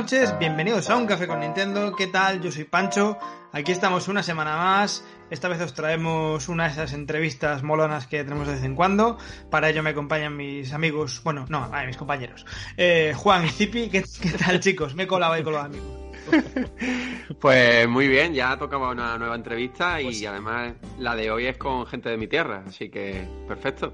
Buenas 0.00 0.12
noches, 0.14 0.38
bienvenidos 0.38 0.88
a 0.88 0.96
Un 0.96 1.06
Café 1.06 1.26
con 1.26 1.40
Nintendo. 1.40 1.94
¿Qué 1.94 2.06
tal? 2.06 2.40
Yo 2.40 2.50
soy 2.50 2.64
Pancho. 2.64 3.18
Aquí 3.52 3.70
estamos 3.70 4.08
una 4.08 4.22
semana 4.22 4.56
más. 4.56 5.04
Esta 5.28 5.46
vez 5.46 5.60
os 5.60 5.74
traemos 5.74 6.48
una 6.48 6.64
de 6.64 6.70
esas 6.70 6.94
entrevistas 6.94 7.62
molonas 7.62 8.06
que 8.06 8.24
tenemos 8.24 8.46
de 8.46 8.54
vez 8.54 8.64
en 8.64 8.76
cuando. 8.76 9.18
Para 9.50 9.68
ello 9.68 9.82
me 9.82 9.90
acompañan 9.90 10.34
mis 10.34 10.72
amigos, 10.72 11.20
bueno, 11.22 11.44
no, 11.50 11.70
mis 11.86 11.98
compañeros. 11.98 12.46
Eh, 12.78 13.12
Juan 13.14 13.44
y 13.44 13.50
Zipi, 13.50 13.90
¿qué, 13.90 14.02
tal 14.42 14.58
chicos? 14.60 14.94
Me 14.94 15.02
he 15.02 15.06
colado 15.06 15.34
ahí 15.34 15.42
con 15.42 15.52
los 15.52 15.64
amigos. 15.64 15.88
Pues 17.38 17.86
muy 17.86 18.08
bien, 18.08 18.32
ya 18.32 18.56
tocaba 18.58 18.90
una 18.90 19.18
nueva 19.18 19.34
entrevista 19.34 20.00
y 20.00 20.04
pues 20.04 20.26
además 20.26 20.72
la 20.98 21.14
de 21.14 21.30
hoy 21.30 21.46
es 21.46 21.56
con 21.58 21.86
gente 21.86 22.08
de 22.08 22.16
mi 22.16 22.26
tierra, 22.26 22.64
así 22.66 22.90
que 22.90 23.26
perfecto. 23.46 23.92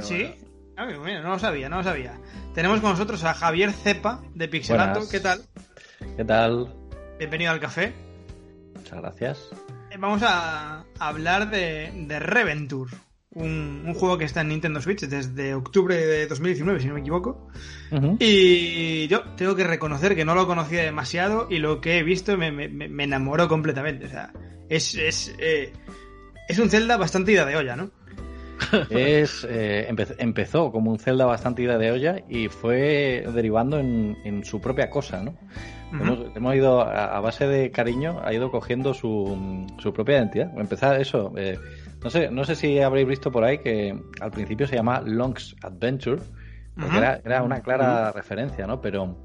¿Sí? 0.00 0.34
Ah, 0.80 0.86
no 0.86 1.28
lo 1.28 1.38
sabía, 1.38 1.68
no 1.68 1.76
lo 1.76 1.82
sabía. 1.82 2.18
Tenemos 2.54 2.80
con 2.80 2.92
nosotros 2.92 3.22
a 3.24 3.34
Javier 3.34 3.70
Cepa 3.70 4.22
de 4.34 4.48
Pixelato. 4.48 5.06
¿Qué 5.10 5.20
tal? 5.20 5.42
¿Qué 6.16 6.24
tal? 6.24 6.74
Bienvenido 7.18 7.50
al 7.50 7.60
café. 7.60 7.92
Muchas 8.76 8.98
gracias. 8.98 9.50
Eh, 9.90 9.98
vamos 9.98 10.22
a 10.24 10.86
hablar 10.98 11.50
de, 11.50 11.92
de 12.08 12.18
Reventure, 12.18 12.96
un, 13.34 13.92
juego 13.92 14.16
que 14.16 14.24
está 14.24 14.40
en 14.40 14.48
Nintendo 14.48 14.80
Switch 14.80 15.00
desde 15.00 15.52
octubre 15.52 15.94
de 15.94 16.26
2019, 16.26 16.80
si 16.80 16.88
no 16.88 16.94
me 16.94 17.00
equivoco. 17.00 17.50
Y 18.18 19.06
yo 19.08 19.24
tengo 19.36 19.54
que 19.54 19.64
reconocer 19.64 20.16
que 20.16 20.24
no 20.24 20.34
lo 20.34 20.46
conocía 20.46 20.82
demasiado 20.82 21.46
y 21.50 21.58
lo 21.58 21.82
que 21.82 21.98
he 21.98 22.02
visto 22.02 22.38
me, 22.38 22.50
me, 22.52 23.04
enamoró 23.04 23.48
completamente. 23.48 24.06
O 24.06 24.08
sea, 24.08 24.32
es, 24.70 24.94
es, 24.94 25.34
eh, 25.40 25.74
es 26.48 26.58
un 26.58 26.70
Zelda 26.70 26.96
bastante 26.96 27.32
ida 27.32 27.44
de 27.44 27.56
olla, 27.56 27.76
¿no? 27.76 27.90
Es 28.90 29.46
eh, 29.48 29.88
empezó 30.18 30.72
como 30.72 30.90
un 30.90 30.98
Zelda 30.98 31.26
bastante 31.26 31.62
ida 31.62 31.78
de 31.78 31.90
olla 31.90 32.16
y 32.28 32.48
fue 32.48 33.24
derivando 33.34 33.78
en, 33.78 34.44
su 34.44 34.60
propia 34.60 34.90
cosa, 34.90 35.22
¿no? 35.22 35.34
hemos, 36.34 36.54
ido, 36.54 36.82
a, 36.82 37.18
base 37.20 37.46
de 37.46 37.70
cariño, 37.70 38.20
ha 38.24 38.32
ido 38.32 38.50
cogiendo 38.50 38.94
su, 38.94 39.66
su 39.78 39.92
propia 39.92 40.18
identidad. 40.18 40.56
Empezar 40.58 41.00
eso, 41.00 41.32
eh, 41.36 41.58
no 42.02 42.10
sé, 42.10 42.30
no 42.30 42.44
sé 42.44 42.54
si 42.54 42.80
habréis 42.80 43.08
visto 43.08 43.32
por 43.32 43.44
ahí 43.44 43.58
que 43.58 43.98
al 44.20 44.30
principio 44.30 44.66
se 44.66 44.76
llama 44.76 45.02
Long's 45.04 45.56
Adventure, 45.62 46.22
porque 46.80 46.96
era, 47.24 47.42
una 47.42 47.60
clara 47.60 48.12
referencia, 48.12 48.66
¿no? 48.66 48.80
Pero 48.80 49.16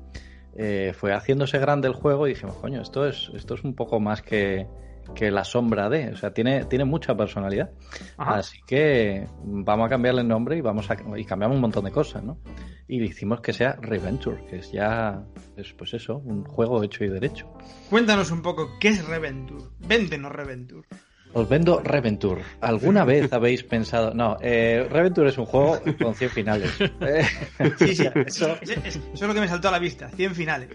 eh, 0.57 0.93
fue 0.97 1.13
haciéndose 1.13 1.59
grande 1.59 1.87
el 1.87 1.93
juego 1.93 2.27
y 2.27 2.31
dijimos, 2.31 2.55
coño, 2.55 2.81
esto 2.81 3.07
es, 3.07 3.31
esto 3.35 3.53
es 3.53 3.63
un 3.63 3.75
poco 3.75 3.99
más 3.99 4.21
que, 4.21 4.67
que 5.13 5.31
la 5.31 5.43
sombra 5.43 5.89
de, 5.89 6.09
o 6.09 6.17
sea, 6.17 6.33
tiene, 6.33 6.65
tiene 6.65 6.85
mucha 6.85 7.15
personalidad. 7.15 7.71
Así 8.17 8.59
que 8.65 9.27
vamos 9.43 9.85
a 9.85 9.89
cambiarle 9.89 10.21
el 10.21 10.27
nombre 10.27 10.57
y 10.57 10.61
vamos 10.61 10.89
a 10.89 10.97
y 11.17 11.25
cambiamos 11.25 11.55
un 11.55 11.61
montón 11.61 11.85
de 11.85 11.91
cosas, 11.91 12.23
¿no? 12.23 12.39
Y 12.87 13.03
hicimos 13.03 13.41
que 13.41 13.53
sea 13.53 13.77
Reventure, 13.81 14.45
que 14.45 14.57
es 14.57 14.71
ya, 14.71 15.23
es, 15.57 15.73
pues 15.73 15.93
eso, 15.93 16.17
un 16.17 16.43
juego 16.43 16.83
hecho 16.83 17.03
y 17.03 17.09
derecho. 17.09 17.51
Cuéntanos 17.89 18.31
un 18.31 18.41
poco, 18.41 18.77
¿qué 18.79 18.89
es 18.89 19.05
Reventure? 19.05 19.65
Véndenos 19.79 20.31
Reventure. 20.31 20.87
Os 21.33 21.49
vendo 21.49 21.81
Reventure. 21.81 22.41
¿Alguna 22.61 23.03
vez 23.11 23.31
habéis 23.33 23.63
pensado.? 23.63 24.13
No, 24.13 24.37
eh, 24.39 24.87
Reventure 24.89 25.29
es 25.29 25.37
un 25.37 25.45
juego 25.45 25.81
con 26.01 26.15
100 26.15 26.29
finales. 26.29 26.71
Sí, 27.77 27.95
sí, 27.95 28.07
eso... 28.25 28.57
es 28.61 29.21
lo 29.21 29.33
que 29.33 29.41
me 29.41 29.47
saltó 29.47 29.67
a 29.67 29.71
la 29.71 29.79
vista: 29.79 30.09
100 30.09 30.33
finales. 30.33 30.69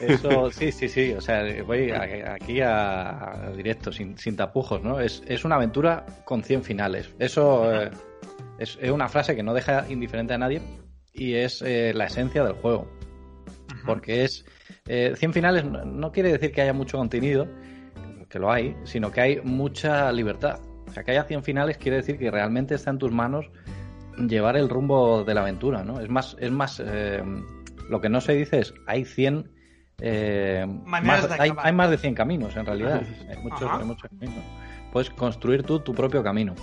Eso, 0.00 0.50
sí, 0.50 0.72
sí, 0.72 0.88
sí. 0.88 1.12
O 1.12 1.20
sea, 1.20 1.44
voy 1.64 1.90
aquí 1.90 2.60
a, 2.60 3.52
directo, 3.56 3.92
sin, 3.92 4.16
tapujos, 4.36 4.82
¿no? 4.82 5.00
Es, 5.00 5.44
una 5.44 5.56
aventura 5.56 6.06
con 6.24 6.42
100 6.42 6.64
finales. 6.64 7.14
Eso 7.18 7.72
eh, 7.72 7.90
es, 8.58 8.78
una 8.90 9.08
frase 9.08 9.36
que 9.36 9.42
no 9.42 9.54
deja 9.54 9.86
indiferente 9.90 10.34
a 10.34 10.38
nadie 10.38 10.62
y 11.12 11.34
es 11.34 11.62
eh, 11.62 11.92
la 11.94 12.06
esencia 12.06 12.42
del 12.44 12.54
juego. 12.54 12.90
Porque 13.86 14.24
es. 14.24 14.44
100 14.84 15.14
eh, 15.14 15.32
finales 15.32 15.64
no, 15.64 16.10
quiere 16.10 16.32
decir 16.32 16.50
que 16.50 16.62
haya 16.62 16.72
mucho 16.72 16.98
contenido, 16.98 17.46
que 18.28 18.38
lo 18.38 18.50
hay, 18.50 18.74
sino 18.84 19.12
que 19.12 19.20
hay 19.20 19.40
mucha 19.42 20.10
libertad. 20.10 20.58
O 20.88 20.92
sea, 20.92 21.04
que 21.04 21.12
haya 21.12 21.24
100 21.24 21.44
finales 21.44 21.78
quiere 21.78 21.98
decir 21.98 22.18
que 22.18 22.30
realmente 22.30 22.74
está 22.74 22.90
en 22.90 22.98
tus 22.98 23.12
manos 23.12 23.48
llevar 24.18 24.56
el 24.56 24.68
rumbo 24.68 25.24
de 25.24 25.34
la 25.34 25.42
aventura, 25.42 25.84
¿no? 25.84 26.00
Es 26.00 26.08
más, 26.08 26.36
es 26.40 26.50
más. 26.50 26.82
lo 27.88 28.00
que 28.00 28.08
no 28.08 28.20
se 28.20 28.34
dice 28.34 28.58
es 28.58 28.74
hay 28.86 29.04
100 29.04 29.50
eh, 30.00 30.66
hay, 31.38 31.72
más 31.72 31.90
de 31.90 31.98
100 31.98 32.14
caminos 32.14 32.56
en 32.56 32.66
realidad. 32.66 33.02
hay 33.28 33.36
muchos, 33.42 33.70
caminos. 33.70 34.44
Puedes 34.92 35.10
construir 35.10 35.62
tú 35.62 35.80
tu 35.80 35.94
propio 35.94 36.22
camino. 36.22 36.54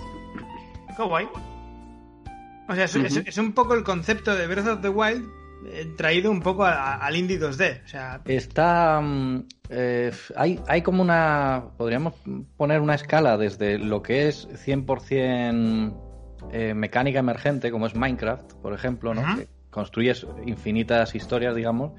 Qué 0.96 1.02
guay. 1.02 1.28
O 2.68 2.74
sea, 2.74 2.84
es, 2.84 3.38
un 3.38 3.52
poco 3.52 3.74
el 3.74 3.82
concepto 3.82 4.36
de 4.36 4.46
Breath 4.46 4.68
of 4.68 4.80
the 4.80 4.88
Wild 4.88 5.28
eh, 5.66 5.92
traído 5.96 6.30
un 6.30 6.40
poco 6.40 6.64
al 6.64 7.16
indie 7.16 7.40
2D. 7.40 7.84
O 7.84 7.88
sea... 7.88 8.20
Está. 8.26 9.00
Mm, 9.00 9.46
eh, 9.70 10.12
hay, 10.36 10.60
hay 10.68 10.82
como 10.82 11.02
una. 11.02 11.64
Podríamos 11.76 12.14
poner 12.56 12.80
una 12.80 12.94
escala 12.94 13.36
desde 13.36 13.78
lo 13.78 14.02
que 14.02 14.28
es 14.28 14.48
100% 14.66 15.94
mecánica 16.74 17.18
emergente, 17.18 17.70
como 17.70 17.86
es 17.86 17.94
Minecraft, 17.94 18.54
por 18.54 18.72
ejemplo, 18.72 19.14
¿no? 19.14 19.22
Construyes 19.70 20.26
infinitas 20.46 21.14
historias, 21.14 21.54
digamos, 21.54 21.92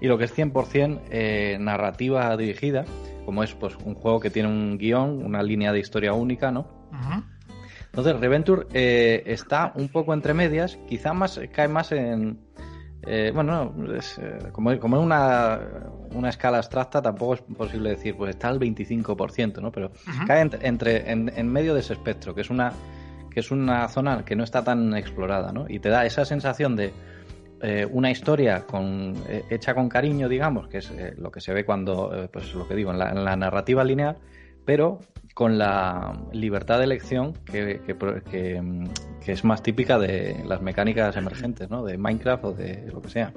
y 0.00 0.06
lo 0.06 0.18
que 0.18 0.24
es 0.24 0.36
100% 0.36 1.02
eh, 1.10 1.56
narrativa 1.60 2.36
dirigida, 2.36 2.84
como 3.24 3.42
es 3.42 3.54
pues 3.54 3.76
un 3.84 3.94
juego 3.94 4.20
que 4.20 4.30
tiene 4.30 4.48
un 4.48 4.78
guion, 4.78 5.24
una 5.24 5.42
línea 5.42 5.72
de 5.72 5.80
historia 5.80 6.12
única, 6.12 6.50
¿no? 6.50 6.66
Entonces, 7.86 8.20
Reventure 8.20 8.66
eh, 8.72 9.22
está 9.26 9.72
un 9.74 9.88
poco 9.88 10.14
entre 10.14 10.34
medias, 10.34 10.78
quizá 10.88 11.12
más 11.12 11.40
cae 11.52 11.68
más 11.68 11.92
en... 11.92 12.46
Eh, 13.06 13.30
bueno, 13.32 13.74
es, 13.96 14.20
como, 14.52 14.76
como 14.78 14.96
es 14.96 15.02
una, 15.02 15.60
una, 16.12 16.28
escala 16.28 16.58
abstracta, 16.58 17.00
tampoco 17.00 17.34
es 17.34 17.40
posible 17.40 17.90
decir, 17.90 18.16
pues 18.16 18.30
está 18.30 18.48
al 18.48 18.58
25%, 18.58 19.62
¿no? 19.62 19.70
Pero 19.72 19.92
cae 20.26 20.48
entre, 20.62 21.10
en, 21.10 21.32
en, 21.34 21.48
medio 21.50 21.74
de 21.74 21.80
ese 21.80 21.94
espectro, 21.94 22.34
que 22.34 22.42
es 22.42 22.50
una 22.50 22.72
que 23.30 23.40
es 23.40 23.50
una 23.50 23.86
zona 23.88 24.24
que 24.24 24.36
no 24.36 24.44
está 24.44 24.64
tan 24.64 24.94
explorada, 24.94 25.52
¿no? 25.52 25.66
Y 25.68 25.78
te 25.78 25.88
da 25.88 26.04
esa 26.04 26.24
sensación 26.24 26.76
de 26.76 26.92
eh, 27.60 27.86
una 27.90 28.10
historia 28.10 28.64
con, 28.66 29.14
eh, 29.28 29.44
hecha 29.50 29.74
con 29.74 29.88
cariño, 29.88 30.28
digamos, 30.28 30.68
que 30.68 30.78
es 30.78 30.90
eh, 30.90 31.14
lo 31.18 31.32
que 31.32 31.40
se 31.40 31.52
ve 31.52 31.64
cuando, 31.64 32.28
pues 32.32 32.54
lo 32.54 32.68
que 32.68 32.74
digo, 32.74 32.92
en 32.92 32.98
la, 32.98 33.36
narrativa 33.36 33.82
lineal, 33.82 34.16
pero 34.64 35.00
con 35.34 35.58
la 35.58 36.20
libertad 36.32 36.78
de 36.78 36.84
elección 36.84 37.32
que, 37.44 37.80
que, 38.30 39.32
es 39.32 39.44
más 39.44 39.62
típica 39.62 39.98
de 39.98 40.42
las 40.46 40.62
mecánicas 40.62 41.16
emergentes, 41.16 41.68
¿no? 41.68 41.84
De 41.84 41.98
Minecraft 41.98 42.44
o 42.44 42.52
de 42.52 42.90
lo 42.92 43.02
que 43.02 43.10
sea. 43.10 43.32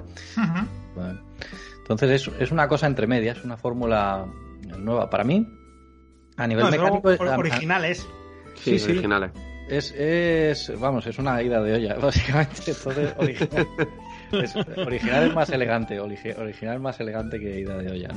entonces 1.78 2.10
es, 2.10 2.30
es, 2.40 2.50
una 2.50 2.66
cosa 2.66 2.86
entre 2.86 3.06
medias, 3.06 3.38
es 3.38 3.44
una 3.44 3.56
fórmula 3.56 4.26
nueva 4.78 5.10
para 5.10 5.24
mí. 5.24 5.46
A 6.36 6.46
nivel 6.46 6.70
mecánico... 6.70 7.08
originales. 7.36 8.08
Sí, 8.54 8.78
sí, 8.78 8.92
originales. 8.92 9.32
Es, 9.68 9.92
es, 9.92 10.72
vamos, 10.78 11.06
es 11.06 11.18
una 11.18 11.42
ida 11.42 11.62
de 11.62 11.74
olla, 11.74 11.94
básicamente. 12.02 12.72
Entonces, 12.72 13.14
original. 13.18 13.66
original 14.76 15.24
es 15.24 15.34
más 15.34 15.50
elegante, 15.50 16.00
original 16.00 16.76
es 16.76 16.80
más 16.80 17.00
elegante 17.00 17.38
que 17.38 17.60
ida 17.60 17.76
de 17.76 17.90
olla, 17.90 18.08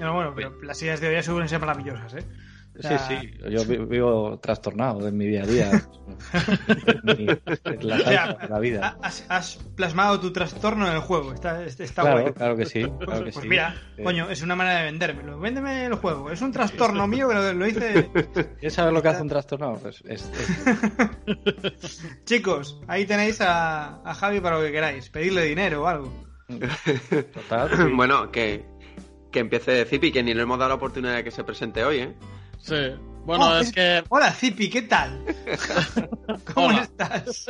¿no? 0.00 0.14
bueno, 0.14 0.32
pero 0.34 0.60
las 0.62 0.82
ideas 0.82 1.00
de 1.00 1.08
olla 1.08 1.22
suelen 1.22 1.48
ser 1.48 1.60
maravillosas, 1.60 2.14
¿eh? 2.14 2.24
Sí, 2.80 2.88
sí, 3.06 3.30
yo 3.50 3.64
vivo 3.64 4.38
trastornado 4.40 5.06
en 5.06 5.16
mi 5.16 5.26
día 5.26 5.44
a 5.44 5.46
día. 5.46 5.88
la, 7.80 8.58
vida. 8.58 8.98
Has, 9.00 9.60
plasmado 9.76 10.18
tu 10.18 10.32
trastorno 10.32 10.88
en 10.88 10.94
el 10.94 11.00
juego, 11.00 11.32
está, 11.32 11.64
está 11.64 12.02
claro, 12.02 12.34
Claro 12.34 12.56
que 12.56 12.66
sí. 12.66 12.84
Pues, 13.04 13.34
pues 13.34 13.46
mira, 13.46 13.76
coño, 14.02 14.28
es 14.28 14.42
una 14.42 14.56
manera 14.56 14.80
de 14.80 14.86
vendérmelo. 14.86 15.38
Véndeme 15.38 15.86
el 15.86 15.94
juego. 15.94 16.32
Es 16.32 16.42
un 16.42 16.50
trastorno 16.50 17.06
mío 17.06 17.28
que 17.28 17.54
lo, 17.54 17.66
hice. 17.66 18.10
¿Quieres 18.58 18.74
saber 18.74 18.92
lo 18.92 19.00
que 19.00 19.08
hace 19.08 19.22
un 19.22 19.28
trastorno? 19.28 19.78
Pues 19.80 20.02
Chicos, 22.24 22.80
ahí 22.88 23.06
tenéis 23.06 23.40
a, 23.40 24.02
a, 24.02 24.14
Javi 24.14 24.40
para 24.40 24.58
lo 24.58 24.64
que 24.64 24.72
queráis. 24.72 25.08
Pedirle 25.10 25.44
dinero 25.44 25.84
o 25.84 25.86
algo. 25.86 26.12
Total. 27.32 27.92
Bueno, 27.96 28.32
que, 28.32 28.64
que 29.30 29.38
empiece 29.38 29.84
Zipi, 29.84 30.10
que 30.10 30.22
ni 30.22 30.34
le 30.34 30.42
hemos 30.42 30.58
dado 30.58 30.70
la 30.70 30.74
oportunidad 30.74 31.14
de 31.14 31.24
que 31.24 31.30
se 31.30 31.44
presente 31.44 31.84
hoy, 31.84 31.98
¿eh? 31.98 32.14
Sí. 32.64 32.96
Bueno, 33.26 33.50
oh, 33.50 33.56
es 33.58 33.72
que. 33.72 34.02
Hola, 34.08 34.32
Zipi, 34.32 34.70
¿qué 34.70 34.82
tal? 34.82 35.22
¿Cómo 36.54 36.80
estás? 36.80 37.46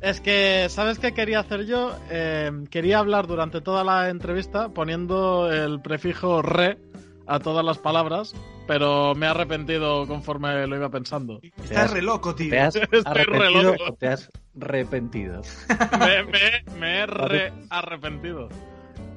Es 0.00 0.20
que, 0.22 0.68
¿sabes 0.70 0.98
qué 0.98 1.12
quería 1.12 1.40
hacer 1.40 1.66
yo? 1.66 1.94
Eh, 2.08 2.50
quería 2.70 2.98
hablar 2.98 3.26
durante 3.26 3.60
toda 3.60 3.84
la 3.84 4.08
entrevista 4.08 4.70
poniendo 4.70 5.52
el 5.52 5.82
prefijo 5.82 6.40
re 6.40 6.78
a 7.26 7.40
todas 7.40 7.62
las 7.62 7.76
palabras, 7.76 8.34
pero 8.66 9.14
me 9.14 9.26
he 9.26 9.28
arrepentido 9.28 10.06
conforme 10.06 10.66
lo 10.66 10.76
iba 10.76 10.88
pensando. 10.88 11.40
Estás 11.62 11.90
re 11.90 12.00
loco, 12.00 12.34
tío. 12.34 12.48
¿Te 12.48 12.60
has 12.60 12.76
arrepentido 13.04 13.74
o 13.86 13.94
te 13.96 14.08
has 14.08 14.30
arrepentido? 14.58 15.42
me, 16.78 17.00
he 17.00 17.06
re 17.06 17.52
arrepentido. 17.68 18.48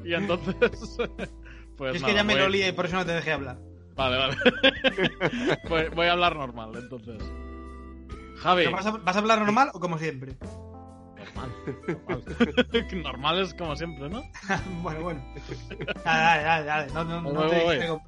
Y 0.04 0.13
entonces. 0.13 0.98
pues 1.78 1.95
es 1.95 2.04
que 2.04 2.13
ya 2.13 2.25
me 2.25 2.36
lo 2.36 2.50
lié 2.50 2.68
y 2.68 2.72
por 2.74 2.86
eso 2.86 2.98
no 2.98 3.06
te 3.06 3.13
dejé 3.13 3.31
hablar. 3.31 3.70
Vale, 4.01 4.18
vale. 4.18 4.36
voy, 5.95 6.07
a 6.07 6.12
hablar 6.13 6.36
normal, 6.36 6.71
entonces. 6.75 7.21
Javi. 8.38 8.65
¿Vas 8.68 9.15
a, 9.15 9.19
hablar 9.19 9.39
normal 9.39 9.69
o 9.74 9.80
como 9.80 10.00
siempre? 10.00 10.36
Normal. 11.18 11.51
Normal. 13.03 13.39
es 13.44 13.53
como 13.53 13.75
siempre, 13.75 14.09
¿no? 14.09 14.24
bueno, 14.81 15.01
bueno. 15.01 15.24
Dale, 16.03 16.44
dale, 16.44 16.65
dale. 16.65 16.94
No, 16.94 17.03
no, 17.03 17.21
no 17.21 17.48
te 17.48 18.00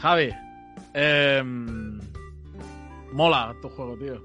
Javi, 0.00 0.30
eh, 0.94 1.42
mola 3.12 3.54
tu 3.60 3.68
juego, 3.68 3.96
tío. 3.98 4.22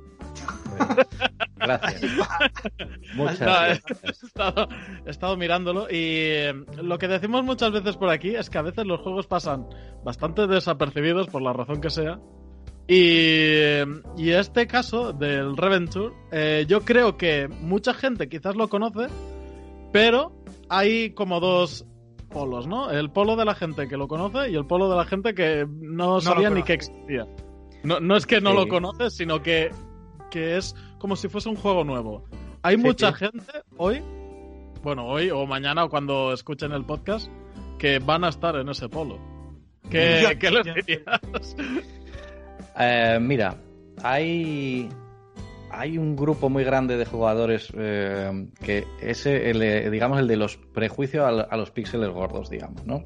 Gracias. 1.59 2.11
Muchas 3.15 3.39
gracias. 3.39 4.23
He 5.05 5.09
estado, 5.09 5.37
mirándolo 5.37 5.87
y 5.89 6.31
em, 6.31 6.65
lo 6.81 6.97
que 6.97 7.07
decimos 7.07 7.43
muchas 7.43 7.71
veces 7.71 7.97
por 7.97 8.09
aquí 8.09 8.35
es 8.35 8.49
que 8.49 8.57
a 8.57 8.61
veces 8.61 8.85
los 8.85 9.01
juegos 9.01 9.27
pasan 9.27 9.67
bastante 10.03 10.47
desapercibidos 10.47 11.27
por 11.27 11.41
la 11.41 11.53
razón 11.53 11.81
que 11.81 11.89
sea. 11.89 12.19
Y, 12.87 13.81
y 14.17 14.29
este 14.31 14.65
caso 14.65 15.11
del 15.11 15.57
Reventure, 15.57 16.15
eh, 16.31 16.65
yo 16.67 16.81
creo 16.81 17.17
que 17.17 17.49
mucha 17.49 17.93
gente 17.93 18.29
quizás 18.29 18.55
lo 18.55 18.69
conoce, 18.69 19.07
pero 19.91 20.31
hay 20.69 21.11
como 21.11 21.41
dos 21.41 21.85
polos, 22.29 22.65
¿no? 22.65 22.89
El 22.89 23.11
polo 23.11 23.35
de 23.35 23.43
la 23.43 23.55
gente 23.55 23.89
que 23.89 23.97
lo 23.97 24.07
conoce 24.07 24.49
y 24.51 24.55
el 24.55 24.65
polo 24.65 24.89
de 24.89 24.95
la 24.95 25.05
gente 25.05 25.33
que 25.33 25.65
no, 25.67 26.21
sabía 26.21 26.49
ni 26.49 26.63
que 26.63 26.73
existía. 26.73 27.27
No, 27.83 27.99
no 27.99 28.15
es 28.15 28.25
que 28.25 28.39
no 28.39 28.53
lo 28.53 28.67
conoces, 28.67 29.15
sino 29.15 29.41
que 29.41 29.69
que 30.29 30.57
es 30.57 30.75
como 30.97 31.15
si 31.15 31.29
fuese 31.29 31.49
un 31.49 31.55
juego 31.55 31.83
nuevo. 31.83 32.25
Hay 32.61 32.77
mucha 32.77 33.13
gente 33.13 33.45
hoy, 33.77 34.01
bueno, 34.83 35.07
hoy 35.07 35.29
o 35.29 35.45
mañana 35.45 35.85
o 35.85 35.89
cuando 35.89 36.33
escuchen 36.33 36.71
el 36.71 36.85
podcast, 36.85 37.29
que 37.77 37.99
van 37.99 38.23
a 38.23 38.29
estar 38.29 38.55
en 38.55 38.69
ese 38.69 38.89
polo. 38.89 39.19
¿Qué, 39.89 40.37
¿qué 40.39 40.51
les 40.51 40.75
dirías? 40.75 41.55
Eh, 42.79 43.17
mira, 43.21 43.57
hay 44.03 44.89
hay 45.71 45.97
un 45.97 46.15
grupo 46.15 46.49
muy 46.49 46.63
grande 46.63 46.97
de 46.97 47.05
jugadores 47.05 47.71
eh, 47.75 48.47
que 48.63 48.85
ese, 49.01 49.49
el, 49.49 49.91
digamos, 49.91 50.19
el 50.19 50.27
de 50.27 50.37
los 50.37 50.57
prejuicios 50.57 51.25
a, 51.49 51.57
los 51.57 51.71
píxeles 51.71 52.09
gordos, 52.09 52.49
digamos, 52.49 52.85
¿no? 52.85 53.03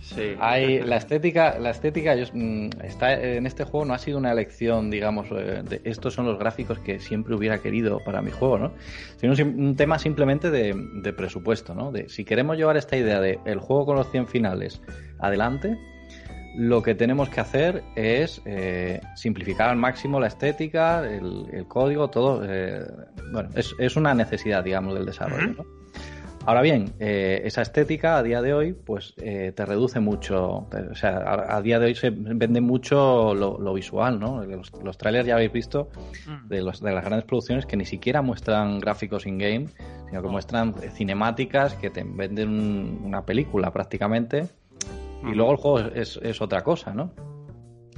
Sí. 0.00 0.34
Hay 0.40 0.80
la 0.80 0.96
estética, 0.96 1.58
la 1.58 1.70
estética 1.70 2.14
mm, 2.14 2.68
está 2.82 3.12
en 3.12 3.46
este 3.46 3.64
juego 3.64 3.84
no 3.86 3.94
ha 3.94 3.98
sido 3.98 4.18
una 4.18 4.32
elección, 4.32 4.90
digamos, 4.90 5.28
eh, 5.30 5.62
de 5.68 5.80
estos 5.84 6.14
son 6.14 6.26
los 6.26 6.38
gráficos 6.38 6.78
que 6.78 6.98
siempre 6.98 7.34
hubiera 7.34 7.58
querido 7.58 8.00
para 8.04 8.22
mi 8.22 8.30
juego, 8.30 8.58
¿no? 8.58 8.72
Sino 9.16 9.34
un, 9.44 9.76
tema 9.76 9.98
simplemente 9.98 10.50
de, 10.50 10.74
de, 11.02 11.12
presupuesto, 11.12 11.74
¿no? 11.74 11.92
De 11.92 12.08
si 12.08 12.24
queremos 12.24 12.56
llevar 12.56 12.76
esta 12.76 12.96
idea 12.96 13.20
de 13.20 13.38
el 13.44 13.58
juego 13.58 13.86
con 13.86 13.96
los 13.96 14.10
100 14.10 14.28
finales 14.28 14.80
adelante 15.18 15.78
lo 16.58 16.82
que 16.82 16.96
tenemos 16.96 17.28
que 17.28 17.40
hacer 17.40 17.84
es 17.94 18.42
eh, 18.44 19.00
simplificar 19.14 19.68
al 19.70 19.76
máximo 19.76 20.18
la 20.18 20.26
estética, 20.26 21.08
el, 21.08 21.64
código, 21.68 22.10
todo. 22.10 22.42
Eh, 22.44 22.84
bueno, 23.32 23.50
es, 23.54 23.96
una 23.96 24.12
necesidad, 24.12 24.64
digamos, 24.64 24.94
del 24.94 25.06
desarrollo. 25.06 25.64
Ahora 26.44 26.62
bien, 26.62 26.94
eh, 26.98 27.42
esa 27.44 27.62
estética 27.62 28.16
a 28.16 28.24
día 28.24 28.42
de 28.42 28.54
hoy, 28.54 28.72
pues 28.72 29.14
te 29.14 29.66
reduce 29.66 30.00
mucho. 30.00 30.66
O 30.90 30.94
sea, 30.94 31.46
a, 31.48 31.62
día 31.62 31.78
de 31.78 31.86
hoy 31.86 31.94
se 31.94 32.10
vende 32.10 32.60
mucho 32.60 33.34
lo, 33.34 33.72
visual, 33.72 34.18
¿no? 34.18 34.42
Los, 34.42 34.98
trailers 34.98 35.28
ya 35.28 35.34
habéis 35.34 35.52
visto 35.52 35.90
mm. 36.26 36.48
de, 36.48 36.62
los, 36.62 36.80
de 36.80 36.90
las 36.90 37.04
grandes 37.04 37.24
producciones 37.24 37.66
que 37.66 37.76
ni 37.76 37.84
siquiera 37.84 38.20
muestran 38.20 38.80
gráficos 38.80 39.26
in-game, 39.26 39.68
sino 40.08 40.22
que 40.22 40.28
muestran 40.28 40.74
cinemáticas 40.96 41.74
que 41.74 41.90
te 41.90 42.02
venden 42.02 42.98
una 43.04 43.24
película 43.24 43.70
prácticamente 43.72 44.48
y 45.22 45.34
luego 45.34 45.52
el 45.52 45.56
juego 45.56 45.78
es, 45.94 46.40
otra 46.40 46.62
cosa, 46.62 46.92
¿no? 46.94 47.12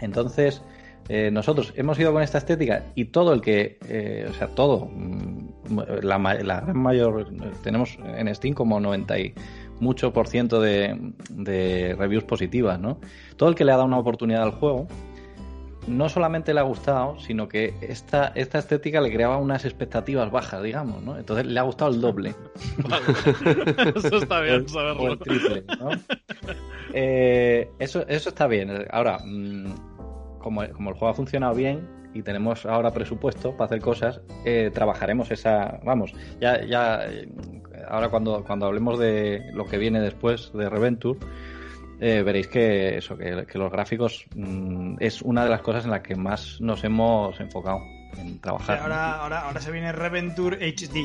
Entonces, 0.01 0.63
eh, 1.09 1.31
nosotros 1.31 1.73
hemos 1.77 1.99
ido 1.99 2.13
con 2.13 2.23
esta 2.23 2.39
estética 2.39 2.85
y 2.95 3.07
todo 3.07 3.33
el 3.33 3.41
que, 3.41 3.79
eh, 3.89 4.27
o 4.29 4.33
sea, 4.35 4.49
todo, 4.49 4.87
mm, 4.87 5.79
la, 6.03 6.19
gran 6.19 6.79
mayor, 6.79 7.29
tenemos 7.63 7.99
en 8.17 8.35
Steam 8.35 8.55
como 8.55 8.81
90 8.81 9.19
y 9.19 9.35
mucho 9.81 10.13
por 10.13 10.29
ciento 10.29 10.61
de, 10.61 11.13
de 11.31 11.95
reviews 11.99 12.25
positivas, 12.25 12.79
¿no? 12.81 12.99
Todo 13.37 13.49
el 13.49 13.55
que 13.55 13.65
le 13.65 13.73
ha 13.73 13.77
dado 13.77 13.87
una 13.87 13.99
oportunidad 13.99 14.43
al 14.43 14.53
juego, 14.53 14.87
no 15.87 16.09
solamente 16.09 16.55
le 16.55 16.61
ha 16.61 16.65
gustado, 16.65 17.19
sino 17.19 17.49
que 17.49 17.75
esta, 17.81 18.32
esta 18.35 18.59
estética 18.59 19.00
le 19.00 19.12
creaba 19.12 19.37
unas 19.38 19.65
expectativas 19.65 20.31
bajas, 20.31 20.62
digamos, 20.62 21.03
¿no? 21.03 21.19
Entonces 21.19 21.47
le 21.47 21.59
ha 21.59 21.62
gustado 21.62 21.91
el 21.91 22.00
doble. 22.00 22.35
eso 23.97 24.17
está 24.17 24.41
bien 24.41 24.69
saberlo. 24.69 25.03
O 25.03 25.12
el 25.12 25.19
triple, 25.19 25.65
¿no? 25.79 25.91
Eh, 26.93 27.71
eso, 27.79 28.05
eso 28.09 28.29
está 28.29 28.47
bien. 28.47 28.87
Ahora, 28.91 29.19
mm, 29.25 30.38
como, 30.38 30.69
como 30.69 30.91
el 30.91 30.97
juego 30.97 31.09
ha 31.09 31.15
funcionado 31.15 31.55
bien, 31.55 32.00
y 32.15 32.23
tenemos 32.23 32.67
ahora 32.67 32.91
presupuesto 32.91 33.53
para 33.53 33.67
hacer 33.67 33.81
cosas, 33.81 34.21
eh, 34.44 34.71
trabajaremos 34.73 35.31
esa, 35.31 35.81
vamos, 35.85 36.12
ya, 36.41 36.65
ya, 36.65 37.06
eh, 37.06 37.29
ahora 37.88 38.09
cuando, 38.09 38.44
cuando 38.44 38.67
hablemos 38.67 38.99
de 38.99 39.43
lo 39.53 39.65
que 39.67 39.79
viene 39.79 40.00
después 40.00 40.50
de 40.53 40.69
Reventure, 40.69 41.19
eh, 42.00 42.23
veréis 42.23 42.49
que 42.49 42.97
eso, 42.97 43.17
que, 43.19 43.47
los 43.55 43.70
gráficos 43.70 44.25
mm, 44.35 44.97
es 45.00 45.20
una 45.20 45.44
de 45.44 45.50
las 45.50 45.61
cosas 45.61 45.85
en 45.85 45.91
las 45.91 46.00
que 46.00 46.17
más 46.17 46.58
nos 46.61 46.82
hemos 46.82 47.38
enfocado 47.41 47.81
en 48.17 48.41
trabajar. 48.41 48.79
ahora, 48.79 49.20
ahora, 49.20 49.41
ahora 49.41 49.61
se 49.61 49.70
viene 49.70 49.93
Reventure 49.93 50.56
HD. 50.67 50.97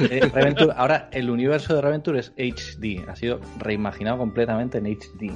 Eh, 0.00 0.20
eh, 0.22 0.68
ahora 0.76 1.08
el 1.12 1.30
universo 1.30 1.74
de 1.74 1.80
Reventure 1.80 2.20
es 2.20 2.32
HD, 2.36 3.08
ha 3.08 3.16
sido 3.16 3.40
reimaginado 3.58 4.18
completamente 4.18 4.78
en 4.78 4.86
HD. 4.86 5.30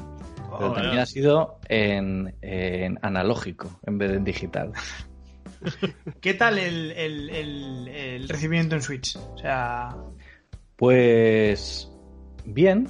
Pero 0.59 0.73
también 0.73 0.99
ha 0.99 1.07
sido 1.07 1.59
en, 1.69 2.35
analógico 3.03 3.79
en 3.87 3.99
vez 3.99 4.11
de 4.11 4.17
en 4.17 4.25
digital. 4.25 4.73
¿Qué 6.21 6.35
tal 6.35 6.59
el, 6.59 6.93
el 6.93 8.29
recibimiento 8.29 8.75
en 8.75 8.83
Switch? 8.83 9.17
O 9.17 9.37
sea. 9.37 9.95
Pues. 10.77 11.91
Bien, 12.45 12.89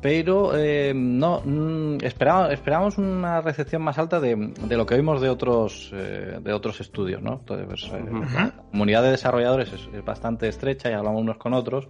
pero 0.00 0.56
eh, 0.56 0.92
no 0.94 1.40
mm, 1.44 1.98
esperábamos, 2.02 2.98
una 2.98 3.40
recepción 3.40 3.82
más 3.82 3.98
alta 3.98 4.20
de, 4.20 4.36
lo 4.68 4.86
que 4.86 4.94
oímos 4.94 5.20
de 5.20 5.28
otros 5.28 5.90
eh, 5.94 6.38
de 6.40 6.52
otros 6.52 6.80
estudios, 6.80 7.22
¿no? 7.22 7.34
Entonces, 7.40 7.66
pues, 7.66 7.84
eh, 7.92 8.04
la 8.10 8.52
comunidad 8.70 9.02
de 9.02 9.10
desarrolladores 9.10 9.72
es, 9.72 10.04
bastante 10.04 10.48
estrecha 10.48 10.90
y 10.90 10.92
hablamos 10.92 11.22
unos 11.22 11.38
con 11.38 11.54
otros. 11.54 11.88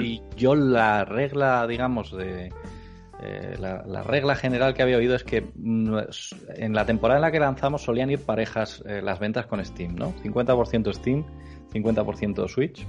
Y 0.00 0.20
yo 0.36 0.54
la 0.54 1.04
regla, 1.04 1.66
digamos, 1.66 2.14
de 2.16 2.52
la, 3.58 4.02
regla 4.02 4.34
general 4.34 4.74
que 4.74 4.82
había 4.82 4.96
oído 4.96 5.14
es 5.14 5.24
que 5.24 5.42
mm, 5.54 5.96
en 6.56 6.74
la 6.74 6.84
temporada 6.84 7.18
en 7.18 7.22
la 7.22 7.30
que 7.30 7.40
lanzamos 7.40 7.82
solían 7.82 8.10
ir 8.10 8.20
parejas 8.20 8.82
las 8.84 9.18
ventas 9.18 9.46
con 9.46 9.64
Steam, 9.64 9.94
¿no? 9.94 10.12
50% 10.22 10.92
Steam, 10.92 11.24
50% 11.72 12.48
Switch. 12.48 12.84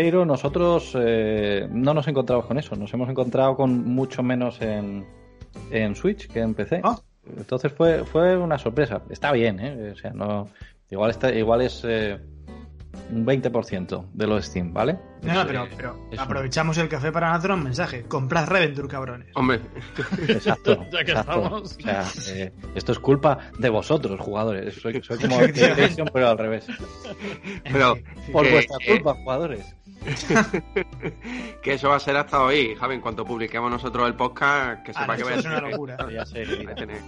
Pero 0.00 0.24
nosotros 0.24 0.96
eh, 0.96 1.66
no 1.72 1.92
nos 1.92 2.06
encontramos 2.06 2.46
con 2.46 2.56
eso, 2.56 2.76
nos 2.76 2.94
hemos 2.94 3.10
encontrado 3.10 3.56
con 3.56 3.84
mucho 3.84 4.22
menos 4.22 4.62
en, 4.62 5.04
en 5.72 5.96
Switch 5.96 6.28
que 6.28 6.38
en 6.38 6.54
PC. 6.54 6.82
Ah. 6.84 7.00
Entonces 7.36 7.72
fue, 7.72 8.04
fue 8.04 8.36
una 8.36 8.58
sorpresa. 8.58 9.02
Está 9.10 9.32
bien, 9.32 9.58
¿eh? 9.58 9.90
O 9.90 9.96
sea, 9.96 10.12
no, 10.12 10.46
igual, 10.88 11.10
está, 11.10 11.34
igual 11.34 11.62
es 11.62 11.82
eh, 11.84 12.16
un 13.10 13.24
20% 13.24 14.06
de 14.12 14.26
los 14.26 14.44
Steam, 14.44 14.72
¿vale? 14.72 14.98
No, 15.22 15.46
pero, 15.46 15.66
pero 15.76 15.96
aprovechamos 16.18 16.78
el 16.78 16.88
café 16.88 17.10
para 17.10 17.34
hacer 17.34 17.50
un 17.50 17.62
mensaje. 17.62 18.02
Comprad 18.04 18.48
Reventure, 18.48 18.88
cabrones. 18.88 19.28
Hombre. 19.34 19.60
Exacto. 20.28 20.84
ya 20.92 21.04
que 21.04 21.12
estamos. 21.12 21.52
O 21.52 21.66
sea, 21.66 22.06
eh, 22.28 22.52
esto 22.74 22.92
es 22.92 22.98
culpa 22.98 23.38
de 23.58 23.68
vosotros, 23.68 24.20
jugadores. 24.20 24.74
Soy, 24.74 25.00
soy 25.02 25.18
como 25.18 25.38
PlayStation, 25.54 26.08
pero 26.12 26.28
al 26.28 26.38
revés. 26.38 26.66
Pero, 27.64 27.96
por 28.32 28.50
vuestra 28.50 28.76
culpa, 28.86 29.14
jugadores. 29.14 29.74
que 31.62 31.72
eso 31.72 31.88
va 31.88 31.96
a 31.96 32.00
ser 32.00 32.16
hasta 32.16 32.42
hoy, 32.42 32.74
Javi. 32.76 32.94
En 32.94 33.00
cuanto 33.00 33.24
publiquemos 33.24 33.70
nosotros 33.70 34.06
el 34.06 34.14
podcast, 34.14 34.82
que 34.84 34.92
sepa 34.92 35.14
ah, 35.14 35.16
que 35.16 35.24
vaya 35.24 35.36
a 35.36 35.42
ser 35.42 35.50
una 35.50 35.68
locura. 35.68 35.96
vaya, 35.96 36.22
a 36.22 36.74
tener, 36.74 37.00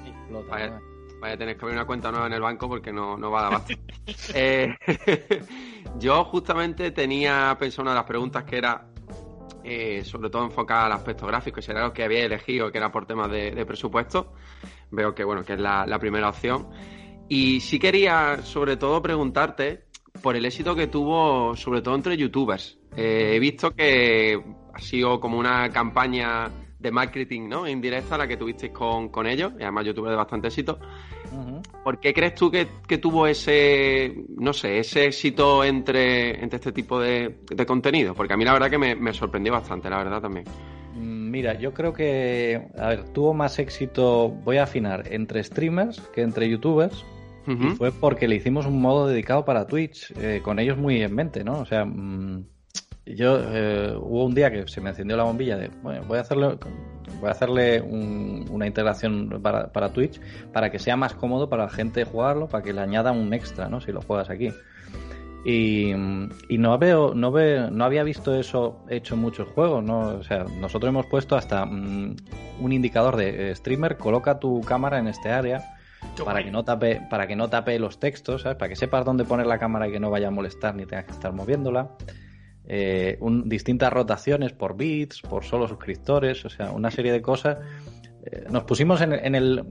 vaya, 0.48 0.80
a 1.22 1.36
tener 1.36 1.56
que 1.56 1.64
abrir 1.64 1.76
una 1.76 1.86
cuenta 1.86 2.10
nueva 2.10 2.26
en 2.26 2.32
el 2.32 2.40
banco 2.40 2.68
porque 2.68 2.92
no, 2.92 3.16
no 3.16 3.30
va 3.30 3.40
a 3.40 3.42
dar 3.42 3.52
basto. 3.52 3.74
eh, 4.34 4.74
yo 5.98 6.24
justamente 6.24 6.90
tenía 6.90 7.56
pensado 7.58 7.82
una 7.82 7.92
de 7.92 7.96
las 7.96 8.06
preguntas 8.06 8.44
que 8.44 8.56
era 8.58 8.90
eh, 9.62 10.02
sobre 10.04 10.30
todo 10.30 10.44
enfocada 10.44 10.86
al 10.86 10.92
aspecto 10.92 11.26
gráfico, 11.26 11.60
y 11.60 11.70
era 11.70 11.84
lo 11.84 11.92
que 11.92 12.04
había 12.04 12.24
elegido, 12.24 12.72
que 12.72 12.78
era 12.78 12.90
por 12.90 13.06
temas 13.06 13.30
de, 13.30 13.64
presupuesto. 13.66 14.32
Veo 14.90 15.14
que 15.14 15.22
bueno, 15.22 15.44
que 15.44 15.52
es 15.54 15.60
la, 15.60 15.86
la 15.86 15.98
primera 15.98 16.28
opción. 16.28 16.68
Y 17.28 17.60
sí 17.60 17.78
quería, 17.78 18.38
sobre 18.42 18.76
todo, 18.76 19.02
preguntarte 19.02 19.84
por 20.22 20.34
el 20.34 20.44
éxito 20.44 20.74
que 20.74 20.86
tuvo, 20.86 21.54
sobre 21.56 21.82
todo 21.82 21.94
entre 21.94 22.16
youtubers. 22.16 22.78
Eh, 22.96 23.32
he 23.34 23.38
visto 23.38 23.70
que 23.72 24.42
ha 24.74 24.80
sido 24.80 25.20
como 25.20 25.38
una 25.38 25.70
campaña 25.70 26.50
de 26.78 26.90
marketing, 26.90 27.48
¿no? 27.48 27.68
Indirecta 27.68 28.16
la 28.16 28.26
que 28.26 28.36
tuvisteis 28.36 28.72
con, 28.72 29.10
con 29.10 29.26
ellos, 29.26 29.52
y 29.58 29.62
además 29.62 29.86
youtubers 29.86 30.12
de 30.12 30.16
bastante 30.16 30.48
éxito. 30.48 30.78
¿Por 31.84 31.98
qué 32.00 32.12
crees 32.12 32.34
tú 32.34 32.50
que, 32.50 32.66
tuvo 32.98 33.26
ese, 33.26 34.24
no 34.36 34.52
sé, 34.52 34.78
ese 34.78 35.06
éxito 35.06 35.64
entre, 35.64 36.42
entre 36.42 36.56
este 36.56 36.72
tipo 36.72 37.00
de, 37.00 37.36
contenido? 37.66 38.14
Porque 38.14 38.34
a 38.34 38.36
mí 38.36 38.44
la 38.44 38.52
verdad 38.52 38.70
que 38.70 38.78
me, 38.78 39.12
sorprendió 39.12 39.52
bastante, 39.52 39.88
la 39.88 39.98
verdad 39.98 40.20
también. 40.20 40.44
Mm, 40.94 41.30
mira, 41.30 41.54
yo 41.58 41.72
creo 41.72 41.92
que, 41.92 42.68
a 42.78 42.88
ver, 42.88 43.04
tuvo 43.10 43.34
más 43.34 43.58
éxito, 43.58 44.28
voy 44.28 44.58
a 44.58 44.64
afinar, 44.64 45.04
entre 45.10 45.42
streamers 45.42 46.00
que 46.14 46.22
entre 46.22 46.48
youtubers, 46.48 47.04
Y 47.46 47.70
fue 47.76 47.90
porque 47.90 48.28
le 48.28 48.36
hicimos 48.36 48.66
un 48.66 48.80
modo 48.80 49.08
dedicado 49.08 49.44
para 49.44 49.66
Twitch, 49.66 50.12
eh, 50.18 50.40
con 50.42 50.58
ellos 50.58 50.76
muy 50.76 51.02
en 51.02 51.14
mente, 51.14 51.42
¿no? 51.42 51.60
O 51.60 51.66
sea, 51.66 51.84
mm, 51.84 52.44
yo 53.14 53.38
eh, 53.40 53.94
hubo 53.96 54.24
un 54.24 54.34
día 54.34 54.50
que 54.50 54.66
se 54.68 54.80
me 54.80 54.90
encendió 54.90 55.16
la 55.16 55.24
bombilla 55.24 55.56
de, 55.56 55.70
bueno, 55.82 56.02
voy 56.06 56.18
a 56.18 56.20
hacerle, 56.22 56.58
voy 57.20 57.28
a 57.28 57.32
hacerle 57.32 57.80
una 57.80 58.66
integración 58.66 59.40
para, 59.42 59.72
para, 59.72 59.92
Twitch 59.92 60.20
para 60.52 60.70
que 60.70 60.78
sea 60.78 60.96
más 60.96 61.14
cómodo 61.14 61.48
para 61.48 61.64
la 61.64 61.70
gente 61.70 62.04
jugarlo, 62.04 62.48
para 62.48 62.62
que 62.62 62.72
le 62.72 62.80
añada 62.80 63.12
un 63.12 63.32
extra, 63.32 63.68
¿no? 63.68 63.80
Si 63.80 63.92
lo 63.92 64.00
juegas 64.02 64.30
aquí. 64.30 64.50
Y, 65.44 65.92
no 65.94 66.78
veo, 66.78 67.14
no 67.14 67.32
veo, 67.32 67.70
no 67.70 67.84
había 67.84 68.02
visto 68.02 68.34
eso 68.34 68.84
hecho 68.90 69.14
en 69.14 69.20
muchos 69.20 69.48
juegos, 69.48 69.82
¿no? 69.82 70.00
O 70.18 70.22
sea, 70.22 70.44
nosotros 70.44 70.90
hemos 70.90 71.06
puesto 71.06 71.34
hasta 71.34 71.64
mm, 71.64 72.16
un 72.60 72.72
indicador 72.72 73.16
de 73.16 73.50
eh, 73.50 73.56
streamer, 73.56 73.96
coloca 73.96 74.38
tu 74.38 74.60
cámara 74.60 74.98
en 74.98 75.08
este 75.08 75.30
área 75.30 75.76
para 76.24 76.42
que 76.42 76.50
no 76.50 76.64
tape, 76.64 77.00
para 77.08 77.26
que 77.26 77.36
no 77.36 77.48
tape 77.48 77.78
los 77.78 77.98
textos, 77.98 78.42
¿sabes? 78.42 78.58
Para 78.58 78.68
que 78.68 78.76
sepas 78.76 79.04
dónde 79.04 79.24
poner 79.24 79.46
la 79.46 79.58
cámara 79.58 79.88
y 79.88 79.92
que 79.92 80.00
no 80.00 80.10
vaya 80.10 80.28
a 80.28 80.30
molestar 80.30 80.74
ni 80.74 80.84
tengas 80.84 81.06
que 81.06 81.12
estar 81.12 81.32
moviéndola. 81.32 81.90
Eh, 82.72 83.18
distintas 83.46 83.92
rotaciones 83.92 84.52
por 84.52 84.76
bits, 84.76 85.22
por 85.22 85.44
solo 85.44 85.66
suscriptores, 85.66 86.44
o 86.44 86.48
sea, 86.48 86.70
una 86.70 86.92
serie 86.92 87.10
de 87.10 87.20
cosas. 87.20 87.58
Eh, 88.24 88.44
nos 88.48 88.62
pusimos 88.62 89.00
en, 89.00 89.34
el. 89.34 89.64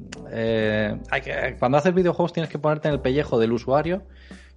hay 1.10 1.22
que, 1.22 1.56
cuando 1.58 1.78
haces 1.78 1.94
videojuegos 1.94 2.34
tienes 2.34 2.52
que 2.52 2.60
ponerte 2.60 2.90
en 2.90 2.96
el 2.96 3.00
pellejo 3.00 3.40
del 3.40 3.54
usuario 3.54 4.04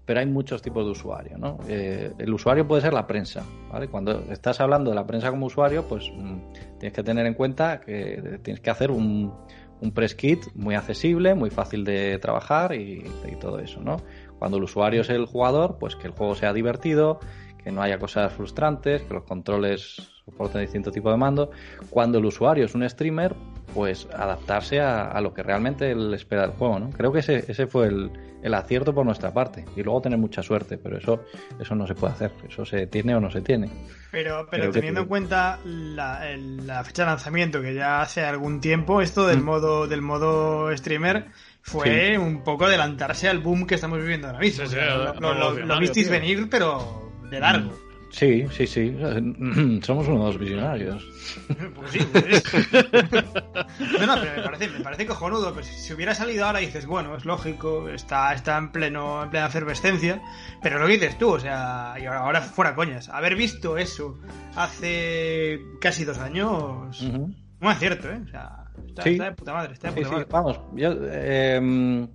pero 0.05 0.21
hay 0.21 0.27
muchos 0.27 0.63
tipos 0.63 0.85
de 0.85 0.91
usuarios, 0.91 1.39
¿no? 1.39 1.59
Eh, 1.69 2.13
el 2.19 2.35
usuario 2.35 2.67
puede 2.67 2.83
ser 2.83 2.93
la 2.93 3.07
prensa, 3.07 3.45
¿vale? 3.71 3.89
Cuando 3.89 4.25
estás 4.31 4.61
hablando 4.61 4.91
de 4.91 4.97
la 4.97 5.07
prensa 5.07 5.31
como 5.31 5.47
usuario, 5.47 5.85
pues 5.89 6.11
mm, 6.13 6.79
tienes 6.79 6.93
que 6.93 7.03
tener 7.03 7.27
en 7.27 7.35
cuenta 7.35 7.81
que 7.81 8.41
tienes 8.43 8.61
que 8.61 8.71
hacer 8.71 8.91
un, 8.91 9.33
un 9.81 9.93
press 9.93 10.15
kit 10.15 10.45
muy 10.55 10.75
accesible, 10.75 11.35
muy 11.35 11.51
fácil 11.51 11.85
de 11.85 12.19
trabajar 12.19 12.75
y, 12.75 13.05
y, 13.31 13.37
todo 13.37 13.61
eso, 13.61 13.81
¿no? 13.81 13.99
Cuando 14.39 14.57
el 14.57 14.65
usuario 14.65 15.03
es 15.03 15.11
el 15.11 15.25
jugador, 15.27 15.79
pues 15.79 15.95
que 15.95 16.09
el 16.09 16.13
juego 16.13 16.35
sea 16.35 16.53
divertido, 16.53 17.21
que 17.63 17.71
no 17.73 17.83
haya 17.83 17.99
cosas 17.99 18.33
frustrantes, 18.33 19.03
que 19.03 19.15
los 19.15 19.25
controles 19.25 20.13
soporten 20.25 20.61
distinto 20.61 20.91
tipo 20.91 21.11
de 21.11 21.17
mando. 21.17 21.51
Cuando 21.91 22.19
el 22.19 22.25
usuario 22.25 22.65
es 22.65 22.75
un 22.75 22.89
streamer, 22.89 23.35
pues 23.75 24.07
adaptarse 24.13 24.81
a, 24.81 25.21
lo 25.21 25.33
que 25.33 25.43
realmente 25.43 25.91
él 25.91 26.13
espera 26.15 26.43
del 26.43 26.53
juego, 26.53 26.79
¿no? 26.79 26.91
Creo 26.91 27.13
que 27.13 27.21
ese, 27.21 27.45
ese 27.49 27.67
fue 27.67 27.87
el, 27.87 28.11
el, 28.43 28.55
acierto 28.55 28.95
por 28.95 29.05
nuestra 29.07 29.33
parte. 29.33 29.65
Y 29.77 29.83
luego 29.83 30.03
tener 30.03 30.19
mucha 30.19 30.43
suerte, 30.43 30.79
pero 30.79 30.99
eso, 30.99 31.25
eso 31.59 31.75
no 31.75 31.87
se 31.87 31.95
puede 31.95 32.13
hacer. 32.13 32.33
Eso 32.49 32.65
se 32.65 32.87
tiene 32.87 33.15
o 33.15 33.21
no 33.21 33.31
se 33.31 33.41
tiene. 33.41 33.71
Pero, 34.11 34.47
pero 34.51 34.71
teniendo 34.71 35.03
en 35.03 35.07
cuenta 35.07 35.59
la, 35.65 36.25
la, 36.37 36.85
fecha 36.85 37.05
de 37.05 37.11
lanzamiento, 37.11 37.63
que 37.63 37.75
ya 37.75 38.03
hace 38.03 38.23
algún 38.23 38.61
tiempo, 38.61 39.01
esto 39.01 39.27
del 39.27 39.41
mm. 39.41 39.45
modo, 39.45 39.87
del 39.87 40.03
modo 40.03 40.77
streamer 40.77 41.27
fue 41.63 42.19
un 42.19 42.43
poco 42.43 42.67
adelantarse 42.67 43.29
al 43.29 43.39
boom 43.39 43.67
que 43.67 43.77
estamos 43.77 44.01
viviendo 44.01 44.27
ahora 44.27 44.41
mismo. 44.41 44.65
lo, 45.21 45.79
visteis 45.79 46.11
venir, 46.11 46.49
pero 46.51 47.02
de 47.33 47.41
largo. 47.41 47.73
Sí, 48.13 48.47
sí, 48.53 48.67
sí. 48.67 48.95
Somos 49.83 50.07
unos 50.07 50.39
visionarios. 50.39 51.03
Pues 51.75 51.91
sí, 51.91 51.99
pues 52.13 52.45
no, 54.01 54.07
no, 54.07 54.21
pero 54.21 54.37
me 54.37 54.43
parece, 54.43 54.69
me 54.69 54.81
parece 54.81 55.07
cojonudo. 55.07 55.55
Pues 55.55 55.67
si 55.67 55.93
hubiera 55.93 56.15
salido 56.15 56.47
ahora 56.47 56.59
dices, 56.59 56.87
bueno, 56.87 57.17
es 57.17 57.25
lógico, 57.25 57.89
está, 57.89 58.35
está 58.35 58.59
en 58.59 58.71
pleno, 58.71 59.23
en 59.23 59.31
plena 59.31 59.47
efervescencia. 59.47 60.21
Pero 60.63 60.79
lo 60.79 60.87
dices 60.87 61.17
tú, 61.19 61.31
o 61.31 61.41
sea, 61.41 61.95
y 61.99 62.05
ahora 62.05 62.43
fuera 62.43 62.75
coñas. 62.75 63.09
Haber 63.09 63.35
visto 63.35 63.79
eso 63.79 64.19
hace 64.55 65.61
casi 65.81 66.05
dos 66.05 66.19
años, 66.19 67.03
no 67.03 67.71
es 67.71 67.79
cierto, 67.79 68.11
¿eh? 68.11 68.21
O 68.25 68.29
sea, 68.29 68.65
está, 68.89 69.25
de 69.25 69.33
puta 69.33 69.55
madre, 69.55 69.73
está 69.73 69.91
de 69.91 70.03
puta 70.03 70.11
madre. 70.11 70.27
Vamos, 70.31 70.61
yo. 70.75 70.95
Eh, 71.01 72.09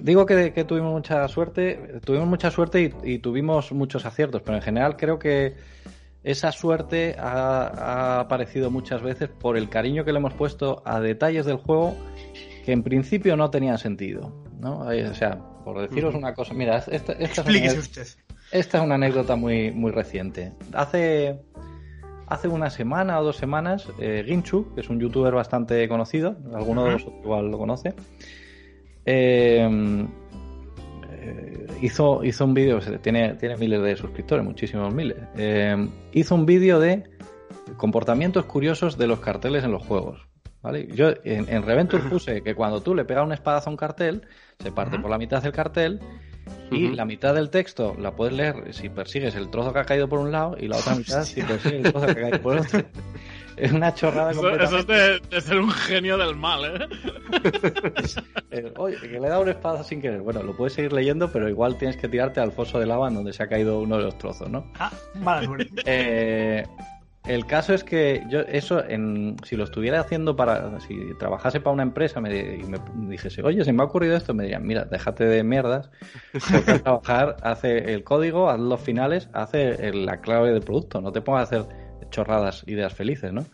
Digo 0.00 0.26
que, 0.26 0.64
tuvimos 0.64 0.92
mucha 0.92 1.26
suerte, 1.28 2.00
tuvimos 2.04 2.28
mucha 2.28 2.50
suerte 2.50 2.94
y, 3.02 3.18
tuvimos 3.18 3.72
muchos 3.72 4.04
aciertos, 4.06 4.42
pero 4.42 4.56
en 4.56 4.62
general 4.62 4.96
creo 4.96 5.18
que 5.18 5.54
esa 6.22 6.52
suerte 6.52 7.16
ha, 7.18 8.20
aparecido 8.20 8.70
muchas 8.70 9.02
veces 9.02 9.28
por 9.28 9.56
el 9.56 9.68
cariño 9.68 10.04
que 10.04 10.12
le 10.12 10.18
hemos 10.18 10.34
puesto 10.34 10.82
a 10.84 11.00
detalles 11.00 11.46
del 11.46 11.56
juego 11.56 11.96
que 12.64 12.72
en 12.72 12.82
principio 12.82 13.36
no 13.36 13.50
tenían 13.50 13.78
sentido. 13.78 14.32
¿no? 14.60 14.80
O 14.80 15.14
sea, 15.14 15.38
por 15.64 15.80
deciros 15.80 16.14
una 16.14 16.34
cosa, 16.34 16.54
mira, 16.54 16.76
esta, 16.78 17.12
esta, 17.12 17.42
es 17.42 17.72
una, 17.72 17.80
usted. 17.80 18.06
esta 18.52 18.78
es 18.78 18.84
una 18.84 18.96
anécdota 18.96 19.36
muy, 19.36 19.70
muy 19.70 19.90
reciente. 19.90 20.52
Hace, 20.72 21.40
hace 22.26 22.48
una 22.48 22.68
semana 22.70 23.18
o 23.18 23.24
dos 23.24 23.36
semanas, 23.36 23.88
eh, 23.98 24.24
Ginchu, 24.26 24.74
que 24.74 24.82
es 24.82 24.90
un 24.90 25.00
youtuber 25.00 25.34
bastante 25.34 25.88
conocido, 25.88 26.36
alguno 26.54 26.84
de 26.84 26.92
vosotros 26.94 27.20
igual 27.22 27.50
lo 27.50 27.58
conoce, 27.58 27.94
eh, 29.12 30.06
hizo, 31.82 32.24
hizo 32.24 32.44
un 32.44 32.54
vídeo, 32.54 32.80
tiene, 33.02 33.34
tiene 33.34 33.56
miles 33.56 33.82
de 33.82 33.96
suscriptores, 33.96 34.44
muchísimos 34.44 34.92
miles. 34.94 35.18
Em, 35.36 35.90
hizo 36.12 36.34
un 36.34 36.46
vídeo 36.46 36.78
de 36.78 37.04
comportamientos 37.76 38.44
curiosos 38.44 38.96
de 38.96 39.06
los 39.06 39.20
carteles 39.20 39.64
en 39.64 39.72
los 39.72 39.84
juegos. 39.84 40.26
¿vale? 40.62 40.88
Yo 40.94 41.10
en, 41.24 41.48
en 41.48 41.62
Reventure 41.62 42.02
puse 42.08 42.42
que 42.42 42.54
cuando 42.54 42.80
tú 42.82 42.94
le 42.94 43.04
pegas 43.04 43.24
un 43.24 43.32
espadazo 43.32 43.70
a 43.70 43.72
un 43.72 43.76
cartel, 43.76 44.22
se 44.58 44.72
parte 44.72 44.98
por 44.98 45.10
la 45.10 45.18
mitad 45.18 45.42
del 45.42 45.52
cartel 45.52 46.00
y 46.70 46.88
la 46.88 47.04
mitad 47.04 47.34
del 47.34 47.50
texto 47.50 47.96
la 47.98 48.14
puedes 48.14 48.34
leer 48.34 48.72
si 48.72 48.88
persigues 48.88 49.34
el 49.34 49.50
trozo 49.50 49.72
que 49.72 49.80
ha 49.80 49.84
caído 49.84 50.08
por 50.08 50.20
un 50.20 50.32
lado 50.32 50.56
y 50.58 50.68
la 50.68 50.76
otra 50.76 50.94
mitad 50.94 51.24
si 51.24 51.42
persigues 51.42 51.86
el 51.86 51.92
trozo 51.92 52.06
que 52.06 52.12
ha 52.12 52.30
caído 52.30 52.42
por 52.42 52.58
otro. 52.58 52.80
Es 53.60 53.72
una 53.72 53.94
chorrada 53.94 54.30
Eso, 54.30 54.48
eso 54.48 54.78
es 54.78 54.86
de, 54.86 55.40
ser 55.40 55.60
un 55.60 55.70
genio 55.70 56.16
del 56.16 56.34
mal, 56.34 56.64
¿eh? 56.64 56.88
¿eh? 58.50 58.72
Oye, 58.78 58.96
que 58.96 59.20
le 59.20 59.26
he 59.26 59.28
dado 59.28 59.42
una 59.42 59.50
espada 59.50 59.84
sin 59.84 60.00
querer. 60.00 60.22
Bueno, 60.22 60.42
lo 60.42 60.56
puedes 60.56 60.72
seguir 60.72 60.94
leyendo, 60.94 61.30
pero 61.30 61.46
igual 61.48 61.76
tienes 61.76 61.98
que 61.98 62.08
tirarte 62.08 62.40
al 62.40 62.52
foso 62.52 62.78
de 62.78 62.86
lava 62.86 63.08
en 63.08 63.14
donde 63.14 63.34
se 63.34 63.42
ha 63.42 63.48
caído 63.48 63.80
uno 63.80 63.98
de 63.98 64.04
los 64.04 64.16
trozos, 64.16 64.48
¿no? 64.48 64.64
Ah, 64.78 64.90
vale, 65.16 65.68
eh, 65.84 66.64
el 67.26 67.44
caso 67.44 67.74
es 67.74 67.84
que 67.84 68.24
yo 68.30 68.40
eso, 68.40 68.82
en, 68.82 69.36
si 69.44 69.56
lo 69.56 69.64
estuviera 69.64 70.00
haciendo 70.00 70.36
para, 70.36 70.80
si 70.80 70.98
trabajase 71.18 71.60
para 71.60 71.74
una 71.74 71.82
empresa 71.82 72.18
me, 72.18 72.56
y 72.56 72.62
me 72.64 72.78
dijese, 73.10 73.42
oye, 73.42 73.62
se 73.62 73.74
me 73.74 73.82
ha 73.82 73.86
ocurrido 73.86 74.16
esto, 74.16 74.32
me 74.32 74.44
dirían, 74.44 74.66
mira, 74.66 74.86
déjate 74.86 75.24
de 75.24 75.44
mierdas, 75.44 75.90
porque 76.32 76.78
trabajar, 76.78 77.36
hace 77.42 77.92
el 77.92 78.04
código, 78.04 78.48
haz 78.48 78.58
los 78.58 78.80
finales, 78.80 79.28
hace 79.34 79.92
la 79.92 80.22
clave 80.22 80.50
del 80.50 80.62
producto, 80.62 81.02
no 81.02 81.12
te 81.12 81.20
pongas 81.20 81.52
a 81.52 81.56
hacer 81.56 81.79
chorradas, 82.10 82.64
ideas 82.66 82.94
felices, 82.94 83.32
¿no? 83.32 83.44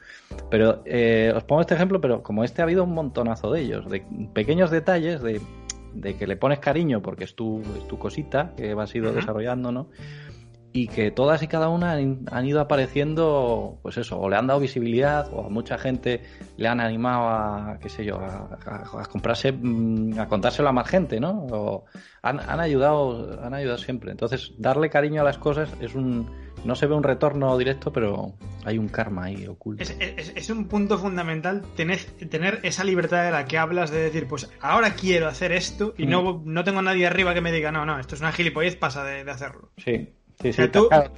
Pero 0.50 0.82
eh, 0.84 1.32
os 1.34 1.44
pongo 1.44 1.60
este 1.60 1.74
ejemplo, 1.74 2.00
pero 2.00 2.22
como 2.22 2.44
este 2.44 2.62
ha 2.62 2.64
habido 2.64 2.84
un 2.84 2.94
montonazo 2.94 3.50
de 3.50 3.60
ellos, 3.60 3.88
de 3.88 4.04
pequeños 4.32 4.70
detalles, 4.70 5.22
de, 5.22 5.40
que 6.18 6.26
le 6.26 6.36
pones 6.36 6.58
cariño 6.58 7.00
porque 7.00 7.24
es 7.24 7.34
tu, 7.34 7.62
es 7.76 7.88
tu 7.88 7.98
cosita 7.98 8.52
que 8.56 8.74
vas 8.74 8.94
a 8.94 8.98
ir 8.98 9.10
desarrollando, 9.10 9.72
¿no? 9.72 9.88
y 10.76 10.88
que 10.88 11.10
todas 11.10 11.42
y 11.42 11.48
cada 11.48 11.70
una 11.70 11.92
han, 11.92 12.46
ido 12.46 12.60
apareciendo, 12.60 13.78
pues 13.80 13.96
eso, 13.96 14.20
o 14.20 14.28
le 14.28 14.36
han 14.36 14.46
dado 14.46 14.60
visibilidad, 14.60 15.26
o 15.32 15.46
a 15.46 15.48
mucha 15.48 15.78
gente 15.78 16.22
le 16.58 16.68
han 16.68 16.80
animado 16.80 17.28
a, 17.28 17.78
qué 17.80 17.88
sé 17.88 18.04
yo, 18.04 18.20
a, 18.20 19.08
comprarse, 19.10 19.52
mm, 19.52 20.18
a 20.18 20.28
contárselo 20.28 20.68
a 20.68 20.72
más 20.72 20.86
gente, 20.86 21.18
¿no? 21.18 21.46
O 21.50 21.84
han, 22.20 22.40
han, 22.40 22.60
ayudado, 22.60 23.42
han 23.42 23.54
ayudado 23.54 23.78
siempre. 23.78 24.10
Entonces, 24.10 24.52
darle 24.58 24.90
cariño 24.90 25.22
a 25.22 25.24
las 25.24 25.38
cosas 25.38 25.72
es 25.80 25.94
un, 25.94 26.28
no 26.64 26.74
se 26.74 26.86
ve 26.86 26.94
un 26.94 27.02
retorno 27.02 27.56
directo, 27.58 27.92
pero 27.92 28.34
hay 28.64 28.78
un 28.78 28.88
karma 28.88 29.24
ahí 29.24 29.46
oculto. 29.46 29.82
Es, 29.82 30.50
un 30.50 30.66
punto 30.66 30.98
fundamental 30.98 31.62
tener, 31.76 31.98
tener, 32.30 32.60
esa 32.62 32.84
libertad 32.84 33.24
de 33.24 33.30
la 33.30 33.44
que 33.44 33.58
hablas 33.58 33.90
de 33.90 33.98
decir, 33.98 34.26
pues 34.26 34.50
ahora 34.60 34.94
quiero 34.94 35.28
hacer 35.28 35.52
esto 35.52 35.94
y 35.96 36.06
no, 36.06 36.22
mm. 36.22 36.42
no 36.44 36.64
tengo 36.64 36.80
a 36.80 36.82
nadie 36.82 37.06
arriba 37.06 37.34
que 37.34 37.40
me 37.40 37.52
diga, 37.52 37.72
no, 37.72 37.86
no, 37.86 37.98
esto 37.98 38.14
es 38.14 38.20
una 38.20 38.32
gilipollez, 38.32 38.76
pasa 38.76 39.04
de, 39.04 39.24
de 39.24 39.30
hacerlo. 39.30 39.70
Sí, 39.76 40.08
Sí, 40.40 40.52
sí, 40.52 40.68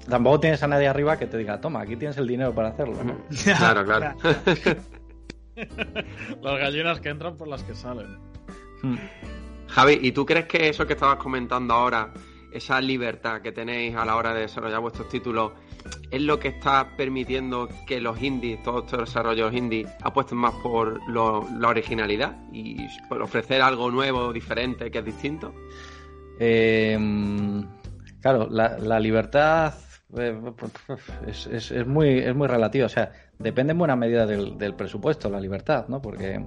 tampoco 0.09 0.39
tienes 0.39 0.63
a 0.63 0.69
nadie 0.69 0.87
arriba 0.87 1.19
que 1.19 1.27
te 1.27 1.37
diga, 1.37 1.61
toma, 1.61 1.81
aquí 1.81 1.97
tienes 1.97 2.17
el 2.19 2.29
dinero 2.29 2.55
para 2.55 2.69
hacerlo. 2.69 2.95
claro, 3.59 3.85
claro. 3.85 4.17
las 6.43 6.59
gallinas 6.59 7.01
que 7.01 7.09
entran 7.09 7.37
por 7.37 7.49
las 7.49 7.63
que 7.63 7.75
salen. 7.75 8.19
Hmm. 8.83 8.97
Javi, 9.69 9.99
¿y 10.03 10.13
tú 10.13 10.25
crees 10.25 10.47
que 10.47 10.69
eso 10.69 10.87
que 10.87 10.95
estabas 10.95 11.17
comentando 11.19 11.75
ahora, 11.75 12.13
esa 12.53 12.81
libertad 12.81 13.41
que 13.41 13.53
tenéis 13.53 13.95
a 13.97 14.05
la 14.05 14.17
hora 14.17 14.35
de 14.35 14.43
desarrollar 14.43 14.81
vuestros 14.81 15.09
títulos, 15.09 15.53
es 16.11 16.23
lo 16.23 16.39
que 16.39 16.49
está 16.49 16.97
permitiendo 16.97 17.69
que 17.87 18.01
los 18.01 18.21
indies, 18.23 18.63
todos 18.63 18.85
estos 18.85 19.01
desarrollos 19.01 19.53
indies, 19.53 19.89
apuesten 20.03 20.39
más 20.39 20.55
por 20.63 21.01
la 21.09 21.69
originalidad 21.69 22.37
y 22.53 22.87
por 23.09 23.23
ofrecer 23.23 23.63
algo 23.63 23.91
nuevo, 23.91 24.33
diferente, 24.33 24.91
que 24.91 24.99
es 24.99 25.05
distinto? 25.05 25.55
Eh, 26.41 26.97
Claro, 28.21 28.49
la, 28.51 28.99
libertad 29.01 29.75
eh, 30.17 30.41
es, 31.27 31.47
es, 31.47 31.87
muy, 31.87 32.19
es 32.19 32.35
muy 32.35 32.49
relativa. 32.49 32.87
O 32.87 32.89
sea, 32.89 33.13
depende 33.39 33.73
en 33.73 33.79
buena 33.79 33.97
medida 33.97 34.27
del, 34.27 34.75
presupuesto, 34.75 35.31
la 35.31 35.41
libertad, 35.41 35.87
¿no? 35.89 36.03
Porque 36.03 36.45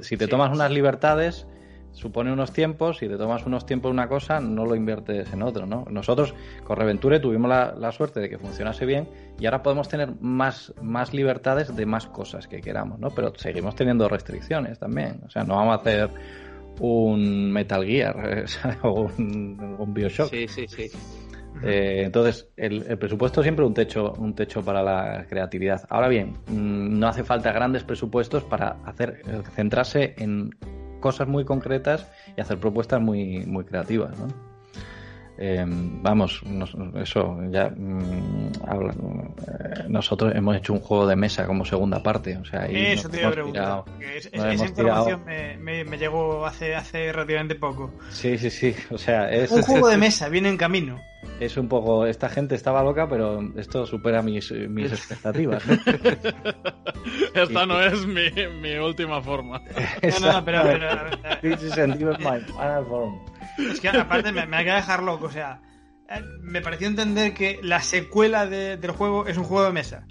si 0.00 0.16
te 0.16 0.26
tomas 0.26 0.50
unas 0.52 0.70
libertades, 0.70 1.46
supone 1.92 2.32
unos 2.32 2.52
tiempos, 2.52 2.98
si 2.98 3.08
te 3.08 3.16
tomas 3.16 3.44
unos 3.46 3.66
tiempos 3.66 3.90
en 3.90 3.94
una 3.94 4.08
cosa, 4.08 4.40
no 4.40 4.64
lo 4.64 4.74
inviertes 4.74 5.32
en 5.32 5.42
otro, 5.42 5.66
¿no? 5.66 5.84
Nosotros 5.90 6.34
con 6.64 6.76
Reventure 6.76 7.20
tuvimos 7.20 7.48
la, 7.48 7.92
suerte 7.92 8.20
de 8.20 8.28
que 8.28 8.38
funcionase 8.38 8.86
bien 8.86 9.08
y 9.38 9.46
ahora 9.46 9.62
podemos 9.62 9.88
tener 9.88 10.10
más, 10.20 10.72
más 10.80 11.12
libertades 11.12 11.74
de 11.74 11.86
más 11.86 12.06
cosas 12.06 12.46
que 12.46 12.60
queramos, 12.60 12.98
¿no? 12.98 13.10
Pero 13.10 13.32
seguimos 13.36 13.74
teniendo 13.74 14.08
restricciones 14.08 14.78
también. 14.78 15.20
O 15.26 15.30
sea, 15.30 15.42
no 15.44 15.56
vamos 15.56 15.78
a 15.78 15.80
hacer 15.80 16.10
un 16.78 17.50
Metal 17.52 17.84
Gear 17.84 18.44
o 18.82 19.10
un, 19.18 19.92
Bioshock. 19.92 20.30
Sí, 20.30 20.46
sí, 20.48 20.66
sí. 20.68 20.90
Eh, 21.62 22.02
entonces, 22.04 22.48
el, 22.56 22.96
presupuesto 22.96 23.42
siempre 23.42 23.64
un 23.64 23.74
techo, 23.74 24.12
un 24.18 24.34
techo 24.34 24.62
para 24.62 24.82
la 24.82 25.26
creatividad. 25.28 25.82
Ahora 25.90 26.08
bien, 26.08 26.34
mm, 26.46 26.98
no 26.98 27.08
hace 27.08 27.24
falta 27.24 27.52
grandes 27.52 27.84
presupuestos 27.84 28.44
para 28.44 28.76
hacer 28.84 29.22
centrarse 29.54 30.14
en 30.16 30.50
cosas 31.00 31.28
muy 31.28 31.44
concretas 31.44 32.06
y 32.36 32.40
hacer 32.40 32.58
propuestas 32.58 33.00
muy, 33.00 33.44
muy 33.46 33.64
creativas, 33.64 34.16
¿no? 34.18 34.49
Eh, 35.42 35.64
vamos, 35.66 36.42
eso, 36.96 37.38
ya 37.50 37.70
mm, 37.70 38.52
eh, 38.52 39.84
nosotros 39.88 40.34
hemos 40.34 40.54
hecho 40.54 40.74
un 40.74 40.80
juego 40.80 41.06
de 41.06 41.16
mesa 41.16 41.46
como 41.46 41.64
segunda 41.64 42.02
parte, 42.02 42.36
o 42.36 42.44
sea, 42.44 42.66
eso 42.66 43.08
te 43.08 43.20
iba 43.20 43.30
a 43.30 43.32
preguntar. 43.32 43.84
esa 44.32 44.52
información 44.52 45.24
me, 45.24 45.84
me, 45.84 45.96
llegó 45.96 46.44
hace, 46.44 46.74
hace 46.74 47.10
relativamente 47.10 47.54
poco. 47.54 47.90
Sí, 48.10 48.36
sí, 48.36 48.50
sí, 48.50 48.76
o 48.90 48.98
sea, 48.98 49.30
es 49.30 49.50
un 49.50 49.62
juego 49.62 49.88
de 49.88 49.96
mesa, 49.96 50.28
viene 50.28 50.50
en 50.50 50.58
camino. 50.58 51.00
Es 51.40 51.56
un 51.56 51.68
poco, 51.68 52.04
esta 52.04 52.28
gente 52.28 52.54
estaba 52.54 52.82
loca, 52.82 53.08
pero 53.08 53.40
esto 53.56 53.86
supera 53.86 54.20
mis, 54.20 54.52
mis 54.52 54.92
expectativas. 54.92 55.62
Esta 57.34 57.64
no 57.64 57.80
es 57.80 58.06
mi, 58.06 58.30
mi 58.60 58.76
última 58.76 59.22
forma. 59.22 59.62
no, 60.20 60.32
no, 60.32 60.44
pero, 60.44 60.62
pero, 60.64 61.60
es 63.58 63.80
que 63.80 63.88
aparte 63.88 64.32
me, 64.32 64.46
me 64.46 64.56
hay 64.56 64.64
que 64.64 64.72
dejar 64.72 65.02
loco, 65.02 65.26
o 65.26 65.30
sea, 65.30 65.60
eh, 66.08 66.22
me 66.40 66.60
pareció 66.60 66.88
entender 66.88 67.34
que 67.34 67.60
la 67.62 67.80
secuela 67.80 68.46
del 68.46 68.90
juego 68.90 69.26
es 69.26 69.36
un 69.36 69.44
juego 69.44 69.64
de 69.66 69.72
mesa. 69.72 70.06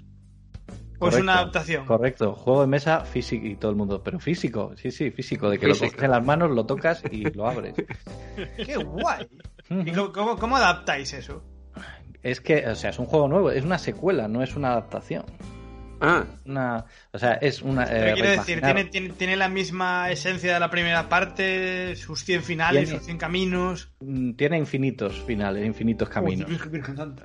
¿O 0.98 1.08
es 1.08 1.14
una 1.14 1.34
adaptación? 1.38 1.86
Correcto, 1.86 2.34
juego 2.34 2.60
de 2.60 2.66
mesa 2.66 3.06
físico 3.06 3.46
y 3.46 3.56
todo 3.56 3.70
el 3.70 3.76
mundo, 3.76 4.02
pero 4.02 4.20
físico, 4.20 4.72
sí, 4.76 4.90
sí, 4.90 5.10
físico, 5.10 5.48
de 5.48 5.58
que 5.58 5.66
lo 5.66 5.74
coges 5.74 6.02
en 6.02 6.10
las 6.10 6.24
manos, 6.24 6.50
lo 6.50 6.66
tocas 6.66 7.02
y 7.10 7.24
lo 7.30 7.48
abres. 7.48 7.74
¡Qué 8.56 8.76
guay! 8.76 9.26
¿Y 9.70 9.92
cómo, 9.92 10.36
cómo 10.36 10.56
adaptáis 10.56 11.14
eso? 11.14 11.42
Es 12.22 12.42
que, 12.42 12.66
o 12.66 12.74
sea, 12.74 12.90
es 12.90 12.98
un 12.98 13.06
juego 13.06 13.28
nuevo, 13.28 13.50
es 13.50 13.64
una 13.64 13.78
secuela, 13.78 14.28
no 14.28 14.42
es 14.42 14.56
una 14.56 14.72
adaptación. 14.72 15.24
Ah. 16.00 16.24
Una, 16.46 16.84
o 17.12 17.18
sea, 17.18 17.34
es 17.34 17.60
una. 17.60 17.84
Eh, 17.84 18.14
quiero 18.14 18.30
decir, 18.30 18.60
¿tiene, 18.60 19.10
tiene, 19.10 19.36
la 19.36 19.48
misma 19.48 20.10
esencia 20.10 20.54
de 20.54 20.60
la 20.60 20.70
primera 20.70 21.08
parte, 21.08 21.94
sus 21.96 22.24
100 22.24 22.42
finales, 22.42 22.88
sus 22.88 23.02
100 23.02 23.18
caminos. 23.18 23.90
Mm, 24.00 24.32
tiene 24.32 24.56
infinitos 24.56 25.20
finales, 25.20 25.66
infinitos 25.66 26.08
caminos. 26.08 26.48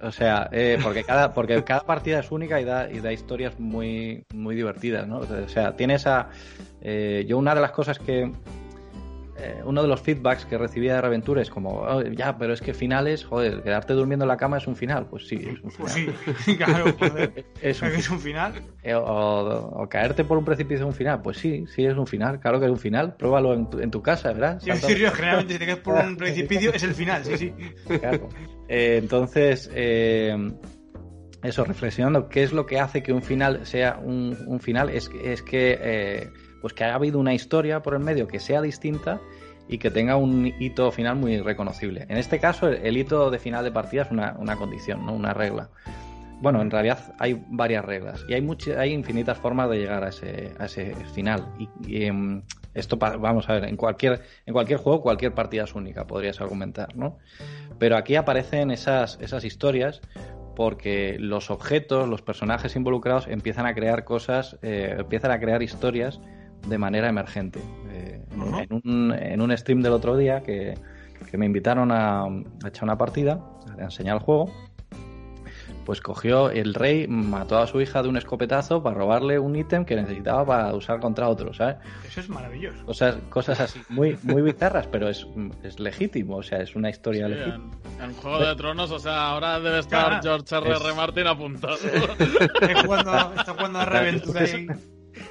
o 0.01 0.11
sea, 0.11 0.49
eh, 0.51 0.77
porque, 0.83 1.03
cada, 1.03 1.33
porque 1.33 1.63
cada 1.63 1.85
partida 1.85 2.19
es 2.19 2.31
única 2.31 2.59
y 2.59 2.65
da, 2.65 2.91
y 2.91 2.99
da 2.99 3.13
historias 3.13 3.59
muy, 3.59 4.25
muy 4.33 4.55
divertidas, 4.55 5.07
¿no? 5.07 5.19
O 5.19 5.47
sea, 5.47 5.75
tiene 5.75 5.95
esa. 5.95 6.29
Eh, 6.81 7.25
yo, 7.27 7.37
una 7.37 7.55
de 7.55 7.61
las 7.61 7.71
cosas 7.71 7.97
que, 7.97 8.29
eh, 9.45 9.61
uno 9.63 9.83
de 9.83 9.87
los 9.87 10.01
feedbacks 10.01 10.45
que 10.45 10.57
recibía 10.57 10.95
de 10.95 11.01
Reventure 11.01 11.39
es 11.39 11.51
como, 11.51 11.81
oh, 11.81 12.01
ya, 12.01 12.35
pero 12.35 12.53
es 12.53 12.61
que 12.61 12.73
finales, 12.73 13.23
joder, 13.23 13.61
quedarte 13.61 13.93
durmiendo 13.93 14.25
en 14.25 14.29
la 14.29 14.37
cama 14.37 14.57
es 14.57 14.65
un 14.65 14.75
final. 14.75 15.05
Pues 15.07 15.27
sí, 15.27 15.35
es 15.35 15.61
un 15.61 15.71
pues 15.71 15.93
final. 15.93 16.15
sí, 16.39 16.57
claro, 16.57 16.91
joder. 16.97 17.45
es, 17.61 17.81
un, 17.81 17.87
es 17.95 18.09
un 18.09 18.19
final. 18.19 18.53
Eh, 18.81 18.95
o, 18.95 19.87
caerte 19.87 20.23
por 20.23 20.39
un 20.39 20.45
precipicio 20.45 20.85
es 20.85 20.89
un 20.89 20.93
final. 20.93 21.21
Pues 21.21 21.37
sí, 21.37 21.65
sí 21.67 21.85
es 21.85 21.95
un 21.95 22.07
final, 22.07 22.39
claro 22.39 22.59
que 22.59 22.65
es 22.65 22.71
un 22.71 22.79
final. 22.79 23.15
Pruébalo 23.17 23.53
en 23.53 23.69
tu, 23.69 23.79
en 23.79 23.91
tu 23.91 24.01
casa, 24.01 24.33
¿verdad? 24.33 24.59
Sí, 24.59 24.71
serio, 24.77 25.11
generalmente 25.11 25.53
si 25.53 25.59
te 25.59 25.65
caes 25.67 25.79
por 25.79 25.95
un 25.95 26.17
precipicio 26.17 26.73
es 26.73 26.81
el 26.81 26.95
final, 26.95 27.23
sí, 27.23 27.37
sí. 27.37 27.53
Claro. 27.99 28.29
Eh, 28.67 28.97
entonces, 28.97 29.69
eso, 31.43 31.63
reflexionando, 31.65 32.29
¿qué 32.29 32.41
es 32.41 32.51
lo 32.51 32.65
que 32.65 32.79
hace 32.79 33.03
que 33.03 33.13
un 33.13 33.21
final 33.21 33.63
sea 33.67 33.99
un, 34.03 34.35
un 34.47 34.59
final? 34.59 34.89
Es, 34.89 35.11
es 35.23 35.43
que 35.43 36.31
pues 36.65 36.73
que 36.73 36.83
haya 36.83 36.95
habido 36.95 37.19
una 37.19 37.35
historia 37.35 37.83
por 37.83 37.93
el 37.93 37.99
medio 37.99 38.27
que 38.27 38.39
sea 38.39 38.59
distinta 38.59 39.21
y 39.67 39.77
que 39.77 39.91
tenga 39.91 40.15
un 40.17 40.53
hito 40.59 40.91
final 40.91 41.15
muy 41.15 41.39
reconocible. 41.39 42.05
En 42.09 42.17
este 42.17 42.39
caso, 42.39 42.67
el, 42.67 42.97
hito 42.97 43.31
de 43.31 43.39
final 43.39 43.63
de 43.63 43.71
partida 43.71 44.03
es 44.03 44.11
una, 44.11 44.55
condición, 44.57 45.05
¿no? 45.05 45.13
una 45.13 45.33
regla. 45.33 45.69
Bueno, 46.41 46.61
en 46.61 46.69
realidad 46.69 47.15
hay 47.17 47.41
varias 47.49 47.85
reglas 47.85 48.25
y 48.27 48.33
hay, 48.33 48.47
hay 48.77 48.91
infinitas 48.91 49.37
formas 49.37 49.69
de 49.69 49.77
llegar 49.77 50.03
a 50.03 50.09
ese, 50.09 50.51
a 50.59 50.65
ese 50.65 50.93
final. 51.13 51.47
Y, 51.87 52.05
em, 52.05 52.43
esto, 52.73 52.97
vamos 52.97 53.49
a 53.49 53.53
ver, 53.53 53.65
en 53.65 53.77
cualquier, 53.77 54.21
en 54.45 54.53
cualquier 54.53 54.79
juego, 54.79 55.01
cualquier 55.01 55.33
partida 55.33 55.63
es 55.63 55.73
única, 55.75 56.05
podrías 56.05 56.41
argumentar, 56.41 56.95
¿no? 56.97 57.17
Pero 57.79 57.95
aquí 57.95 58.17
aparecen 58.17 58.69
esas, 58.69 59.17
esas 59.21 59.45
historias 59.45 60.01
porque 60.55 61.17
los 61.19 61.51
objetos, 61.51 62.07
los 62.07 62.21
personajes 62.21 62.75
involucrados 62.75 63.27
empiezan 63.27 63.65
a 63.65 63.73
crear 63.73 64.03
cosas, 64.03 64.57
eh, 64.61 64.95
empiezan 64.99 65.31
a 65.31 65.39
crear 65.39 65.61
historias 65.61 66.19
de 66.67 66.77
manera 66.77 67.09
emergente. 67.09 67.59
Eh, 67.89 68.23
en, 68.31 68.81
un, 68.83 69.13
en, 69.13 69.41
un, 69.41 69.57
stream 69.57 69.81
del 69.81 69.93
otro 69.93 70.17
día 70.17 70.41
que, 70.41 70.75
me 71.33 71.45
invitaron 71.45 71.91
a, 71.91 72.25
echar 72.65 72.83
una 72.83 72.97
partida, 72.97 73.41
a 73.77 73.83
enseñar 73.83 74.17
el 74.17 74.23
juego, 74.23 74.49
pues 75.85 76.01
cogió 76.01 76.49
el 76.49 76.73
rey, 76.73 77.07
mató 77.07 77.57
a 77.59 77.67
su 77.67 77.79
hija 77.79 78.01
de 78.01 78.09
un 78.09 78.17
escopetazo 78.17 78.81
para 78.81 78.95
robarle 78.95 79.37
un 79.37 79.55
ítem 79.55 79.85
que 79.85 79.95
necesitaba 79.95 80.45
para 80.45 80.73
usar 80.73 80.99
contra 80.99 81.29
otro, 81.29 81.53
¿sabes? 81.53 81.77
Eso 82.07 82.21
es 82.21 82.29
maravilloso. 82.29 82.85
Cosas, 82.85 83.15
cosas 83.29 83.59
así, 83.59 83.81
muy, 83.89 84.17
muy 84.23 84.41
bizarras, 84.41 84.87
pero 84.87 85.09
es, 85.09 85.27
es 85.63 85.79
legítimo, 85.79 86.37
o 86.37 86.43
sea, 86.43 86.59
es 86.59 86.75
una 86.75 86.89
historia 86.89 87.27
legítima. 87.27 87.71
En, 88.01 88.13
Juego 88.15 88.39
de 88.39 88.55
Tronos, 88.55 88.91
o 88.91 88.99
sea, 88.99 89.29
ahora 89.29 89.59
debe 89.59 89.79
estar 89.79 90.21
George 90.21 90.55
R. 90.55 90.69
R. 90.69 90.93
Martin 90.95 91.27
apuntado. 91.27 91.75
está 91.75 92.83
jugando, 92.83 93.33
está 93.37 93.53
jugando 93.53 93.79
a 93.79 93.85
Reventura 93.85 94.41
ahí. 94.41 94.67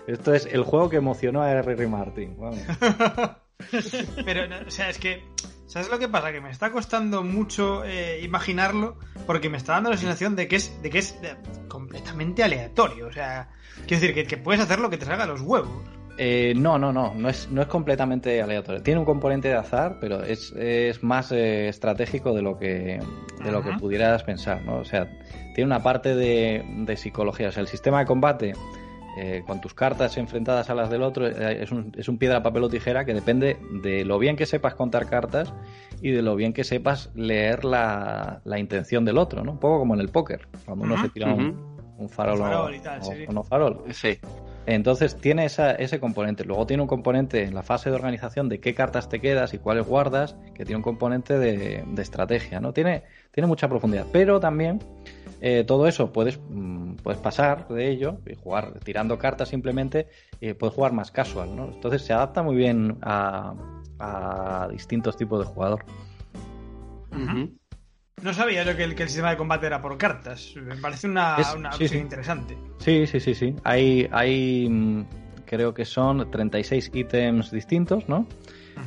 Esto 0.07 0.35
es 0.35 0.47
el 0.47 0.63
juego 0.63 0.91
que 0.91 0.97
emocionó 0.97 1.43
a 1.43 1.51
R.R. 1.51 1.87
Martin. 1.87 2.37
Pero, 4.25 4.43
o 4.67 4.71
sea, 4.71 4.91
es 4.91 4.99
que. 4.99 5.23
¿Sabes 5.67 5.91
lo 5.91 5.99
que 5.99 6.09
pasa? 6.09 6.31
Que 6.31 6.41
me 6.41 6.51
está 6.51 6.71
costando 6.71 7.25
mucho 7.25 7.85
eh, 7.85 8.21
imaginarlo 8.23 8.97
porque 9.27 9.49
me 9.49 9.57
está 9.57 9.73
dando 9.73 9.91
la 9.91 9.97
sensación 9.97 10.37
de 10.37 10.47
que 10.47 10.57
es, 10.57 10.81
de 10.83 10.91
que 10.91 10.99
es 10.99 11.19
completamente 11.69 12.45
aleatorio. 12.45 13.09
O 13.09 13.13
sea, 13.13 13.49
quiero 13.87 14.01
decir 14.03 14.27
que, 14.27 14.37
puedes 14.37 14.61
hacer 14.61 14.79
lo 14.79 14.89
que 14.89 14.99
te 14.99 15.07
salga 15.07 15.25
a 15.25 15.27
los 15.27 15.41
huevos. 15.41 15.83
Eh, 16.17 16.53
no, 16.55 16.79
no, 16.79 16.93
no, 16.93 17.13
no 17.15 17.29
es, 17.29 17.49
no 17.51 17.61
es 17.61 17.67
completamente 17.67 18.41
aleatorio. 18.41 18.83
Tiene 18.83 19.01
un 19.01 19.07
componente 19.07 19.49
de 19.49 19.57
azar, 19.57 19.99
pero 20.01 20.23
es, 20.23 20.53
es 20.53 21.03
más 21.03 21.33
eh, 21.33 21.67
estratégico 21.69 22.33
de 22.35 22.43
lo 22.43 22.57
que 22.57 23.01
de 23.43 23.51
lo 23.51 23.65
que 23.65 23.73
pudieras 23.73 24.23
pensar, 24.23 24.63
¿no? 24.63 24.77
O 24.77 24.85
sea, 24.85 25.11
tiene 25.55 25.67
una 25.67 25.83
parte 25.83 26.15
de, 26.15 26.63
de 26.85 26.97
psicología. 26.97 27.49
O 27.49 27.53
sea, 27.53 27.63
el 27.63 27.69
sistema 27.69 27.99
de 27.99 28.07
combate 28.07 28.53
eh, 29.17 29.45
con 29.47 29.61
tus 29.61 29.75
cartas 29.75 30.17
enfrentadas 30.17 30.71
a 30.71 30.75
las 30.75 30.91
del 30.91 31.03
otro, 31.03 31.29
eh, 31.29 31.63
es, 31.63 31.71
un, 31.71 31.93
es 31.97 32.09
un 32.09 32.19
piedra, 32.19 32.43
papel 32.43 32.65
o 32.65 32.69
tijera 32.69 33.05
que 33.05 33.15
depende 33.15 33.57
de 33.83 34.05
lo 34.05 34.19
bien 34.19 34.35
que 34.35 34.45
sepas 34.45 34.75
contar 34.75 35.07
cartas 35.07 35.55
y 36.03 36.11
de 36.11 36.21
lo 36.21 36.35
bien 36.35 36.53
que 36.53 36.65
sepas 36.65 37.11
leer 37.15 37.65
la, 37.65 38.41
intención 38.57 39.05
del 39.05 39.19
otro, 39.19 39.45
¿no? 39.45 39.53
Un 39.53 39.59
poco 39.59 39.79
como 39.79 39.95
en 39.95 40.01
el 40.01 40.09
póker, 40.09 40.49
cuando 40.65 40.85
uno 40.85 41.01
se 41.01 41.09
tira 41.11 41.33
un, 41.33 42.09
farol, 42.09 42.41
o, 42.41 43.33
no 43.33 43.45
farol. 43.45 43.85
Sí. 43.93 44.19
Entonces 44.67 45.17
tiene 45.17 45.45
esa, 45.45 45.73
ese 45.73 46.01
componente. 46.01 46.45
Luego 46.45 46.67
tiene 46.67 46.83
un 46.83 46.89
componente 46.89 47.45
en 47.45 47.55
la 47.55 47.63
fase 47.63 47.91
de 47.91 47.97
organización 47.97 48.49
de 48.49 48.59
qué 48.59 48.75
cartas 48.75 49.09
te 49.09 49.21
quedas 49.21 49.55
y 49.55 49.59
cuáles 49.59 49.87
guardas, 49.87 50.37
que 50.55 50.65
tiene 50.65 50.79
un 50.79 50.83
componente 50.83 51.39
de, 51.39 51.85
de 51.87 52.03
estrategia, 52.03 52.61
¿no? 52.61 52.73
Tiene, 52.73 53.05
tiene 53.31 53.47
mucha 53.47 53.69
profundidad. 53.69 54.07
Pero 54.11 54.41
también 54.41 54.81
eh, 55.47 55.63
todo 55.63 55.87
eso 55.87 56.11
puedes, 56.11 56.41
mm, 56.49 56.95
puedes 57.03 57.21
pasar 57.21 57.69
de 57.69 57.91
ello 57.91 58.17
y 58.25 58.35
jugar 58.35 58.81
tirando 58.83 59.19
cartas 59.19 59.51
simplemente 59.51 60.09
y 60.41 60.55
puedes 60.55 60.75
jugar 60.75 60.95
más 60.95 61.11
casual, 61.11 61.55
¿no? 61.55 61.67
Entonces 61.67 62.01
se 62.01 62.15
adapta 62.15 62.43
muy 62.43 62.57
bien 62.57 62.97
a, 63.03 63.55
distintos 64.71 65.19
tipos 65.19 65.41
de 65.41 65.45
jugador. 65.45 65.85
No 68.23 68.33
sabía 68.33 68.65
yo 68.65 68.75
que 68.75 68.85
el, 68.85 68.97
sistema 68.97 69.33
de 69.33 69.37
combate 69.37 69.67
era 69.67 69.83
por 69.83 69.99
cartas. 69.99 70.55
Me 70.57 70.77
parece 70.77 71.09
una, 71.09 71.37
opción 71.37 72.01
interesante. 72.01 72.57
Sí, 72.79 73.07
sí, 73.07 73.21
sí, 73.21 73.35
sí. 73.35 73.55
Hay, 73.65 74.09
hay 74.13 74.67
mm, 74.67 75.05
creo 75.45 75.75
que 75.75 75.85
son 75.85 76.31
36 76.31 76.91
ítems 76.95 77.51
distintos, 77.51 78.09
¿no? 78.09 78.27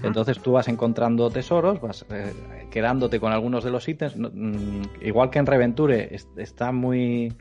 Entonces 0.04 0.40
tú 0.40 0.54
vas 0.54 0.68
encontrando 0.68 1.30
tesoros, 1.30 1.82
vas 1.82 2.06
eh, 2.10 2.34
quedándote 2.70 3.20
con 3.20 3.32
algunos 3.32 3.64
de 3.64 3.72
los 3.72 3.88
ítems. 3.88 4.16
Mm, 4.18 4.82
igual 5.02 5.30
que 5.30 5.40
en 5.40 5.46
Reventure 5.46 6.16
está 6.38 6.72
muy 6.72 7.34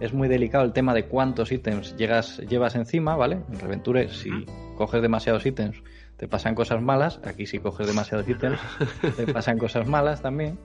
es 0.00 0.12
muy 0.12 0.28
delicado 0.28 0.64
el 0.64 0.72
tema 0.72 0.94
de 0.94 1.04
cuántos 1.06 1.52
ítems 1.52 1.96
llegas, 1.96 2.38
llevas 2.48 2.74
encima, 2.74 3.16
¿vale? 3.16 3.40
En 3.52 3.60
Reventure 3.60 4.08
si 4.08 4.30
coges 4.76 5.02
demasiados 5.02 5.44
ítems 5.46 5.82
te 6.16 6.28
pasan 6.28 6.54
cosas 6.54 6.80
malas, 6.80 7.20
aquí 7.24 7.46
si 7.46 7.58
coges 7.58 7.86
demasiados 7.86 8.28
ítems 8.28 8.60
te 9.16 9.26
pasan 9.26 9.58
cosas 9.58 9.86
malas 9.86 10.22
también. 10.22 10.58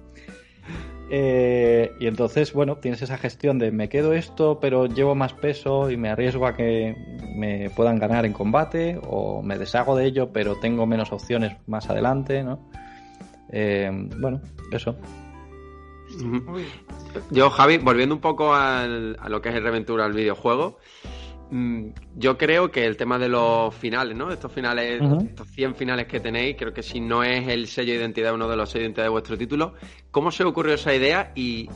Eh, 1.12 1.91
y 2.00 2.06
entonces, 2.06 2.54
bueno, 2.54 2.78
tienes 2.78 3.02
esa 3.02 3.17
gestión 3.17 3.58
de 3.58 3.72
me 3.72 3.89
quedo 3.89 4.13
esto, 4.13 4.60
pero 4.60 4.86
llevo 4.86 5.15
más 5.15 5.34
peso 5.34 5.89
y 5.89 5.98
me 5.98 6.10
arriesgo 6.10 6.45
a 6.45 6.56
que 6.56 6.95
me 7.36 7.69
puedan 7.72 7.98
ganar 7.98 8.26
en 8.26 8.34
combate, 8.34 9.00
o 9.08 9.41
me 9.41 9.58
deshago 9.58 9.95
de 9.95 10.06
ello, 10.06 10.32
pero 10.32 10.56
tengo 10.56 10.86
menos 10.86 11.12
opciones 11.12 11.58
más 11.67 11.89
adelante, 11.89 12.43
¿no? 12.43 12.69
Eh, 13.52 13.89
bueno, 14.19 14.39
eso. 14.72 14.95
Yo, 17.32 17.50
Javi, 17.50 17.78
volviendo 17.78 18.15
un 18.15 18.22
poco 18.22 18.54
a 18.54 18.86
lo 18.88 19.41
que 19.41 19.50
es 19.50 19.56
el 19.56 19.63
Reventura, 19.63 20.06
al 20.06 20.13
videojuego, 20.13 20.78
yo 21.51 22.38
creo 22.38 22.69
que 22.69 22.85
el 22.85 22.95
tema 22.95 23.17
de 23.17 23.27
los 23.27 23.73
finales, 23.73 24.15
¿no? 24.15 24.31
Estos 24.31 24.51
finales, 24.51 25.01
estos 25.25 25.47
100 25.47 25.75
finales 25.75 26.05
que 26.05 26.19
tenéis, 26.19 26.55
creo 26.57 26.73
que 26.73 26.83
si 26.83 26.99
no 26.99 27.23
es 27.23 27.47
el 27.47 27.67
sello 27.67 27.93
de 27.93 27.99
identidad, 27.99 28.33
uno 28.33 28.47
de 28.47 28.55
los 28.55 28.69
sellos 28.69 28.81
de 28.81 28.85
identidad 28.85 29.05
de 29.05 29.09
vuestro 29.09 29.38
título, 29.38 29.73
¿cómo 30.12 30.29
se 30.31 30.43
ocurrió 30.43 30.75
esa 30.75 30.93
idea 30.93 31.31
y 31.35 31.67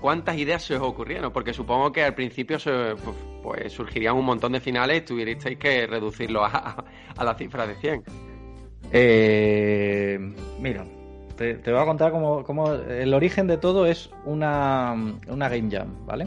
cuántas 0.00 0.36
ideas 0.36 0.62
se 0.62 0.76
os 0.76 0.82
ocurrieron? 0.82 1.32
Porque 1.32 1.54
supongo 1.54 1.92
que 1.92 2.02
al 2.02 2.14
principio 2.14 2.58
se, 2.58 2.70
pues, 2.70 3.16
pues, 3.42 3.72
surgirían 3.72 4.16
un 4.16 4.26
montón 4.26 4.52
de 4.52 4.60
finales 4.60 4.98
y 4.98 5.04
tuvierais 5.06 5.56
que 5.58 5.86
reducirlo 5.86 6.44
a, 6.44 6.84
la 7.18 7.34
cifra 7.34 7.66
de 7.66 7.74
100. 7.74 8.02
Eh, 8.92 10.18
mira, 10.60 10.84
te, 11.36 11.54
voy 11.64 11.80
a 11.80 11.86
contar 11.86 12.12
cómo, 12.12 12.72
el 12.72 13.14
origen 13.14 13.46
de 13.46 13.56
todo 13.56 13.86
es 13.86 14.10
una, 14.26 14.94
una 15.26 15.48
Game 15.48 15.70
Jam, 15.70 16.04
¿vale? 16.04 16.26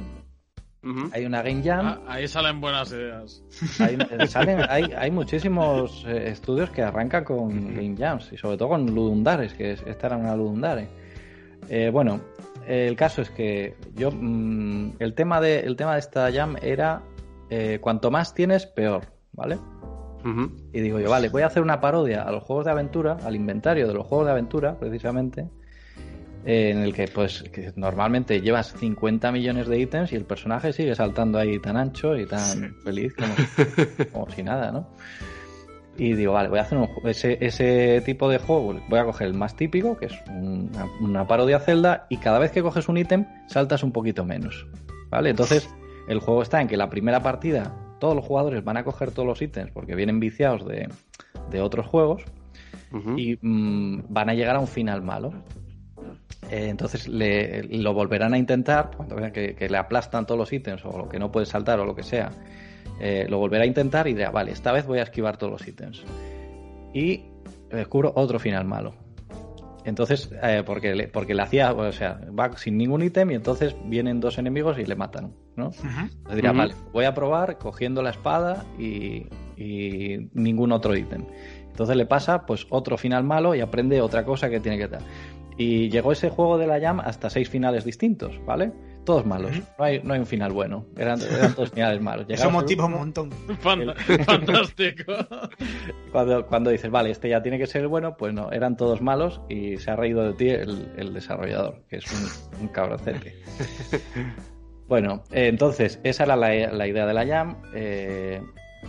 Hay 1.11 1.25
una 1.25 1.43
Game 1.43 1.61
Jam. 1.63 1.85
Ah, 1.85 2.01
ahí 2.07 2.27
salen 2.27 2.59
buenas 2.59 2.91
ideas. 2.91 3.43
Hay, 3.79 3.95
eh, 3.95 4.95
hay, 4.97 5.11
muchísimos 5.11 6.03
eh, 6.07 6.29
estudios 6.29 6.71
que 6.71 6.81
arrancan 6.81 7.23
con 7.23 7.75
Game 7.75 7.95
Jams 7.95 8.31
y 8.31 8.37
sobre 8.37 8.57
todo 8.57 8.69
con 8.69 8.87
Ludundares, 8.87 9.53
que 9.53 9.73
esta 9.73 10.07
era 10.07 10.17
una 10.17 10.35
Ludundare. 10.35 10.87
Eh, 11.69 11.91
bueno, 11.93 12.19
el 12.67 12.95
caso 12.95 13.21
es 13.21 13.29
que 13.29 13.75
yo. 13.93 14.09
Mm, 14.11 14.93
el, 14.97 15.13
tema 15.13 15.39
de, 15.39 15.59
el 15.59 15.75
tema 15.75 15.93
de 15.93 15.99
esta 15.99 16.31
Jam 16.31 16.55
era 16.61 17.03
cuanto 17.81 18.09
más 18.11 18.33
tienes, 18.33 18.65
peor, 18.65 19.07
¿vale? 19.33 19.59
Y 20.71 20.79
digo 20.79 20.99
yo, 20.99 21.09
vale, 21.09 21.27
voy 21.27 21.41
a 21.41 21.47
hacer 21.47 21.61
una 21.61 21.81
parodia 21.81 22.23
a 22.23 22.31
los 22.31 22.43
juegos 22.43 22.65
de 22.65 22.71
aventura, 22.71 23.17
al 23.25 23.35
inventario 23.35 23.87
de 23.87 23.93
los 23.93 24.07
juegos 24.07 24.27
de 24.27 24.31
aventura, 24.31 24.79
precisamente 24.79 25.49
en 26.45 26.79
el 26.79 26.93
que 26.93 27.07
pues 27.07 27.43
que 27.51 27.71
normalmente 27.75 28.41
llevas 28.41 28.73
50 28.73 29.31
millones 29.31 29.67
de 29.67 29.79
ítems 29.79 30.11
y 30.11 30.15
el 30.15 30.25
personaje 30.25 30.73
sigue 30.73 30.95
saltando 30.95 31.37
ahí 31.37 31.59
tan 31.59 31.77
ancho 31.77 32.17
y 32.17 32.25
tan 32.25 32.75
feliz 32.83 33.13
como, 34.11 34.29
si 34.31 34.43
nada, 34.43 34.71
¿no? 34.71 34.87
Y 35.97 36.13
digo, 36.13 36.33
vale, 36.33 36.49
voy 36.49 36.59
a 36.59 36.63
hacer 36.63 36.79
ese, 37.03 37.37
ese 37.41 38.01
tipo 38.01 38.29
de 38.29 38.39
juego, 38.39 38.79
voy 38.89 38.99
a 38.99 39.03
coger 39.03 39.27
el 39.27 39.33
más 39.33 39.55
típico, 39.55 39.97
que 39.97 40.05
es 40.05 40.13
una, 40.29 40.87
una 40.99 41.27
parodia 41.27 41.59
Zelda, 41.59 42.07
y 42.09 42.17
cada 42.17 42.39
vez 42.39 42.51
que 42.51 42.63
coges 42.63 42.87
un 42.87 42.97
ítem 42.97 43.25
saltas 43.47 43.83
un 43.83 43.91
poquito 43.91 44.25
menos, 44.25 44.65
¿vale? 45.09 45.29
Entonces 45.29 45.69
el 46.07 46.19
juego 46.19 46.41
está 46.41 46.61
en 46.61 46.67
que 46.67 46.77
la 46.77 46.89
primera 46.89 47.21
partida 47.21 47.75
todos 47.99 48.15
los 48.15 48.25
jugadores 48.25 48.63
van 48.63 48.77
a 48.77 48.83
coger 48.83 49.11
todos 49.11 49.27
los 49.27 49.41
ítems 49.41 49.71
porque 49.71 49.95
vienen 49.95 50.19
viciados 50.19 50.65
de, 50.65 50.89
de 51.51 51.61
otros 51.61 51.85
juegos 51.85 52.23
y 53.15 53.37
mm, 53.41 54.05
van 54.09 54.29
a 54.29 54.33
llegar 54.33 54.55
a 54.55 54.59
un 54.59 54.67
final 54.67 55.01
malo. 55.01 55.31
Eh, 56.49 56.67
entonces 56.69 57.07
le, 57.07 57.63
lo 57.63 57.93
volverán 57.93 58.33
a 58.33 58.37
intentar, 58.37 58.91
cuando 58.95 59.15
vean 59.15 59.31
que, 59.31 59.67
le 59.69 59.77
aplastan 59.77 60.25
todos 60.25 60.37
los 60.37 60.51
ítems 60.51 60.83
o 60.85 60.97
lo 60.97 61.09
que 61.09 61.19
no 61.19 61.31
puede 61.31 61.45
saltar 61.45 61.79
o 61.79 61.85
lo 61.85 61.95
que 61.95 62.03
sea, 62.03 62.31
eh, 62.99 63.25
lo 63.29 63.37
volverá 63.37 63.63
a 63.63 63.67
intentar 63.67 64.07
y 64.07 64.13
dirá, 64.13 64.31
vale, 64.31 64.51
esta 64.51 64.71
vez 64.71 64.85
voy 64.85 64.99
a 64.99 65.03
esquivar 65.03 65.37
todos 65.37 65.53
los 65.53 65.67
ítems. 65.67 66.03
Y 66.93 67.25
descubro 67.69 68.11
otro 68.15 68.39
final 68.39 68.65
malo. 68.65 68.95
Entonces, 69.83 70.29
eh, 70.43 70.63
porque, 70.65 70.93
le, 70.93 71.07
porque 71.07 71.33
le 71.33 71.41
hacía, 71.41 71.73
o 71.73 71.91
sea, 71.91 72.19
va 72.37 72.55
sin 72.57 72.77
ningún 72.77 73.01
ítem 73.01 73.31
y 73.31 73.35
entonces 73.35 73.75
vienen 73.85 74.19
dos 74.19 74.37
enemigos 74.37 74.77
y 74.77 74.85
le 74.85 74.95
matan, 74.95 75.33
¿no? 75.55 75.71
Entonces 75.71 76.35
dirá, 76.35 76.51
vale, 76.51 76.75
voy 76.93 77.05
a 77.05 77.13
probar 77.15 77.57
cogiendo 77.57 78.03
la 78.03 78.11
espada 78.11 78.63
y, 78.77 79.25
y 79.57 80.29
ningún 80.33 80.71
otro 80.71 80.95
ítem. 80.95 81.25
Entonces 81.67 81.95
le 81.95 82.05
pasa 82.05 82.45
pues 82.45 82.67
otro 82.69 82.97
final 82.97 83.23
malo 83.23 83.55
y 83.55 83.61
aprende 83.61 84.01
otra 84.01 84.23
cosa 84.23 84.49
que 84.49 84.59
tiene 84.59 84.77
que 84.77 84.87
dar. 84.87 85.01
Y 85.57 85.89
llegó 85.89 86.11
ese 86.11 86.29
juego 86.29 86.57
de 86.57 86.67
la 86.67 86.79
Jam 86.79 86.99
hasta 86.99 87.29
seis 87.29 87.49
finales 87.49 87.85
distintos, 87.85 88.39
¿vale? 88.45 88.71
Todos 89.05 89.25
malos. 89.25 89.51
no, 89.77 89.83
hay, 89.83 90.01
no 90.03 90.13
hay 90.13 90.19
un 90.19 90.25
final 90.25 90.51
bueno. 90.53 90.85
Eran, 90.95 91.19
todos 91.55 91.71
finales 91.71 92.01
malos. 92.01 92.25
Eso 92.29 92.51
motiva 92.51 92.85
un 92.85 92.93
montón. 92.93 93.31
Fantástico. 93.59 95.13
cuando, 96.11 96.45
cuando 96.45 96.69
dices, 96.69 96.91
vale, 96.91 97.09
este 97.09 97.29
ya 97.29 97.41
tiene 97.41 97.57
que 97.57 97.67
ser 97.67 97.87
bueno, 97.87 98.15
pues 98.15 98.33
no, 98.33 98.51
eran 98.51 98.77
todos 98.77 99.01
malos 99.01 99.41
y 99.49 99.77
se 99.77 99.91
ha 99.91 99.95
reído 99.95 100.23
de 100.23 100.33
ti 100.33 100.49
el, 100.49 101.13
desarrollador, 101.13 101.83
que 101.89 101.97
es 101.97 102.05
un, 102.11 102.61
un 102.61 102.67
cabrocete. 102.67 103.35
bueno, 104.87 105.23
eh, 105.31 105.47
entonces, 105.47 105.99
esa 106.03 106.23
era 106.25 106.35
la, 106.35 106.87
idea 106.87 107.05
de 107.05 107.13
la 107.13 107.25
Jam. 107.25 107.57
Eh, 107.73 108.41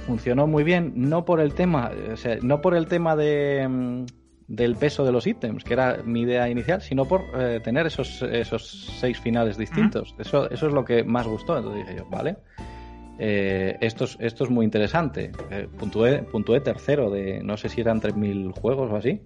funcionó 0.06 0.46
muy 0.46 0.62
bien, 0.62 0.92
no 0.94 1.24
por 1.24 1.40
el 1.40 1.54
tema, 1.54 1.90
o 2.12 2.16
sea, 2.16 2.36
no 2.42 2.60
por 2.60 2.74
el 2.74 2.86
tema 2.86 3.16
de 3.16 3.66
mm, 3.68 4.04
del 4.48 4.76
peso 4.76 5.04
de 5.04 5.12
los 5.12 5.26
ítems, 5.26 5.64
que 5.64 5.72
era 5.72 5.98
mi 6.04 6.22
idea 6.22 6.48
inicial, 6.48 6.82
sino 6.82 7.06
por 7.06 7.22
eh, 7.34 7.60
tener 7.62 7.86
esos, 7.86 8.22
esos 8.22 8.96
seis 9.00 9.18
finales 9.18 9.56
distintos. 9.56 10.14
Eso, 10.18 10.50
eso 10.50 10.66
es 10.66 10.72
lo 10.72 10.84
que 10.84 11.04
más 11.04 11.26
gustó. 11.26 11.56
Entonces 11.56 11.86
dije 11.86 11.98
yo, 11.98 12.06
vale, 12.10 12.36
eh, 13.18 13.76
esto, 13.80 14.04
es, 14.04 14.16
esto 14.20 14.44
es 14.44 14.50
muy 14.50 14.64
interesante. 14.64 15.32
Eh, 15.50 15.68
puntué, 15.78 16.60
tercero 16.60 17.10
de, 17.10 17.42
no 17.42 17.56
sé 17.56 17.68
si 17.68 17.80
eran 17.80 18.00
3.000 18.00 18.52
juegos 18.52 18.90
o 18.90 18.96
así. 18.96 19.20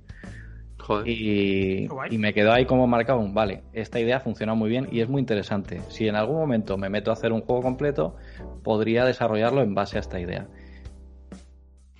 Y, 1.04 1.88
y, 2.10 2.18
me 2.18 2.32
quedó 2.32 2.52
ahí 2.52 2.64
como 2.64 2.86
marcado 2.86 3.18
un, 3.18 3.34
vale, 3.34 3.64
esta 3.72 3.98
idea 3.98 4.20
funciona 4.20 4.54
muy 4.54 4.70
bien 4.70 4.86
y 4.92 5.00
es 5.00 5.08
muy 5.08 5.18
interesante. 5.18 5.80
Si 5.88 6.06
en 6.06 6.14
algún 6.14 6.36
momento 6.36 6.76
me 6.78 6.88
meto 6.88 7.10
a 7.10 7.14
hacer 7.14 7.32
un 7.32 7.40
juego 7.40 7.62
completo, 7.62 8.16
podría 8.62 9.04
desarrollarlo 9.04 9.62
en 9.62 9.74
base 9.74 9.96
a 9.96 10.00
esta 10.00 10.20
idea. 10.20 10.46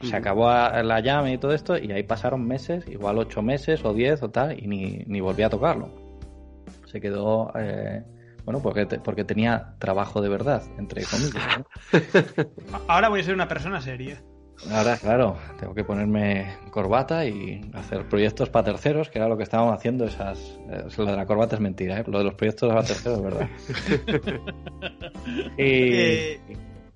Se 0.03 0.15
acabó 0.15 0.49
la 0.49 1.01
llama 1.01 1.33
y 1.33 1.39
todo 1.39 1.53
esto, 1.53 1.79
y 1.79 1.91
ahí 1.91 2.03
pasaron 2.03 2.47
meses, 2.47 2.87
igual 2.89 3.19
ocho 3.19 3.43
meses 3.43 3.85
o 3.85 3.95
diez 3.95 4.23
o 4.23 4.31
tal, 4.31 4.59
y 4.59 4.67
ni, 4.67 5.05
ni 5.07 5.21
volví 5.21 5.43
a 5.43 5.51
tocarlo. 5.51 5.89
Se 6.87 7.01
quedó, 7.01 7.51
eh, 7.59 8.03
bueno, 8.45 8.61
porque, 8.63 8.87
porque 9.03 9.25
tenía 9.25 9.75
trabajo 9.79 10.21
de 10.21 10.29
verdad, 10.29 10.63
entre 10.79 11.05
comillas. 11.05 11.63
Ahora 12.89 13.09
voy 13.09 13.21
a 13.21 13.25
ser 13.25 13.35
una 13.35 13.49
persona 13.49 13.81
seria. 13.81 14.23
Ahora, 14.71 14.97
claro, 14.97 15.37
tengo 15.61 15.75
que 15.75 15.85
ponerme 15.85 16.57
corbata 16.71 17.27
y 17.27 17.61
hacer 17.75 18.09
proyectos 18.09 18.49
para 18.49 18.65
terceros, 18.65 19.11
que 19.11 19.19
era 19.19 19.29
lo 19.29 19.37
que 19.37 19.43
estábamos 19.43 19.75
haciendo. 19.75 20.07
Esas, 20.07 20.59
lo 20.97 21.05
de 21.05 21.17
la 21.17 21.27
corbata 21.27 21.57
es 21.57 21.61
mentira, 21.61 22.01
¿eh? 22.01 22.05
lo 22.07 22.19
de 22.19 22.25
los 22.25 22.35
proyectos 22.35 22.69
para 22.71 22.83
terceros 22.83 23.19
es 23.19 23.25
verdad. 23.25 23.49
y, 25.59 25.93
eh, 25.93 26.41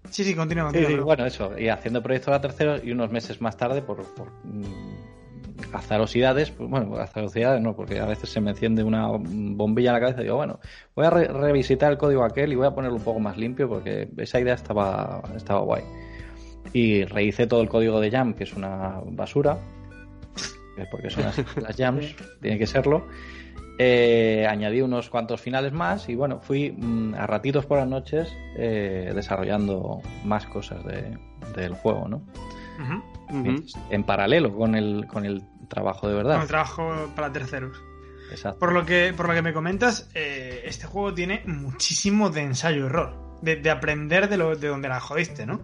Sí, 0.09 0.25
sí, 0.25 0.35
continúa. 0.35 0.73
bueno, 1.05 1.27
eso. 1.27 1.59
Y 1.59 1.69
haciendo 1.69 2.03
proyectos 2.03 2.35
a 2.35 2.41
terceros 2.41 2.83
y 2.83 2.91
unos 2.91 3.11
meses 3.11 3.41
más 3.41 3.57
tarde, 3.57 3.83
por, 3.83 4.03
por 4.15 4.31
mm, 4.45 5.75
azarosidades, 5.75 6.51
pues, 6.51 6.69
bueno, 6.69 6.97
azarosidades 6.97 7.61
no, 7.61 7.77
porque 7.77 8.01
a 8.01 8.07
veces 8.07 8.31
se 8.31 8.41
me 8.41 8.51
enciende 8.51 8.83
una 8.83 9.09
bombilla 9.09 9.91
en 9.91 9.95
la 9.95 10.01
cabeza 10.01 10.21
y 10.21 10.25
digo, 10.25 10.37
bueno, 10.37 10.59
voy 10.95 11.07
a 11.07 11.11
revisitar 11.11 11.93
el 11.93 11.99
código 11.99 12.25
aquel 12.25 12.53
y 12.53 12.57
voy 12.57 12.67
a 12.67 12.75
ponerlo 12.75 12.97
un 12.97 13.05
poco 13.05 13.21
más 13.21 13.37
limpio 13.37 13.69
porque 13.69 14.09
esa 14.17 14.41
idea 14.41 14.55
estaba, 14.55 15.23
estaba 15.37 15.61
guay. 15.61 15.85
Y 16.73 17.05
rehice 17.05 17.47
todo 17.47 17.63
el 17.63 17.69
código 17.69 18.01
de 18.01 18.11
Jam, 18.11 18.35
que 18.35 18.45
es 18.45 18.55
una 18.55 19.01
basura, 19.05 19.59
porque 20.91 21.11
son 21.11 21.25
las 21.25 21.37
Jams, 21.77 22.15
tiene 22.41 22.59
que 22.59 22.67
serlo. 22.67 23.07
Eh, 23.83 24.47
añadí 24.47 24.83
unos 24.83 25.09
cuantos 25.09 25.41
finales 25.41 25.73
más 25.73 26.11
y 26.11 26.15
bueno, 26.15 26.41
fui 26.43 26.71
mm, 26.71 27.15
a 27.15 27.27
ratitos 27.27 27.65
por 27.65 27.79
las 27.79 27.89
noches 27.89 28.31
eh, 28.55 29.11
desarrollando 29.15 30.03
más 30.23 30.45
cosas 30.45 30.85
del 30.85 31.75
juego, 31.77 32.07
¿no? 32.07 32.23
En 33.89 34.05
paralelo 34.05 34.55
con 34.55 34.75
el, 34.75 35.07
con 35.07 35.25
el 35.25 35.45
trabajo 35.69 36.09
de 36.09 36.15
verdad. 36.15 36.35
Con 36.35 36.43
el 36.43 36.49
trabajo 36.49 37.11
para 37.17 37.33
terceros. 37.33 37.83
Exacto. 38.31 38.59
Por 38.59 38.73
lo 38.73 38.85
que, 38.85 39.15
por 39.17 39.27
lo 39.27 39.33
que 39.33 39.41
me 39.41 39.55
comentas, 39.55 40.11
eh, 40.13 40.61
este 40.67 40.87
juego 40.87 41.15
tiene 41.15 41.43
muchísimo 41.47 42.29
de 42.29 42.43
ensayo-error. 42.43 43.30
De, 43.43 43.57
de, 43.57 43.71
aprender 43.71 44.29
de, 44.29 44.37
lo, 44.37 44.57
de 44.57 44.69
donde 44.69 44.89
la 44.89 45.01
jodiste, 45.01 45.47
¿no? 45.47 45.61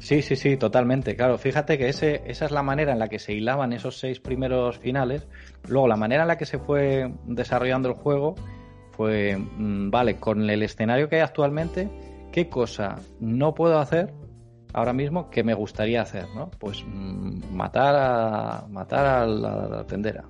Sí, 0.00 0.22
sí, 0.22 0.34
sí, 0.34 0.56
totalmente. 0.56 1.14
Claro, 1.14 1.36
fíjate 1.36 1.76
que 1.76 1.88
ese, 1.88 2.22
esa 2.26 2.46
es 2.46 2.50
la 2.50 2.62
manera 2.62 2.92
en 2.92 2.98
la 2.98 3.08
que 3.08 3.18
se 3.18 3.34
hilaban 3.34 3.72
esos 3.72 3.98
seis 3.98 4.18
primeros 4.18 4.78
finales. 4.78 5.28
Luego, 5.68 5.86
la 5.88 5.96
manera 5.96 6.22
en 6.22 6.28
la 6.28 6.38
que 6.38 6.46
se 6.46 6.58
fue 6.58 7.12
desarrollando 7.26 7.90
el 7.90 7.94
juego 7.94 8.34
fue, 8.92 9.36
mm, 9.36 9.90
vale, 9.90 10.16
con 10.16 10.48
el 10.48 10.62
escenario 10.62 11.08
que 11.08 11.16
hay 11.16 11.22
actualmente, 11.22 11.88
¿qué 12.32 12.48
cosa 12.48 12.96
no 13.20 13.54
puedo 13.54 13.78
hacer 13.78 14.12
ahora 14.72 14.92
mismo 14.94 15.30
que 15.30 15.44
me 15.44 15.52
gustaría 15.54 16.00
hacer? 16.00 16.26
¿no? 16.34 16.50
Pues 16.58 16.82
mm, 16.86 17.54
matar 17.54 17.94
a 17.96 18.66
matar 18.68 19.06
a 19.06 19.26
la 19.26 19.84
tendera 19.86 20.24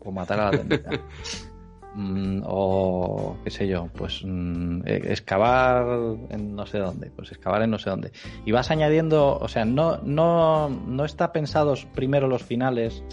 o 0.00 0.10
matar 0.10 0.40
a 0.40 0.44
la 0.46 0.58
tendera. 0.58 0.90
Mm, 1.94 2.42
o 2.46 3.36
qué 3.44 3.50
sé 3.50 3.68
yo, 3.68 3.88
pues 3.94 4.22
mm, 4.24 4.80
e, 4.86 5.12
excavar 5.12 5.86
en 6.30 6.56
no 6.56 6.64
sé 6.64 6.78
dónde, 6.78 7.10
pues 7.10 7.30
excavar 7.32 7.62
en 7.62 7.70
no 7.70 7.78
sé 7.78 7.90
dónde. 7.90 8.12
Y 8.46 8.52
vas 8.52 8.70
añadiendo, 8.70 9.38
o 9.38 9.48
sea, 9.48 9.64
no, 9.64 9.98
no, 9.98 10.70
no 10.70 11.04
está 11.04 11.32
pensados 11.32 11.86
primero 11.94 12.28
los 12.28 12.42
finales 12.42 13.04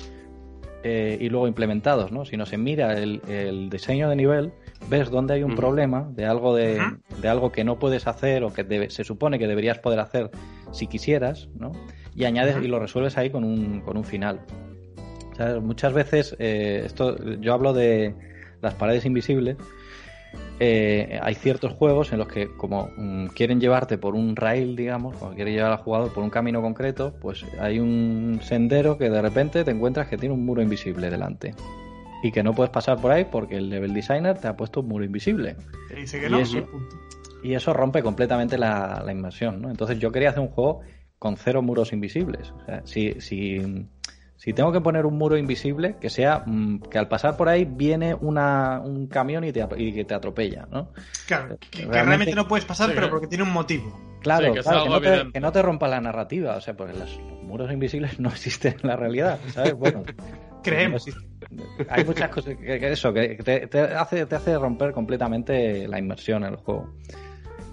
eh, 0.83 1.17
y 1.19 1.27
luego 1.27 1.47
implementados, 1.47 2.13
¿no? 2.13 2.23
Sino 2.23 2.45
se 2.45 2.57
mira 2.57 2.93
el, 2.93 3.21
el 3.27 3.69
diseño 3.69 4.09
de 4.09 4.15
nivel, 4.15 4.53
ves 4.89 5.09
dónde 5.09 5.33
hay 5.33 5.43
un 5.43 5.55
problema 5.55 6.09
de 6.15 6.25
algo 6.25 6.55
de, 6.55 6.81
de, 7.21 7.27
algo 7.27 7.51
que 7.51 7.65
no 7.65 7.79
puedes 7.79 8.07
hacer 8.07 8.45
o 8.45 8.53
que 8.53 8.89
se 8.89 9.03
supone 9.03 9.37
que 9.39 9.47
deberías 9.47 9.79
poder 9.79 9.99
hacer 9.99 10.31
si 10.71 10.87
quisieras, 10.87 11.49
¿no? 11.53 11.73
Y 12.15 12.23
añades 12.23 12.55
y 12.63 12.67
lo 12.69 12.79
resuelves 12.79 13.17
ahí 13.17 13.29
con 13.29 13.43
un, 13.43 13.81
con 13.81 13.97
un 13.97 14.05
final. 14.05 14.39
O 15.33 15.35
sea, 15.35 15.59
muchas 15.59 15.91
veces, 15.91 16.35
eh, 16.39 16.83
esto 16.85 17.17
yo 17.41 17.53
hablo 17.53 17.73
de 17.73 18.15
las 18.61 18.75
paredes 18.75 19.05
invisibles. 19.05 19.57
eh, 20.59 21.19
hay 21.21 21.35
ciertos 21.35 21.73
juegos 21.73 22.11
en 22.11 22.19
los 22.19 22.27
que 22.27 22.49
como 22.55 22.89
mm, 22.97 23.27
quieren 23.27 23.59
llevarte 23.59 23.97
por 23.97 24.13
un 24.15 24.35
rail, 24.35 24.75
digamos, 24.75 25.15
o 25.21 25.31
quieren 25.33 25.53
llevar 25.53 25.71
al 25.71 25.77
jugador 25.79 26.13
por 26.13 26.23
un 26.23 26.29
camino 26.29 26.61
concreto, 26.61 27.13
pues 27.21 27.45
hay 27.59 27.79
un 27.79 28.39
sendero 28.43 28.97
que 28.97 29.09
de 29.09 29.21
repente 29.21 29.63
te 29.63 29.71
encuentras 29.71 30.07
que 30.07 30.17
tiene 30.17 30.35
un 30.35 30.45
muro 30.45 30.61
invisible 30.61 31.09
delante. 31.09 31.55
Y 32.21 32.31
que 32.33 32.43
no 32.43 32.53
puedes 32.53 32.69
pasar 32.69 32.99
por 32.99 33.11
ahí 33.11 33.25
porque 33.31 33.55
el 33.55 33.69
level 33.69 33.93
designer 33.93 34.37
te 34.37 34.49
ha 34.49 34.57
puesto 34.57 34.81
un 34.81 34.89
muro 34.89 35.05
invisible. 35.05 35.55
Te 35.87 35.95
dice 35.95 36.19
que 36.19 36.27
Y 36.27 36.29
no, 36.29 36.39
eso-. 36.39 36.67
Y 37.41 37.53
eso 37.53 37.73
rompe 37.73 38.03
completamente 38.03 38.57
la, 38.57 39.01
la 39.05 39.11
inmersión, 39.13 39.61
¿no? 39.61 39.69
Entonces 39.69 39.97
yo 39.99 40.11
quería 40.11 40.31
hacer 40.31 40.41
un 40.41 40.49
juego 40.49 40.81
con 41.17 41.37
cero 41.37 41.61
muros 41.61 41.93
invisibles. 41.93 42.51
O 42.51 42.65
sea, 42.65 42.81
si, 42.85 43.21
si, 43.21 43.87
si 44.41 44.53
tengo 44.53 44.71
que 44.71 44.79
poner 44.79 45.05
un 45.05 45.17
muro 45.17 45.35
invisible, 45.37 45.97
que 45.99 46.09
sea 46.09 46.43
mm, 46.45 46.79
que 46.89 46.97
al 46.97 47.09
pasar 47.09 47.35
por 47.35 47.49
ahí 47.49 47.65
viene 47.65 48.13
una, 48.15 48.79
un 48.79 49.07
camión 49.07 49.43
y, 49.43 49.51
te, 49.51 49.67
y 49.77 49.91
que 49.93 50.05
te 50.05 50.13
atropella, 50.13 50.65
¿no? 50.71 50.91
Claro, 51.27 51.57
que, 51.69 51.81
que 51.81 51.85
Realmente- 51.87 52.33
no 52.35 52.47
puedes 52.47 52.63
pasar, 52.63 52.87
Sí, 52.89 52.93
pero 52.95 53.09
porque 53.09 53.27
tiene 53.27 53.43
un 53.43 53.51
motivo. 53.51 53.99
Claro, 54.21 54.47
Sí, 54.47 54.53
que 54.53 54.59
claro, 54.61 54.83
que, 54.83 54.89
no 54.89 55.01
te, 55.01 55.07
evidente. 55.09 55.33
que 55.33 55.39
no 55.41 55.51
te 55.51 55.61
rompa 55.61 55.87
la 55.89 55.99
narrativa, 55.99 56.55
o 56.55 56.61
sea, 56.61 56.73
porque 56.75 56.93
los, 56.93 57.17
los 57.17 57.43
muros 57.43 57.69
invisibles 57.71 58.17
no 58.19 58.29
existen 58.29 58.75
en 58.81 58.87
la 58.87 58.95
realidad, 58.95 59.39
¿sabes? 59.53 59.73
Bueno, 59.73 60.03
no 60.49 60.61
Creemos. 60.63 61.05
hay 61.89 62.03
muchas 62.05 62.29
cosas 62.29 62.55
que, 62.57 62.79
que 62.79 62.91
eso, 62.91 63.11
que 63.13 63.35
te, 63.43 63.67
te 63.67 63.79
hace, 63.81 64.25
te 64.25 64.35
hace 64.37 64.57
romper 64.57 64.93
completamente 64.93 65.85
la 65.87 65.99
inmersión 65.99 66.43
en 66.45 66.51
el 66.53 66.57
juego. 66.57 66.93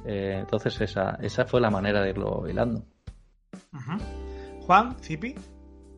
Eh, 0.05 0.37
entonces 0.41 0.81
esa, 0.81 1.17
esa 1.23 1.47
fue 1.47 1.61
la 1.61 1.71
manera 1.71 2.01
de 2.03 2.11
irlo 2.11 2.45
hilando. 2.49 2.85
Juan, 4.67 4.97
Zipi, 5.01 5.35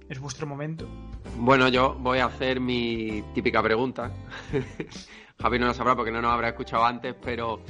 es 0.08 0.18
vuestro 0.20 0.46
momento. 0.46 0.86
Bueno, 1.36 1.68
yo 1.68 1.94
voy 1.98 2.18
a 2.18 2.26
hacer 2.26 2.60
mi 2.60 3.22
típica 3.34 3.62
pregunta. 3.62 4.10
Javi 5.40 5.58
no 5.58 5.66
lo 5.66 5.74
sabrá 5.74 5.94
porque 5.94 6.10
no 6.10 6.20
nos 6.20 6.32
habrá 6.32 6.48
escuchado 6.48 6.84
antes, 6.84 7.14
pero 7.22 7.62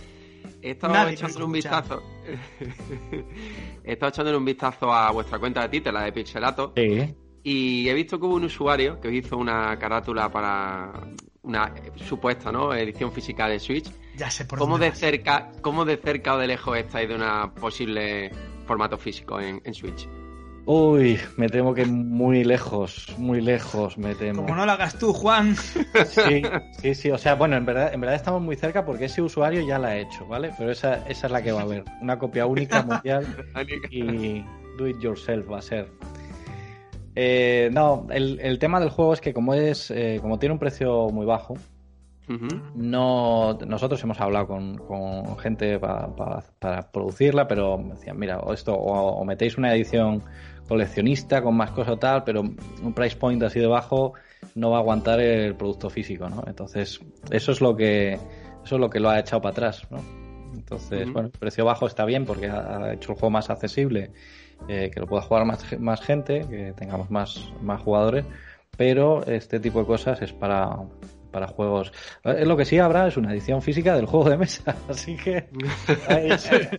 he 0.63 0.71
estado 0.71 0.95
Nadie 0.95 1.15
echándole 1.15 1.45
un 1.45 1.53
vistazo. 1.53 2.03
he 3.85 3.93
estado 3.93 4.11
echándole 4.11 4.39
un 4.39 4.45
vistazo 4.45 4.93
a 4.93 5.11
vuestra 5.11 5.39
cuenta 5.39 5.63
de 5.63 5.69
Twitter, 5.69 5.93
la 5.93 6.03
de 6.05 6.13
Pixelato, 6.13 6.73
Sí. 6.77 7.15
y 7.43 7.89
he 7.89 7.95
visto 7.95 8.19
que 8.19 8.27
hubo 8.27 8.35
un 8.37 8.45
usuario 8.45 9.01
que 9.01 9.09
os 9.09 9.15
hizo 9.15 9.37
una 9.37 9.79
carátula 9.79 10.31
para 10.31 10.93
una 11.43 11.73
supuesta 11.97 12.53
¿no? 12.53 12.75
edición 12.75 13.13
física 13.13 13.49
de 13.49 13.59
Switch. 13.59 13.91
Ya 14.17 14.31
sé 14.31 14.45
por 14.45 14.59
¿Cómo 14.59 14.73
dónde 14.75 14.87
de 14.87 14.91
vas. 14.91 14.99
cerca, 14.99 15.51
cómo 15.63 15.85
de 15.85 15.97
cerca 15.97 16.35
o 16.35 16.39
de 16.39 16.47
lejos 16.47 16.77
estáis 16.77 17.09
de 17.09 17.15
una 17.15 17.53
posible 17.55 18.31
formato 18.67 18.99
físico 18.99 19.41
en, 19.41 19.61
en 19.65 19.75
Switch? 19.75 20.07
Uy, 20.71 21.19
me 21.39 21.49
temo 21.49 21.73
que 21.73 21.87
muy 21.87 22.45
lejos, 22.45 23.15
muy 23.17 23.41
lejos, 23.41 23.97
me 23.97 24.15
temo. 24.15 24.43
Como 24.43 24.55
no 24.55 24.67
lo 24.67 24.73
hagas 24.73 24.99
tú, 24.99 25.15
Juan. 25.15 25.55
Sí, 25.57 26.43
sí, 26.83 26.95
sí. 26.95 27.11
O 27.11 27.17
sea, 27.17 27.37
bueno, 27.37 27.57
en 27.57 27.65
verdad, 27.65 27.95
en 27.95 28.01
verdad 28.03 28.17
estamos 28.17 28.43
muy 28.43 28.55
cerca 28.55 28.85
porque 28.85 29.07
ese 29.07 29.23
usuario 29.23 29.63
ya 29.67 29.79
la 29.79 29.89
ha 29.89 29.97
hecho, 29.97 30.27
¿vale? 30.27 30.51
Pero 30.59 30.71
esa, 30.71 30.97
esa 31.09 31.27
es 31.27 31.33
la 31.33 31.41
que 31.41 31.53
va 31.53 31.61
a 31.61 31.65
haber. 31.65 31.85
Una 32.03 32.19
copia 32.19 32.45
única 32.45 32.83
mundial 32.87 33.27
y 33.91 34.45
do 34.77 34.87
it 34.87 34.99
yourself 35.01 35.51
va 35.51 35.59
a 35.59 35.63
ser. 35.63 35.89
Eh, 37.17 37.71
no, 37.73 38.07
el, 38.11 38.39
el 38.43 38.59
tema 38.59 38.79
del 38.79 38.91
juego 38.91 39.15
es 39.15 39.23
que 39.23 39.33
como 39.33 39.55
es, 39.55 39.91
eh, 39.91 40.19
como 40.21 40.39
tiene 40.39 40.53
un 40.53 40.59
precio 40.59 41.09
muy 41.09 41.25
bajo, 41.25 41.55
no, 42.75 43.59
nosotros 43.67 44.03
hemos 44.05 44.21
hablado 44.21 44.47
con, 44.49 44.77
con 44.77 45.39
gente 45.39 45.79
pa- 45.79 46.15
pa- 46.15 46.45
para 46.59 46.93
producirla, 46.93 47.49
pero 47.49 47.79
me 47.79 47.95
decían, 47.95 48.19
mira, 48.19 48.39
esto, 48.53 48.75
o, 48.75 49.13
o 49.19 49.25
metéis 49.25 49.57
una 49.57 49.75
edición 49.75 50.23
coleccionista 50.69 51.43
con 51.43 51.57
más 51.57 51.71
cosas 51.71 51.99
tal, 51.99 52.23
pero 52.25 52.43
un 52.43 52.93
price 52.95 53.17
point 53.17 53.43
así 53.43 53.59
de 53.59 53.67
bajo 53.67 54.13
no 54.55 54.71
va 54.71 54.77
a 54.77 54.81
aguantar 54.81 55.21
el 55.21 55.55
producto 55.55 55.89
físico, 55.91 56.29
¿no? 56.29 56.45
Entonces, 56.47 57.01
eso 57.31 57.53
es 57.53 57.61
lo 57.61 57.75
que, 57.75 58.13
eso 58.13 58.75
es 58.75 58.81
lo 58.81 58.91
que 58.91 59.01
lo 59.01 59.09
ha 59.09 59.19
echado 59.19 59.41
para 59.41 59.53
atrás, 59.53 59.87
¿no? 59.91 59.99
Entonces, 60.55 61.11
bueno, 61.13 61.29
el 61.29 61.39
precio 61.39 61.65
bajo 61.65 61.87
está 61.87 62.05
bien 62.05 62.25
porque 62.25 62.49
ha, 62.49 62.93
hecho 62.93 63.13
el 63.13 63.19
juego 63.19 63.31
más 63.31 63.49
accesible, 63.51 64.11
eh, 64.69 64.91
que 64.93 65.01
lo 65.01 65.07
pueda 65.07 65.23
jugar 65.23 65.45
más, 65.45 65.79
más 65.81 66.01
gente, 66.01 66.45
que 66.49 66.73
tengamos 66.77 67.11
más, 67.11 67.53
más 67.63 67.81
jugadores, 67.81 68.25
pero 68.77 69.25
este 69.27 69.61
tipo 69.61 69.81
de 69.81 69.87
cosas 69.87 70.21
es 70.21 70.33
para, 70.33 70.77
para 71.31 71.47
juegos. 71.47 71.93
Eh, 72.25 72.45
Lo 72.47 72.57
que 72.57 72.65
sí 72.65 72.79
habrá 72.79 73.07
es 73.09 73.17
una 73.17 73.33
edición 73.33 73.63
física 73.63 73.95
del 73.97 74.07
juego 74.07 74.31
de 74.31 74.37
mesa, 74.39 74.77
así 74.89 75.17
que 75.17 75.49
ahí, 76.09 76.31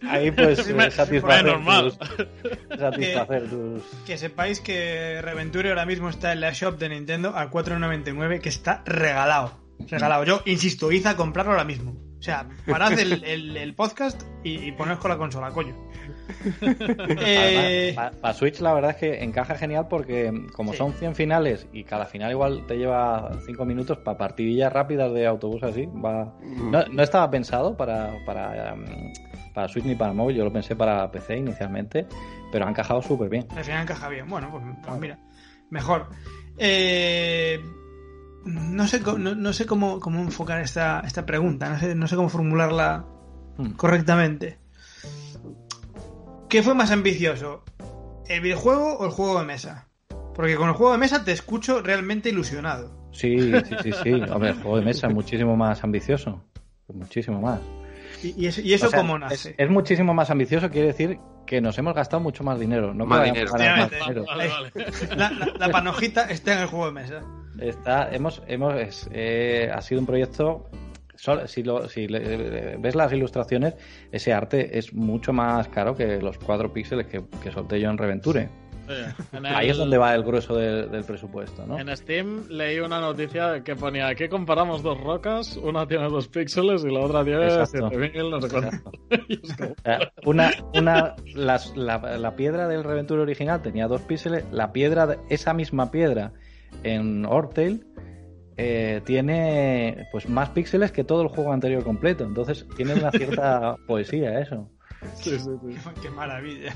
ahí, 0.09 0.31
pues 0.31 0.59
Sí, 0.65 0.73
me- 0.73 0.85
eh, 0.87 0.91
satisfacer, 0.91 1.45
es 1.47 1.53
normal. 1.53 1.93
tus, 1.97 2.79
satisfacer 2.79 3.49
tus... 3.49 3.83
Que 4.05 4.17
sepáis 4.17 4.59
que 4.59 5.21
Reventure 5.21 5.69
ahora 5.69 5.85
mismo 5.85 6.09
está 6.09 6.33
en 6.33 6.41
la 6.41 6.51
shop 6.51 6.77
de 6.77 6.89
Nintendo 6.89 7.29
a 7.35 7.49
4.99, 7.51 8.39
que 8.41 8.49
está 8.49 8.81
regalado. 8.85 9.59
Regalado. 9.87 10.23
Yo 10.25 10.41
insisto, 10.45 10.91
id 10.91 11.05
a 11.07 11.15
comprarlo 11.15 11.51
ahora 11.53 11.63
mismo. 11.63 11.95
O 12.19 12.21
sea, 12.21 12.45
parad 12.67 12.99
el, 12.99 13.23
el- 13.23 13.55
el 13.57 13.73
podcast 13.75 14.23
y, 14.43 14.67
y 14.67 14.71
con 14.75 14.89
la 14.89 15.17
consola, 15.17 15.51
coño. 15.51 15.73
Eh, 17.21 17.95
Para 17.95 18.33
Switch 18.33 18.59
la 18.59 18.73
verdad 18.73 18.91
es 18.91 18.97
que 18.97 19.23
encaja 19.23 19.55
genial 19.55 19.87
porque 19.89 20.31
como 20.53 20.71
Sí. 20.71 20.77
son 20.77 20.93
100 20.93 21.15
finales 21.15 21.67
y 21.73 21.83
cada 21.83 22.05
final 22.05 22.31
igual 22.31 22.65
te 22.67 22.77
lleva 22.77 23.31
5 23.45 23.65
minutos 23.65 23.97
para 23.99 24.17
partidillas 24.17 24.71
rápidas 24.71 25.13
de 25.13 25.25
autobús 25.27 25.63
así, 25.63 25.85
va... 25.87 26.33
No, 26.41 26.83
no 26.85 27.03
estaba 27.03 27.29
pensado 27.31 27.75
para, 27.77 28.13
para, 28.25 28.73
um, 28.73 28.85
para 29.53 29.67
Switch 29.67 29.85
ni 29.85 29.95
para 29.95 30.13
móvil, 30.13 30.37
yo 30.37 30.43
lo 30.43 30.53
pensé 30.53 30.75
para 30.75 31.09
PC 31.11 31.37
inicialmente, 31.37 32.05
pero 32.51 32.65
ha 32.65 32.69
encajado 32.69 33.01
súper 33.01 33.29
bien. 33.29 33.45
al 33.55 33.63
final 33.63 33.83
encaja 33.83 34.09
bien. 34.09 34.27
Bueno, 34.27 34.49
pues, 34.51 34.63
pues 34.85 34.99
mira, 34.99 35.17
mejor. 35.69 36.09
Eh, 36.57 37.59
no 38.45 38.87
sé, 38.87 39.01
no, 39.01 39.35
no 39.35 39.53
sé 39.53 39.65
cómo, 39.65 39.99
cómo 39.99 40.19
enfocar 40.21 40.61
esta, 40.61 41.01
esta 41.05 41.25
pregunta, 41.25 41.69
no 41.69 41.79
sé, 41.79 41.95
no 41.95 42.07
sé 42.07 42.15
cómo 42.15 42.29
formularla 42.29 43.05
Hmm. 43.57 43.71
correctamente. 43.71 44.57
¿Qué 46.49 46.63
fue 46.63 46.73
más 46.73 46.91
ambicioso? 46.91 47.63
¿El 48.27 48.41
videojuego 48.41 48.97
o 48.97 49.05
el 49.05 49.11
juego 49.11 49.39
de 49.39 49.45
mesa? 49.45 49.87
Porque 50.33 50.55
con 50.55 50.69
el 50.69 50.75
juego 50.75 50.93
de 50.93 50.97
mesa 50.97 51.23
te 51.23 51.31
escucho 51.31 51.81
realmente 51.81 52.29
ilusionado. 52.29 53.09
Sí, 53.11 53.37
sí, 53.65 53.75
sí, 53.83 53.91
sí. 54.03 54.11
Hombre, 54.31 54.49
el 54.51 54.55
juego 54.61 54.77
de 54.79 54.85
mesa 54.85 55.07
es 55.07 55.13
muchísimo 55.13 55.55
más 55.57 55.83
ambicioso. 55.83 56.41
Muchísimo 56.93 57.41
más. 57.41 57.59
¿Y, 58.23 58.43
y 58.43 58.47
eso, 58.47 58.61
y 58.61 58.73
eso 58.73 58.87
O 58.87 58.89
sea, 58.89 58.99
cómo 58.99 59.19
nace? 59.19 59.55
es 59.57 59.69
muchísimo 59.69 60.13
más 60.13 60.29
ambicioso, 60.29 60.69
quiere 60.69 60.87
decir 60.87 61.19
que 61.45 61.61
nos 61.61 61.77
hemos 61.77 61.93
gastado 61.93 62.21
mucho 62.21 62.43
más 62.43 62.59
dinero. 62.59 62.93
No 62.93 63.05
Más 63.05 63.23
dinero. 63.25 63.51
más 63.51 63.89
dinero. 63.91 64.25
Vale, 64.25 64.47
vale. 64.49 64.71
La, 65.15 65.29
la- 65.31 65.53
la 65.57 65.69
panojita 65.69 66.23
está 66.29 66.53
en 66.53 66.59
el 66.59 66.67
juego 66.67 66.85
de 66.87 66.91
mesa. 66.93 67.23
Está, 67.61 68.09
hemos, 68.13 68.41
hemos, 68.47 68.75
es- 68.75 69.09
eh, 69.13 69.69
ha 69.73 69.81
sido 69.81 70.01
un 70.01 70.07
proyecto. 70.07 70.65
Si, 71.47 71.63
lo, 71.63 71.89
si 71.89 72.07
le- 72.07 72.77
ves 72.77 72.95
las 72.95 73.11
ilustraciones, 73.11 73.75
ese 74.11 74.31
arte 74.31 74.77
es 74.77 74.93
mucho 74.93 75.33
más 75.33 75.67
caro 75.67 75.93
que 75.93 76.21
los 76.21 76.37
cuatro 76.37 76.71
píxeles 76.71 77.07
que, 77.07 77.21
que 77.43 77.51
solté 77.51 77.81
yo 77.81 77.89
en 77.89 77.97
Reventure. 77.97 78.49
En 79.33 79.45
Ahí 79.45 79.69
es 79.69 79.77
donde 79.77 79.97
va 79.97 80.15
el 80.15 80.23
grueso 80.23 80.55
de- 80.55 80.87
del 80.87 81.03
presupuesto, 81.03 81.67
¿no? 81.67 81.77
En 81.77 81.95
Steam 81.95 82.45
leí 82.49 82.79
una 82.79 83.01
noticia 83.01 83.61
que 83.65 83.75
ponía 83.75 84.07
aquí 84.07 84.29
comparamos 84.29 84.81
dos 84.81 84.97
rocas, 84.99 85.57
una 85.57 85.85
tiene 85.85 86.07
dos 86.09 86.29
píxeles 86.29 86.83
y 86.85 86.89
la 86.89 87.01
otra 87.01 87.23
tiene 87.25 87.43
Exacto. 87.43 87.89
7000, 87.89 88.29
no 88.31 88.41
sé 88.41 88.47
como, 88.49 88.71
sea, 89.83 90.11
Una, 90.25 90.51
una, 90.73 91.15
las- 91.35 91.75
la, 91.75 91.97
la 92.17 92.35
piedra 92.37 92.67
del 92.69 92.83
Reventure 92.85 93.21
original 93.21 93.61
tenía 93.61 93.87
dos 93.87 94.01
píxeles, 94.03 94.45
la 94.51 94.71
piedra, 94.71 95.17
esa 95.29 95.53
misma 95.53 95.91
piedra 95.91 96.31
en 96.83 97.25
Ortail 97.25 97.85
eh, 98.57 99.01
tiene 99.05 100.07
pues 100.11 100.27
más 100.29 100.49
píxeles 100.49 100.91
que 100.91 101.03
todo 101.03 101.21
el 101.21 101.27
juego 101.29 101.51
anterior 101.53 101.83
completo. 101.83 102.23
Entonces 102.25 102.65
tiene 102.75 102.93
una 102.95 103.11
cierta 103.11 103.75
poesía 103.87 104.39
eso. 104.39 104.69
sí, 105.15 105.37
sí, 105.39 105.39
sí, 105.39 105.91
Qué 106.01 106.09
maravilla. 106.09 106.75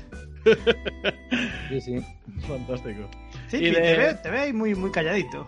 Sí, 1.68 1.80
sí. 1.80 1.98
fantástico. 2.46 3.08
Sí, 3.48 3.58
Y 3.58 3.70
de- 3.70 3.80
te 3.80 3.96
veo, 3.96 4.16
te 4.18 4.30
veo 4.30 4.54
muy, 4.54 4.74
muy 4.74 4.90
calladito. 4.90 5.46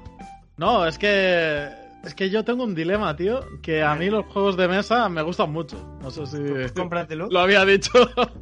No, 0.57 0.87
es 0.87 0.99
que 0.99 1.69
es 2.05 2.15
que 2.15 2.31
yo 2.31 2.45
tengo 2.45 2.63
un 2.65 2.75
dilema, 2.75 3.17
tío, 3.17 3.41
que 3.63 3.83
a 3.83 3.95
mí 3.97 4.09
los 4.11 4.25
juegos 4.27 4.57
de 4.57 4.69
mesa 4.69 5.09
me 5.09 5.23
gustan 5.23 5.53
mucho. 5.53 5.77
No 6.03 6.11
sé 6.11 6.27
si 6.27 6.73
Cómpratelo. 6.75 7.27
lo 7.31 7.41
había 7.41 7.65
dicho 7.65 7.91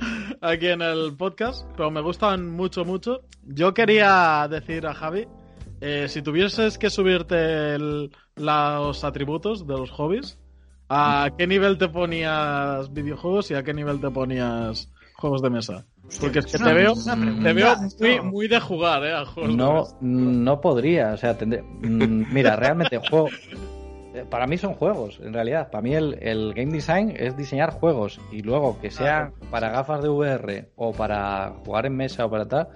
aquí 0.41 0.67
en 0.69 0.83
el 0.83 1.15
podcast, 1.17 1.67
pero 1.77 1.91
me 1.91 2.01
gustan 2.01 2.51
mucho, 2.51 2.85
mucho. 2.85 3.23
Yo 3.45 3.73
quería 3.75 4.47
decir 4.51 4.87
a 4.87 4.95
Javi, 4.95 5.27
eh, 5.81 6.07
si 6.09 6.23
tuvieses 6.23 6.79
que 6.79 6.91
subirte 6.91 7.75
el- 7.75 8.11
los 8.37 9.05
atributos 9.05 9.67
de 9.67 9.75
los 9.75 9.91
hobbies, 9.91 10.39
¿a 10.89 11.31
qué 11.37 11.47
nivel 11.47 11.79
te 11.79 11.89
ponías 11.89 12.93
videojuegos 12.93 13.51
y 13.51 13.55
a 13.55 13.63
qué 13.63 13.75
nivel 13.75 14.01
te 14.01 14.11
ponías 14.11 14.91
juegos 15.15 15.43
de 15.43 15.51
mesa? 15.51 15.87
Porque 16.21 16.39
es 16.41 16.47
que 16.47 16.59
te 16.59 16.73
veo, 16.73 16.95
te 17.43 17.53
veo 17.53 17.77
muy, 17.99 18.21
muy 18.21 18.49
de 18.49 18.61
jugar, 18.61 19.05
¿eh? 19.05 19.13
A 19.15 19.25
juegos 19.25 19.53
de 19.53 19.57
No, 19.57 19.75
mesa. 19.81 19.97
no 20.01 20.61
podría. 20.61 21.13
O 21.13 21.17
sea, 21.17 21.37
tendré- 21.37 21.63
mm, 21.63 22.33
mira, 22.33 22.55
realmente 22.57 22.99
juego, 22.99 23.31
para 24.31 24.47
mí 24.47 24.57
son 24.59 24.75
juegos, 24.75 25.21
en 25.23 25.33
realidad. 25.33 25.71
Para 25.71 25.83
mí 25.83 25.95
el, 25.95 26.17
el, 26.21 26.55
game 26.55 26.73
design 26.73 27.15
es 27.17 27.37
diseñar 27.37 27.71
juegos 27.71 28.21
y 28.31 28.43
luego 28.43 28.79
que 28.81 28.91
sea 28.91 29.33
para 29.51 29.71
gafas 29.71 30.03
de 30.03 30.09
VR 30.09 30.69
o 30.77 30.93
para 30.93 31.55
jugar 31.65 31.87
en 31.87 31.97
mesa 31.97 32.25
o 32.25 32.31
para 32.31 32.47
tal, 32.47 32.69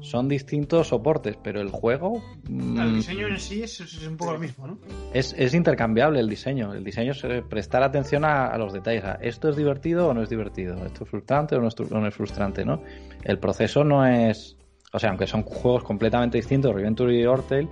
son 0.00 0.28
distintos 0.28 0.88
soportes, 0.88 1.36
pero 1.42 1.60
el 1.60 1.70
juego... 1.70 2.22
Mm, 2.48 2.78
el 2.78 2.94
diseño 2.94 3.26
en 3.26 3.40
sí 3.40 3.62
es, 3.62 3.80
un 4.06 4.16
poco 4.16 4.34
lo 4.34 4.38
mismo, 4.38 4.66
¿no? 4.66 4.78
Es, 5.12 5.34
es, 5.36 5.54
intercambiable 5.54 6.20
el 6.20 6.28
diseño. 6.28 6.72
El 6.72 6.84
diseño 6.84 7.12
es 7.12 7.24
eh, 7.24 7.42
prestar 7.48 7.82
atención 7.82 8.24
a, 8.24 8.56
los 8.56 8.72
detalles. 8.72 9.04
¿Esto 9.20 9.48
es 9.48 9.56
divertido 9.56 10.08
o 10.08 10.14
no 10.14 10.22
es 10.22 10.28
divertido? 10.28 10.74
¿Esto 10.86 11.04
es 11.04 11.10
frustrante 11.10 11.56
o 11.56 11.60
no 11.60 11.68
es, 11.68 11.74
no 11.90 12.06
es 12.06 12.14
frustrante? 12.14 12.64
¿no? 12.64 12.82
El 13.24 13.38
proceso 13.38 13.82
no 13.82 14.06
es... 14.06 14.56
O 14.92 14.98
sea, 15.00 15.10
aunque 15.10 15.26
son 15.26 15.42
juegos 15.42 15.82
completamente 15.82 16.38
distintos, 16.38 16.72
Reventure 16.72 17.18
y 17.18 17.26
Hortel, 17.26 17.68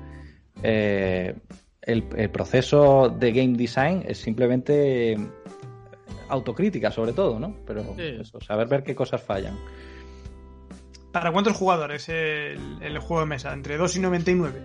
eh, 0.60 1.36
el, 1.82 2.30
proceso 2.30 3.08
de 3.08 3.32
game 3.32 3.56
design 3.56 4.04
es 4.06 4.18
simplemente 4.18 5.16
autocrítica, 6.28 6.90
sobre 6.90 7.12
todo, 7.12 7.38
¿no? 7.38 7.56
Pero 7.66 7.94
eso, 7.98 8.40
saber 8.40 8.68
ver 8.68 8.82
qué 8.82 8.94
cosas 8.94 9.22
fallan. 9.22 9.58
¿Para 11.12 11.30
cuántos 11.30 11.56
jugadores 11.56 12.08
el, 12.08 12.78
el 12.80 12.98
juego 12.98 13.20
de 13.20 13.26
mesa? 13.26 13.52
¿Entre 13.52 13.76
2 13.76 13.96
y 13.96 14.00
99? 14.00 14.62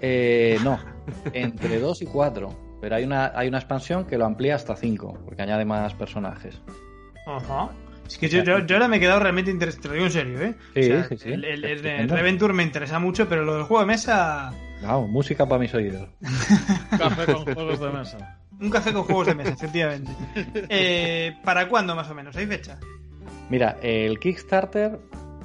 Eh, 0.00 0.58
no, 0.62 0.78
entre 1.32 1.78
2 1.80 2.02
y 2.02 2.06
4. 2.06 2.68
Pero 2.80 2.94
hay 2.94 3.04
una, 3.04 3.32
hay 3.34 3.48
una 3.48 3.58
expansión 3.58 4.04
que 4.04 4.16
lo 4.16 4.24
amplía 4.24 4.54
hasta 4.54 4.76
5, 4.76 5.22
porque 5.24 5.42
añade 5.42 5.64
más 5.64 5.94
personajes. 5.94 6.60
Ajá. 7.26 7.70
Es 8.06 8.16
que 8.16 8.28
yo, 8.28 8.42
ahora 8.54 8.88
me 8.88 8.96
he 8.96 9.00
quedado 9.00 9.20
realmente 9.20 9.50
interesado, 9.50 9.94
en 9.94 10.10
serio, 10.10 10.40
¿eh? 10.40 10.54
Sí, 10.74 10.82
sí, 11.08 11.16
sí. 11.18 11.32
El, 11.32 11.44
el, 11.44 12.08
Reventure 12.08 12.54
me 12.54 12.62
interesa 12.62 12.98
mucho, 12.98 13.28
pero 13.28 13.44
lo 13.44 13.54
del 13.54 13.64
juego 13.64 13.80
de 13.80 13.86
mesa. 13.86 14.54
No, 14.82 15.06
música 15.06 15.46
para 15.46 15.60
mis 15.60 15.74
oídos. 15.74 16.08
café 16.98 17.32
con 17.32 17.44
juegos 17.44 17.80
de 17.80 17.90
mesa. 17.90 18.38
Un 18.60 18.70
café 18.70 18.92
con 18.92 19.04
juegos 19.04 19.26
de 19.26 19.34
mesa, 19.34 19.50
efectivamente. 19.50 20.12
Eh, 20.68 21.36
¿Para 21.44 21.68
cuándo 21.68 21.94
más 21.94 22.10
o 22.10 22.14
menos? 22.14 22.36
¿Hay 22.36 22.46
fecha? 22.46 22.78
Mira, 23.50 23.76
el 23.82 24.18
Kickstarter 24.18 24.98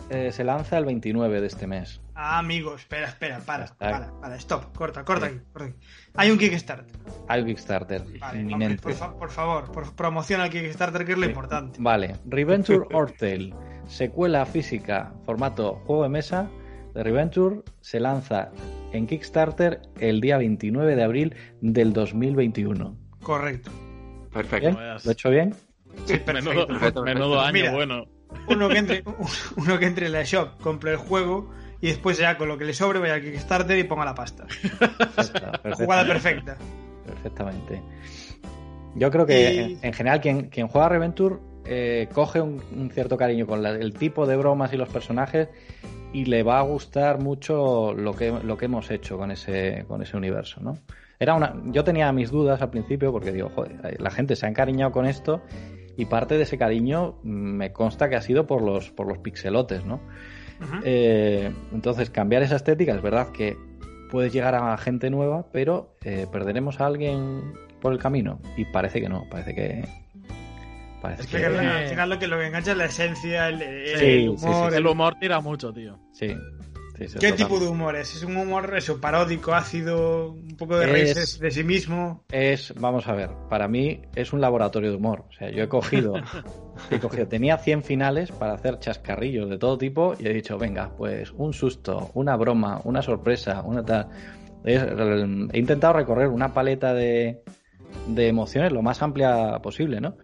eh, 0.10 0.32
se 0.32 0.44
lanza 0.44 0.78
el 0.78 0.86
29 0.86 1.42
de 1.42 1.48
este 1.48 1.68
mes. 1.68 2.02
Ah, 2.16 2.38
amigo, 2.38 2.76
espera, 2.76 3.08
espera, 3.08 3.40
para, 3.40 3.66
para, 3.66 4.12
para, 4.20 4.36
stop, 4.36 4.76
corta, 4.76 5.04
corta 5.04 5.28
aquí, 5.28 5.40
corta 5.52 5.70
aquí. 5.70 5.76
Hay 6.16 6.30
un 6.30 6.38
Kickstarter. 6.38 6.96
Hay 7.28 7.42
un 7.42 7.48
Kickstarter 7.48 8.04
inminente. 8.36 8.94
por, 8.94 9.32
favor, 9.32 9.72
por, 9.72 9.96
promociona 9.96 10.46
el 10.46 10.52
Kickstarter, 10.52 11.06
que 11.06 11.14
es 11.14 11.18
lo 11.18 11.26
importante. 11.26 11.80
Vale, 11.82 12.18
Reventure 12.26 12.86
Hortel, 12.94 13.56
secuela 13.88 14.46
física, 14.46 15.14
formato 15.26 15.82
juego 15.86 16.04
de 16.04 16.10
mesa 16.10 16.50
de 16.94 17.04
Reventure, 17.04 17.62
se 17.82 18.00
lanza 18.00 18.52
en 18.92 19.08
Kickstarter 19.08 19.82
el 20.00 20.22
día 20.22 20.38
29 20.38 20.96
de 20.96 21.04
abril 21.04 21.36
del 21.62 21.94
2021. 21.94 22.96
Correcto. 23.22 23.72
Perfecto. 24.32 24.72
¿Lo 24.72 25.10
he 25.10 25.14
hecho 25.14 25.30
bien? 25.30 25.54
Sí, 26.06 26.18
perfecto. 26.18 27.04
Menudo, 27.04 27.40
año 27.40 27.72
bueno. 27.72 28.06
Uno 28.48 28.68
que, 28.68 28.78
entre, 28.78 29.04
uno 29.58 29.80
que 29.80 29.86
entre 29.86 30.08
en 30.08 30.14
la 30.14 30.24
shop, 30.24 30.60
compre 30.62 30.92
el 30.92 30.98
juego 30.98 31.52
y 31.82 31.88
después 31.88 32.18
ya 32.18 32.38
con 32.38 32.48
lo 32.48 32.58
que 32.58 32.66
le 32.66 32.74
sobre 32.74 33.00
vaya 33.00 33.16
a 33.16 33.22
Kickstarter 33.22 33.78
y 33.78 33.84
ponga 33.84 34.06
la 34.06 34.16
pasta. 34.16 34.46
Jugada 35.74 36.06
perfecta. 36.06 36.58
Perfectamente. 37.06 37.82
Yo 38.96 39.12
creo 39.12 39.26
que 39.26 39.78
en, 39.82 39.94
general 39.94 40.22
quien, 40.22 40.50
quien 40.50 40.68
juega 40.68 40.90
Reventure 40.90 41.38
eh, 41.66 42.08
coge 42.14 42.42
un, 42.42 42.90
cierto 42.92 43.18
cariño 43.18 43.48
con 43.48 43.66
el 43.66 43.94
tipo 43.94 44.26
de 44.26 44.36
bromas 44.38 44.74
y 44.74 44.78
los 44.78 44.90
personajes 44.90 45.50
y 46.12 46.26
le 46.26 46.44
va 46.44 46.60
a 46.60 46.62
gustar 46.64 47.20
mucho 47.20 47.94
lo 47.94 48.14
que, 48.14 48.32
lo 48.32 48.58
que 48.58 48.66
hemos 48.66 48.92
hecho 48.92 49.18
con 49.18 49.32
ese, 49.32 49.86
con 49.88 50.02
ese 50.02 50.16
universo, 50.18 50.62
¿no? 50.62 50.78
Era 51.20 51.36
una, 51.36 51.56
yo 51.68 51.84
tenía 51.84 52.12
mis 52.12 52.32
dudas 52.32 52.62
al 52.62 52.70
principio 52.70 53.12
porque 53.12 53.32
digo, 53.32 53.50
joder, 53.50 54.02
la 54.02 54.12
gente 54.12 54.36
se 54.36 54.46
ha 54.46 54.50
encariñado 54.50 54.92
con 54.92 55.06
esto 55.06 55.42
y 55.96 56.06
parte 56.06 56.38
de 56.38 56.44
ese 56.44 56.58
cariño 56.58 57.20
me 57.24 57.72
consta 57.72 58.10
que 58.10 58.16
ha 58.16 58.22
sido 58.22 58.46
por 58.46 58.62
los, 58.62 58.92
por 58.92 59.08
los 59.08 59.20
pixelotes, 59.20 59.86
¿no? 59.86 60.02
Eh, 60.84 61.52
entonces, 61.74 62.10
cambiar 62.10 62.42
esa 62.44 62.56
estética 62.56 62.94
es 62.94 63.02
verdad 63.02 63.30
que 63.32 63.58
puedes 64.10 64.32
llegar 64.32 64.56
a 64.56 64.78
gente 64.78 65.10
nueva, 65.10 65.48
pero 65.52 65.96
eh, 66.04 66.28
perderemos 66.32 66.80
a 66.80 66.86
alguien 66.86 67.54
por 67.82 67.94
el 67.94 68.00
camino. 68.00 68.40
Y 68.56 68.66
parece 68.66 69.02
que 69.02 69.10
no, 69.10 69.26
parece 69.30 69.54
que. 69.56 69.84
Parece 71.04 71.28
que, 71.28 71.46
al 71.46 71.90
final 71.90 72.10
lo 72.12 72.18
que, 72.18 72.28
lo 72.28 72.40
que 72.40 72.48
engancha 72.48 72.72
es 72.72 72.78
la 72.78 72.86
esencia, 72.86 73.50
el, 73.50 74.30
humor. 74.30 74.74
el 74.74 74.88
humor 74.88 75.16
tira 75.20 75.42
mucho, 75.42 75.74
tío. 75.74 76.00
Sí. 76.14 76.34
¿Qué 77.20 77.34
tipo 77.34 77.60
de 77.60 77.68
humor 77.68 77.98
es? 77.98 78.16
¿Es 78.16 78.24
un 78.24 78.38
humor 78.38 78.74
eso, 78.78 79.02
paródico, 79.02 79.54
ácido, 79.54 80.32
un 80.32 80.56
poco 80.56 80.78
de 80.78 80.88
reírse 80.88 81.44
de 81.44 81.52
sí 81.52 81.62
mismo? 81.66 82.24
Es, 82.32 82.74
vamos 82.80 83.06
a 83.10 83.14
ver, 83.16 83.32
para 83.50 83.68
mí 83.68 84.04
es 84.16 84.32
un 84.32 84.40
laboratorio 84.40 84.92
de 84.92 84.96
humor. 84.96 85.26
O 85.28 85.34
sea, 85.34 85.50
yo 85.50 85.62
he 85.62 85.68
cogido, 85.68 86.14
he 86.90 87.00
cogido, 87.00 87.28
tenía 87.28 87.58
100 87.58 87.84
finales 87.84 88.32
para 88.32 88.54
hacer 88.54 88.80
chascarrillos 88.80 89.50
de 89.50 89.58
todo 89.58 89.78
tipo 89.78 90.16
y 90.18 90.26
he 90.26 90.34
dicho, 90.34 90.58
venga, 90.58 90.90
pues 90.96 91.32
un 91.32 91.52
susto, 91.52 92.12
una 92.14 92.38
broma, 92.38 92.80
una 92.86 93.02
sorpresa, 93.02 93.62
una 93.64 93.84
tal. 93.84 94.08
he 94.64 95.58
intentado 95.60 95.92
recorrer 95.92 96.30
una 96.30 96.54
paleta 96.54 96.94
de, 96.94 97.44
de 98.08 98.28
emociones 98.28 98.72
lo 98.72 98.82
más 98.82 99.02
amplia 99.02 99.60
posible, 99.60 100.00
¿no? 100.00 100.16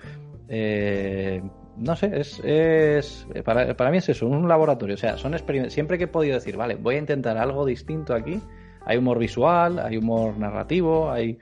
Eh, 0.50 1.42
no 1.78 1.96
sé, 1.96 2.12
es, 2.20 2.42
es 2.44 3.26
para, 3.46 3.76
para, 3.76 3.92
mí 3.92 3.98
es 3.98 4.10
eso, 4.10 4.28
un 4.28 4.48
laboratorio. 4.48 4.96
O 4.96 4.98
sea, 4.98 5.18
son 5.18 5.34
experimentos. 5.34 5.74
Siempre 5.74 5.98
que 5.98 6.06
he 6.06 6.08
podido 6.08 6.36
decir, 6.36 6.58
vale, 6.58 6.76
voy 6.76 6.96
a 6.96 6.98
intentar 6.98 7.38
algo 7.38 7.66
distinto 7.66 8.14
aquí, 8.14 8.42
hay 8.86 8.98
humor 8.98 9.20
visual, 9.20 9.80
hay 9.80 9.98
humor 9.98 10.38
narrativo, 10.38 11.12
hay, 11.12 11.38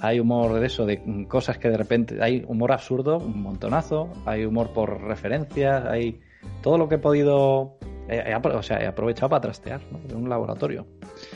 hay 0.00 0.20
humor 0.20 0.60
de 0.60 0.66
eso, 0.66 0.86
de 0.86 1.26
cosas 1.28 1.58
que 1.58 1.68
de 1.68 1.76
repente. 1.76 2.22
Hay 2.22 2.44
humor 2.46 2.72
absurdo, 2.72 3.18
un 3.18 3.42
montonazo, 3.42 4.10
hay 4.24 4.44
humor 4.44 4.72
por 4.72 5.02
referencias, 5.02 5.84
hay 5.84 6.20
todo 6.62 6.78
lo 6.78 6.88
que 6.88 6.94
he 6.94 6.98
podido. 6.98 7.78
o 8.08 8.62
sea, 8.62 8.80
he 8.80 8.86
aprovechado 8.86 9.30
para 9.30 9.40
trastear, 9.42 9.80
¿no? 9.90 10.16
un 10.16 10.28
laboratorio. 10.28 10.86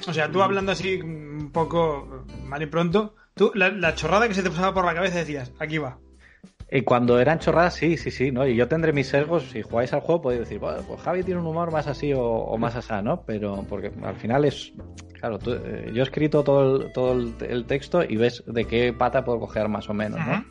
O 0.08 0.12
sea, 0.12 0.30
tú 0.30 0.40
hablando 0.40 0.72
así 0.72 1.00
un 1.02 1.50
poco 1.52 2.24
mal 2.44 2.62
y 2.62 2.66
pronto, 2.66 3.16
tú 3.34 3.50
la, 3.54 3.70
la 3.70 3.94
chorrada 3.94 4.28
que 4.28 4.34
se 4.34 4.42
te 4.42 4.50
pasaba 4.50 4.72
por 4.72 4.84
la 4.84 4.94
cabeza 4.94 5.18
decías, 5.18 5.52
aquí 5.58 5.78
va. 5.78 5.98
Y 6.72 6.82
cuando 6.82 7.18
eran 7.18 7.40
chorradas, 7.40 7.74
sí, 7.74 7.96
sí, 7.96 8.10
sí, 8.10 8.30
¿no? 8.30 8.46
Y 8.46 8.54
yo 8.54 8.68
tendré 8.68 8.92
mis 8.92 9.08
sesgos, 9.08 9.50
si 9.50 9.62
jugáis 9.62 9.92
al 9.92 10.00
juego 10.00 10.22
podéis 10.22 10.42
decir, 10.42 10.60
bueno, 10.60 10.82
pues 10.86 11.00
Javi 11.00 11.24
tiene 11.24 11.40
un 11.40 11.46
humor 11.46 11.72
más 11.72 11.88
así 11.88 12.12
o, 12.14 12.56
más 12.58 12.76
asá, 12.76 13.02
¿no? 13.02 13.22
Pero 13.22 13.64
porque 13.68 13.90
al 14.02 14.14
final 14.14 14.44
es, 14.44 14.72
claro, 15.14 15.38
eh, 15.46 15.90
yo 15.92 16.00
he 16.00 16.04
escrito 16.04 16.44
todo, 16.44 16.76
el, 16.76 16.92
todo 16.92 17.12
el, 17.12 17.64
texto 17.64 18.04
y 18.08 18.16
ves 18.16 18.44
de 18.46 18.66
qué 18.66 18.92
pata 18.92 19.24
puedo 19.24 19.40
coger 19.40 19.68
más 19.68 19.88
o 19.88 19.94
menos, 19.94 20.20
¿no? 20.24 20.44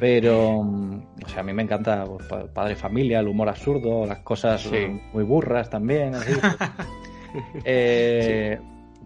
Pero, 0.00 0.58
o 0.58 1.28
sea, 1.28 1.40
a 1.40 1.42
mí 1.42 1.52
me 1.52 1.62
encanta 1.62 2.04
pues, 2.04 2.48
Padre 2.54 2.74
Familia, 2.74 3.20
el 3.20 3.28
humor 3.28 3.50
absurdo, 3.50 4.06
las 4.06 4.20
cosas 4.20 4.68
muy 5.12 5.24
burras 5.24 5.68
también, 5.68 6.14
así. 6.14 6.32
eh, 7.64 8.58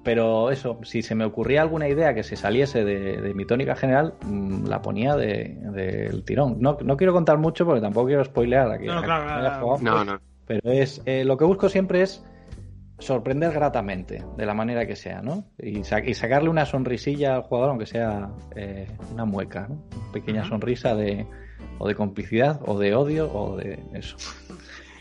pero 0.04 0.50
eso, 0.50 0.78
si 0.82 1.02
se 1.02 1.14
me 1.14 1.24
ocurría 1.24 1.62
alguna 1.62 1.88
idea 1.88 2.14
que 2.14 2.22
se 2.22 2.36
saliese 2.36 2.84
de, 2.84 3.34
mi 3.34 3.46
tónica 3.46 3.74
general, 3.74 4.14
mm, 4.22 4.66
la 4.66 4.82
ponía 4.82 5.16
del 5.16 5.72
de, 5.72 6.22
tirón. 6.24 6.58
No, 6.60 6.76
no, 6.82 6.96
quiero 6.96 7.12
contar 7.12 7.38
mucho 7.38 7.64
porque 7.64 7.80
tampoco 7.80 8.08
quiero 8.08 8.24
spoilear 8.24 8.70
aquí. 8.70 8.86
No, 8.86 9.02
claro, 9.02 9.78
no, 9.80 10.04
no. 10.04 10.20
Pero 10.46 10.70
es, 10.70 11.02
eh, 11.06 11.24
lo 11.24 11.38
que 11.38 11.46
busco 11.46 11.70
siempre 11.70 12.02
es 12.02 12.22
sorprender 12.98 13.52
gratamente, 13.52 14.22
de 14.36 14.46
la 14.46 14.54
manera 14.54 14.86
que 14.86 14.94
sea, 14.94 15.22
¿no? 15.22 15.44
Y, 15.58 15.82
sacarle 15.84 16.50
una 16.50 16.66
sonrisilla 16.66 17.36
al 17.36 17.42
jugador, 17.42 17.70
aunque 17.70 17.86
sea 17.86 18.30
eh, 18.54 18.86
una 19.12 19.24
mueca, 19.24 19.66
¿no? 19.68 19.82
Una 19.96 20.12
pequeña 20.12 20.44
sonrisa 20.44 20.94
de 20.94 21.26
o 21.78 21.88
de 21.88 21.94
complicidad, 21.94 22.60
o 22.66 22.78
de 22.78 22.94
odio, 22.94 23.32
o 23.32 23.56
de 23.56 23.82
eso. 23.94 24.16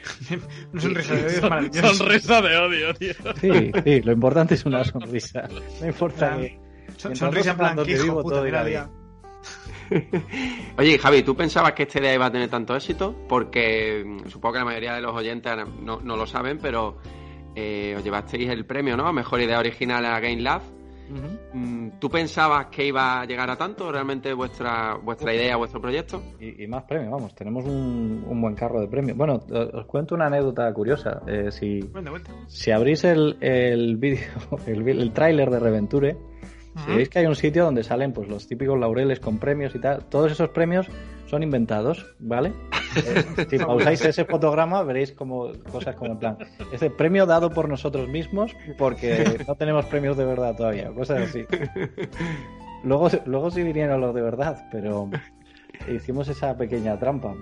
una 0.74 0.82
sonrisa 0.82 1.16
de 1.16 1.39
odio 1.39 1.93
Sonrisa 1.93 2.41
de 2.41 2.58
odio, 2.58 2.93
tío. 2.93 3.14
Sí, 3.39 3.72
sí, 3.84 4.01
lo 4.01 4.12
importante 4.12 4.54
es 4.56 4.66
una 4.66 4.84
sonrisa. 4.84 5.47
No 5.82 5.88
importa 5.88 6.38
que. 6.38 6.60
sonrisa 7.16 7.51
en 7.51 7.58
plan, 7.58 7.78
que 7.84 8.01
vivo 8.01 8.24
todo 8.24 8.43
día. 8.43 8.89
Oye, 10.78 10.97
Javi, 10.97 11.24
¿tú 11.24 11.36
pensabas 11.36 11.74
que 11.74 11.84
este 11.84 11.99
día 11.99 12.14
iba 12.14 12.26
a 12.26 12.32
tener 12.32 12.49
tanto 12.49 12.76
éxito? 12.76 13.16
Porque 13.28 14.04
mm, 14.06 14.30
supongo 14.30 14.54
que 14.54 14.60
la 14.60 14.66
mayoría 14.66 14.93
de 14.93 15.01
los 15.01 15.14
oyentes 15.14 15.54
no, 15.82 15.99
no 16.01 16.18
lo 16.18 16.26
saben, 16.26 16.60
pero 16.60 16.97
eh, 17.56 17.93
os 17.97 18.04
llevasteis 18.04 18.49
el 18.49 18.66
premio, 18.66 18.97
¿no? 18.97 19.12
Mejor 19.14 19.41
idea 19.41 19.60
original 19.60 20.06
a 20.06 20.20
Game 20.20 20.41
Lab 20.41 20.62
Mm, 21.10 21.99
¿Tú 21.99 22.10
pensabas 22.10 22.68
que 22.68 22.86
iba 22.86 23.22
a 23.22 23.26
llegar 23.26 23.49
a 23.49 23.56
tanto 23.56 23.91
realmente 23.91 24.34
vuestra 24.34 24.95
vuestra 24.95 25.34
idea, 25.34 25.56
vuestro 25.58 25.82
proyecto? 25.82 26.22
Y, 26.39 26.66
más 26.68 26.84
premios, 26.84 27.12
vamos, 27.12 27.36
tenemos 27.36 27.66
un, 27.66 28.41
buen 28.41 28.56
carro 28.56 28.80
de 28.82 28.88
premios. 28.88 29.18
Bueno, 29.18 29.41
os 29.74 29.86
cuento 29.86 30.16
una 30.16 30.28
anécdota 30.28 30.72
curiosa. 30.74 31.22
Eh, 31.28 31.51
si, 31.51 31.82
si 32.47 32.72
abrís 32.72 33.04
el, 33.04 33.38
el 33.41 33.97
vídeo, 33.97 34.28
el, 34.66 34.88
el 34.88 35.12
tráiler 35.12 35.49
de 35.49 35.60
Reventure, 35.60 36.18
si 36.86 36.91
veis 36.91 37.10
que 37.10 37.20
hay 37.20 37.28
un 37.28 37.36
sitio 37.36 37.66
donde 37.66 37.84
salen 37.84 38.14
pues 38.14 38.28
los 38.28 38.47
típicos 38.47 38.80
laureles 38.80 39.20
con 39.20 39.38
premios 39.38 39.76
y 39.76 39.80
tal, 39.80 40.06
todos 40.06 40.32
esos 40.32 40.49
premios 40.49 40.88
son 41.28 41.43
inventados, 41.43 42.16
¿vale? 42.20 42.51
Eh, 42.96 43.48
si 43.50 43.58
pausáis 43.60 44.04
ese 44.06 44.26
fotograma 44.26 44.84
veréis 44.84 45.12
como 45.12 45.52
cosas 45.72 45.96
como 45.96 46.14
en 46.14 46.20
plan, 46.20 46.38
ese 46.72 46.89
premio 46.89 47.26
dado 47.26 47.50
por 47.50 47.70
nosotros 47.70 48.08
mismos 48.08 48.56
porque 48.78 49.39
no 49.48 49.56
tenemos 49.56 49.86
premios 49.86 50.18
de 50.18 50.26
verdad 50.26 50.56
todavía, 50.56 50.91
cosas 50.91 51.30
así. 51.30 51.46
luego, 52.84 53.10
luego 53.26 53.52
sí 53.52 53.64
vinieron 53.64 54.02
los 54.02 54.14
de 54.14 54.22
verdad, 54.22 54.68
pero 54.72 55.10
hicimos 55.88 56.28
esa 56.28 56.58
pequeña 56.58 56.98
trampa. 57.00 57.36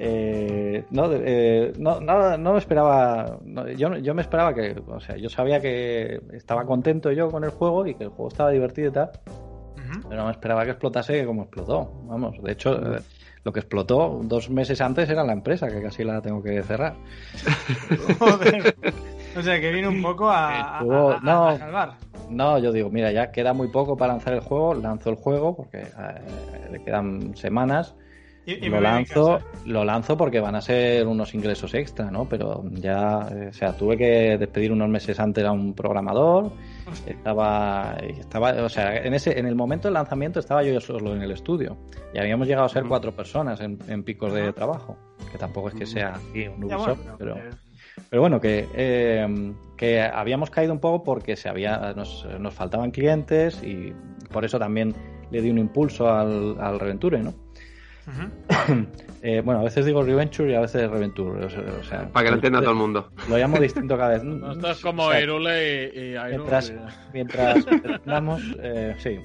Eh, 0.00 0.84
no, 0.90 1.10
eh, 1.12 1.72
no, 1.76 2.00
no, 2.00 2.38
no, 2.38 2.52
me 2.52 2.58
esperaba. 2.58 3.40
yo, 3.76 3.96
yo 3.96 4.14
me 4.14 4.22
esperaba 4.22 4.54
que. 4.54 4.80
O 4.86 5.00
sea, 5.00 5.16
yo 5.16 5.28
sabía 5.28 5.60
que 5.60 6.20
estaba 6.34 6.64
contento 6.64 7.10
yo 7.10 7.28
con 7.32 7.42
el 7.42 7.50
juego 7.50 7.84
y 7.84 7.96
que 7.96 8.04
el 8.04 8.10
juego 8.10 8.28
estaba 8.28 8.50
divertido 8.50 8.90
y 8.90 8.92
tal. 8.92 9.10
Pero 10.08 10.20
no 10.20 10.26
me 10.26 10.30
esperaba 10.30 10.64
que 10.64 10.70
explotase 10.70 11.26
como 11.26 11.42
explotó. 11.42 11.90
Vamos, 12.04 12.40
de 12.42 12.52
hecho, 12.52 12.80
lo 13.44 13.52
que 13.52 13.60
explotó 13.60 14.20
dos 14.24 14.50
meses 14.50 14.80
antes 14.80 15.08
era 15.08 15.24
la 15.24 15.32
empresa, 15.32 15.68
que 15.68 15.82
casi 15.82 16.04
la 16.04 16.20
tengo 16.20 16.42
que 16.42 16.62
cerrar. 16.62 16.94
Joder. 18.18 18.76
O 19.36 19.42
sea, 19.42 19.60
que 19.60 19.72
viene 19.72 19.88
un 19.88 20.02
poco 20.02 20.30
a, 20.30 20.80
no, 21.22 21.56
salvar. 21.56 21.94
No, 22.30 22.58
yo 22.58 22.72
digo, 22.72 22.90
mira, 22.90 23.12
ya 23.12 23.30
queda 23.30 23.52
muy 23.52 23.68
poco 23.68 23.96
para 23.96 24.12
lanzar 24.12 24.34
el 24.34 24.40
juego, 24.40 24.74
lanzo 24.74 25.10
el 25.10 25.16
juego 25.16 25.56
porque 25.56 25.86
le 26.70 26.82
quedan 26.82 27.36
semanas 27.36 27.94
lo 28.56 28.80
lanzo, 28.80 29.40
lo 29.66 29.84
lanzo 29.84 30.16
porque 30.16 30.40
van 30.40 30.54
a 30.54 30.60
ser 30.60 31.06
unos 31.06 31.34
ingresos 31.34 31.74
extra, 31.74 32.10
¿no? 32.10 32.26
Pero 32.26 32.64
ya, 32.72 33.28
o 33.50 33.52
sea, 33.52 33.72
tuve 33.74 33.96
que 33.96 34.38
despedir 34.38 34.72
unos 34.72 34.88
meses 34.88 35.20
antes 35.20 35.44
a 35.44 35.52
un 35.52 35.74
programador. 35.74 36.50
Estaba, 37.06 37.96
estaba, 38.00 38.52
o 38.64 38.68
sea, 38.68 38.96
en 38.96 39.14
ese, 39.14 39.38
en 39.38 39.46
el 39.46 39.54
momento 39.54 39.88
del 39.88 39.94
lanzamiento 39.94 40.40
estaba 40.40 40.62
yo 40.62 40.80
solo 40.80 41.14
en 41.14 41.22
el 41.22 41.30
estudio. 41.30 41.76
Y 42.14 42.18
habíamos 42.18 42.46
llegado 42.46 42.66
a 42.66 42.68
ser 42.68 42.84
cuatro 42.84 43.12
personas 43.12 43.60
en, 43.60 44.02
picos 44.04 44.32
de 44.32 44.52
trabajo, 44.52 44.96
que 45.30 45.38
tampoco 45.38 45.68
es 45.68 45.74
que 45.74 45.86
sea 45.86 46.18
un 46.56 46.64
Ubisoft, 46.64 47.00
pero, 47.18 47.36
pero 48.08 48.22
bueno, 48.22 48.40
que, 48.40 48.66
eh, 48.74 49.54
que 49.76 50.02
habíamos 50.02 50.50
caído 50.50 50.72
un 50.72 50.80
poco 50.80 51.04
porque 51.04 51.36
se 51.36 51.48
había, 51.48 51.92
nos, 51.94 52.26
nos 52.38 52.54
faltaban 52.54 52.90
clientes 52.90 53.62
y 53.62 53.92
por 54.32 54.44
eso 54.44 54.58
también 54.58 54.94
le 55.30 55.42
di 55.42 55.50
un 55.50 55.58
impulso 55.58 56.10
al, 56.10 56.56
al 56.60 56.80
Reventure, 56.80 57.18
¿no? 57.22 57.34
Eh, 59.20 59.42
bueno, 59.44 59.60
a 59.60 59.64
veces 59.64 59.84
digo 59.84 60.02
Reventure 60.04 60.52
y 60.52 60.54
a 60.54 60.60
veces 60.60 60.88
Reventure. 60.88 61.44
O 61.44 61.82
sea, 61.82 62.08
Para 62.08 62.24
que 62.24 62.30
lo 62.30 62.36
entienda 62.36 62.60
todo 62.60 62.70
el 62.70 62.76
mundo. 62.76 63.10
Lo 63.28 63.36
llamo 63.36 63.58
distinto 63.58 63.98
cada 63.98 64.10
vez. 64.10 64.22
esto 64.52 64.70
es 64.70 64.80
como 64.80 65.12
Irule 65.12 65.90
y, 65.92 66.14
y 66.14 66.18
Mientras, 66.28 66.72
mientras 67.12 67.66
eh, 68.62 68.94
sí. 68.98 69.18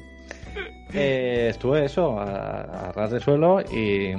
Eh, 0.94 1.48
estuve 1.52 1.86
eso, 1.86 2.20
a, 2.20 2.92
ras 2.96 3.12
de 3.12 3.20
suelo 3.20 3.62
y 3.62 4.14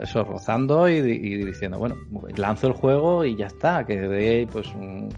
eso, 0.00 0.24
rozando 0.24 0.88
y, 0.88 1.00
diciendo, 1.44 1.78
bueno, 1.78 1.96
lanzo 2.36 2.68
el 2.68 2.72
juego 2.72 3.24
y 3.26 3.36
ya 3.36 3.48
está, 3.48 3.84
que 3.84 4.00
dé, 4.00 4.48
pues, 4.50 4.66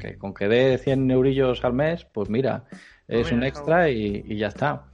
que 0.00 0.16
con 0.18 0.34
que 0.34 0.48
dé 0.48 0.78
100 0.78 1.08
eurillos 1.10 1.64
al 1.64 1.72
mes, 1.72 2.04
pues 2.04 2.28
mira, 2.28 2.64
es 3.06 3.30
un 3.30 3.44
extra 3.44 3.90
y 3.90 4.36
ya 4.36 4.48
está. 4.48 4.86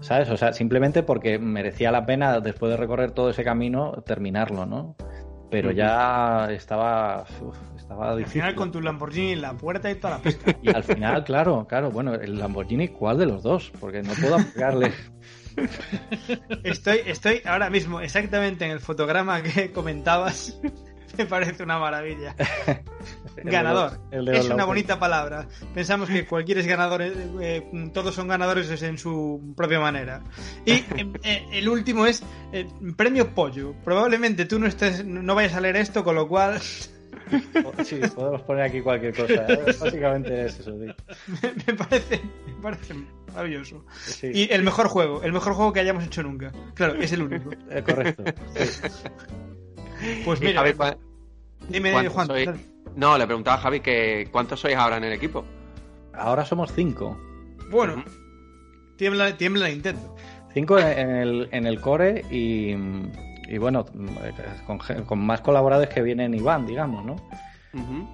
¿Sabes? 0.00 0.30
O 0.30 0.36
sea, 0.36 0.52
simplemente 0.52 1.02
porque 1.02 1.38
merecía 1.38 1.90
la 1.90 2.06
pena, 2.06 2.40
después 2.40 2.70
de 2.70 2.76
recorrer 2.76 3.12
todo 3.12 3.30
ese 3.30 3.44
camino, 3.44 4.02
terminarlo, 4.04 4.66
¿no? 4.66 4.96
Pero 5.50 5.70
ya 5.70 6.48
estaba, 6.50 7.24
estaba 7.76 8.16
difícil. 8.16 8.42
Al 8.42 8.48
final 8.48 8.54
con 8.56 8.72
tu 8.72 8.80
Lamborghini 8.80 9.32
en 9.32 9.42
la 9.42 9.56
puerta 9.56 9.90
y 9.90 9.94
toda 9.94 10.16
la 10.16 10.22
pesca. 10.22 10.56
Y 10.60 10.74
al 10.74 10.82
final, 10.82 11.24
claro, 11.24 11.66
claro, 11.68 11.90
bueno, 11.90 12.14
el 12.14 12.38
Lamborghini, 12.38 12.88
¿cuál 12.88 13.18
de 13.18 13.26
los 13.26 13.42
dos? 13.42 13.72
Porque 13.80 14.02
no 14.02 14.12
puedo 14.14 14.38
pegarle. 14.54 14.92
Estoy, 16.64 17.00
estoy 17.06 17.40
ahora 17.46 17.70
mismo 17.70 18.00
exactamente 18.00 18.64
en 18.64 18.72
el 18.72 18.80
fotograma 18.80 19.42
que 19.42 19.72
comentabas. 19.72 20.60
Me 21.18 21.26
parece 21.26 21.62
una 21.62 21.78
maravilla. 21.78 22.34
Ganador. 23.44 23.98
es 24.10 24.48
una 24.48 24.64
bonita 24.64 24.98
palabra. 24.98 25.46
Pensamos 25.74 26.08
que 26.08 26.26
cualquier 26.26 26.58
es 26.58 26.66
ganador, 26.66 27.02
eh, 27.02 27.12
eh, 27.40 27.90
todos 27.92 28.14
son 28.14 28.28
ganadores 28.28 28.82
en 28.82 28.98
su 28.98 29.54
propia 29.56 29.78
manera. 29.78 30.22
Y 30.64 30.72
eh, 30.72 31.46
el 31.52 31.68
último 31.68 32.06
es 32.06 32.22
premio 32.96 33.34
pollo. 33.34 33.74
Probablemente 33.84 34.46
tú 34.46 34.58
no 34.58 34.66
estés, 34.66 35.04
no 35.04 35.34
vayas 35.34 35.54
a 35.54 35.60
leer 35.60 35.76
esto, 35.76 36.02
con 36.02 36.14
lo 36.14 36.28
cual. 36.28 36.60
Sí, 36.60 38.00
podemos 38.14 38.42
poner 38.42 38.64
aquí 38.64 38.80
cualquier 38.80 39.14
cosa. 39.14 39.46
Básicamente 39.80 40.46
es 40.46 40.60
eso. 40.60 40.72
Me, 40.74 41.74
parece, 41.74 42.20
me 42.46 42.62
parece 42.62 42.94
maravilloso. 43.28 43.84
Y 44.22 44.52
el 44.52 44.62
mejor 44.62 44.88
juego, 44.88 45.22
el 45.22 45.32
mejor 45.32 45.54
juego 45.54 45.72
que 45.72 45.80
hayamos 45.80 46.04
hecho 46.04 46.22
nunca. 46.22 46.52
Claro, 46.74 46.94
es 46.94 47.12
el 47.12 47.22
único. 47.22 47.50
correcto. 47.84 48.24
Pues 50.24 50.40
mira, 50.40 50.62
dime, 51.68 52.08
Juan. 52.08 52.28
No, 52.94 53.18
le 53.18 53.26
preguntaba 53.26 53.56
a 53.56 53.60
Javi 53.60 53.80
que 53.80 54.28
cuántos 54.32 54.60
sois 54.60 54.76
ahora 54.76 54.96
en 54.96 55.04
el 55.04 55.12
equipo. 55.12 55.44
Ahora 56.14 56.44
somos 56.44 56.72
cinco. 56.72 57.18
Bueno, 57.70 58.04
tiembla, 58.96 59.36
tiembla 59.36 59.68
Nintendo. 59.68 60.16
Cinco 60.54 60.78
en 60.78 61.10
el, 61.10 61.48
en 61.52 61.66
el 61.66 61.80
core 61.80 62.24
y, 62.30 62.74
y 63.48 63.58
bueno, 63.58 63.84
con, 65.06 65.18
más 65.18 65.42
colaboradores 65.42 65.92
que 65.92 66.00
vienen 66.00 66.32
Iván, 66.34 66.66
digamos, 66.66 67.04
¿no? 67.04 67.16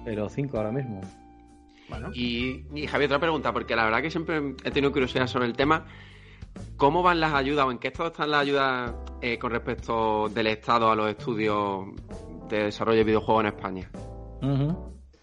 Pero 0.03 0.27
cinco 0.27 0.57
ahora 0.57 0.73
mismo. 0.73 0.99
Bueno. 1.87 2.09
Y, 2.13 2.65
y 2.73 2.87
Javi, 2.87 3.05
otra 3.05 3.19
pregunta, 3.19 3.53
porque 3.53 3.75
la 3.75 3.85
verdad 3.85 4.01
que 4.01 4.11
siempre 4.11 4.55
he 4.65 4.71
tenido 4.71 4.91
curiosidad 4.91 5.27
sobre 5.27 5.45
el 5.45 5.53
tema. 5.53 5.85
¿Cómo 6.77 7.01
van 7.03 7.19
las 7.19 7.33
ayudas 7.33 7.65
o 7.65 7.71
en 7.71 7.79
qué 7.79 7.89
estado 7.89 8.09
están 8.09 8.31
las 8.31 8.41
ayudas 8.41 8.93
eh, 9.21 9.37
con 9.37 9.51
respecto 9.51 10.29
del 10.29 10.47
Estado 10.47 10.91
a 10.91 10.95
los 10.95 11.09
estudios 11.09 11.85
de 12.49 12.65
desarrollo 12.65 12.99
de 12.99 13.03
videojuegos 13.03 13.43
en 13.43 13.47
España? 13.47 13.89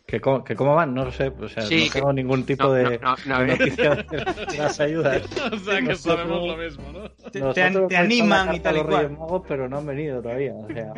¿Que, 0.06 0.20
cómo, 0.20 0.74
van? 0.74 0.92
No 0.92 1.04
lo 1.04 1.12
sé. 1.12 1.28
O 1.28 1.48
sea, 1.48 1.62
no 1.62 1.92
tengo 1.92 2.12
ningún 2.12 2.44
tipo 2.44 2.72
de, 2.72 2.98
noticia 3.26 3.94
de, 3.94 4.58
las 4.58 4.80
ayudas. 4.80 5.22
o 5.52 5.56
sea, 5.58 5.80
que 5.82 5.94
sabemos 5.94 6.46
lo 6.46 6.56
mismo, 6.56 6.84
¿no? 6.92 7.52
Te, 7.52 7.62
animan 7.96 8.56
y 8.56 8.60
tal 8.60 8.78
y 8.78 8.82
cual. 8.82 9.16
pero 9.46 9.68
no 9.68 9.78
han 9.78 9.86
venido 9.86 10.20
todavía. 10.20 10.52
O 10.54 10.66
sea... 10.72 10.92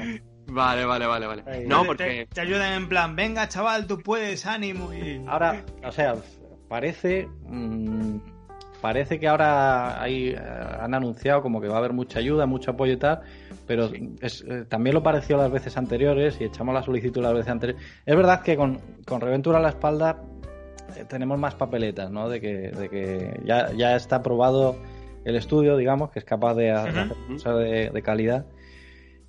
Vale, 0.47 0.85
vale, 0.87 1.07
vale, 1.07 1.27
vale. 1.27 1.67
No, 1.67 1.85
porque... 1.85 2.27
Te, 2.33 2.41
ayudan 2.41 2.73
en 2.73 2.89
plan, 2.89 3.15
venga, 3.15 3.49
chaval, 3.49 3.87
tú 3.87 3.99
puedes, 3.99 4.47
ánimo. 4.47 4.93
Y... 4.95 5.23
Ahora, 5.27 5.63
o 5.85 5.93
sea, 5.93 6.15
parece... 6.69 7.29
Mmm, 7.49 8.19
parece 8.83 9.21
que 9.21 9.29
ahora 9.29 10.03
hay, 10.03 10.31
eh, 10.31 10.39
han 10.39 10.93
anunciado 10.93 11.41
como 11.41 11.61
que 11.61 11.69
va 11.69 11.77
a 11.77 11.79
haber 11.79 11.93
mucha 11.93 12.19
ayuda, 12.19 12.47
mucho 12.47 12.73
apoyo 12.73 12.93
y 12.93 12.97
tal, 12.97 13.21
pero 13.67 13.89
es, 14.21 14.45
eh, 14.47 14.65
también 14.69 14.95
lo 14.95 15.03
pareció 15.05 15.37
las 15.37 15.51
veces 15.51 15.77
anteriores 15.77 16.37
y 16.41 16.45
echamos 16.45 16.75
la 16.75 16.83
solicitud 16.83 17.23
las 17.23 17.33
veces 17.33 17.49
anteriores. 17.49 17.83
Es 18.05 18.17
verdad 18.17 18.43
que 18.43 18.57
con, 18.57 18.81
con 19.07 19.21
Reventura 19.21 19.59
a 19.59 19.63
la 19.63 19.69
espalda 19.69 20.21
eh, 20.97 21.05
tenemos 21.09 21.39
más 21.39 21.55
papeletas, 21.55 22.11
¿no? 22.11 22.29
De 22.29 22.41
que, 22.41 22.73
de 22.73 22.89
que 22.91 23.41
ya, 23.45 23.73
ya 23.73 23.95
está 23.95 24.17
aprobado 24.17 24.77
el 25.25 25.37
estudio, 25.37 25.77
digamos, 25.77 26.11
que 26.11 26.19
es 26.19 26.25
capaz 26.25 26.55
de 26.55 26.73
hacer 26.73 27.15
cosas 27.29 27.59
de, 27.61 28.03
calidad. 28.03 28.47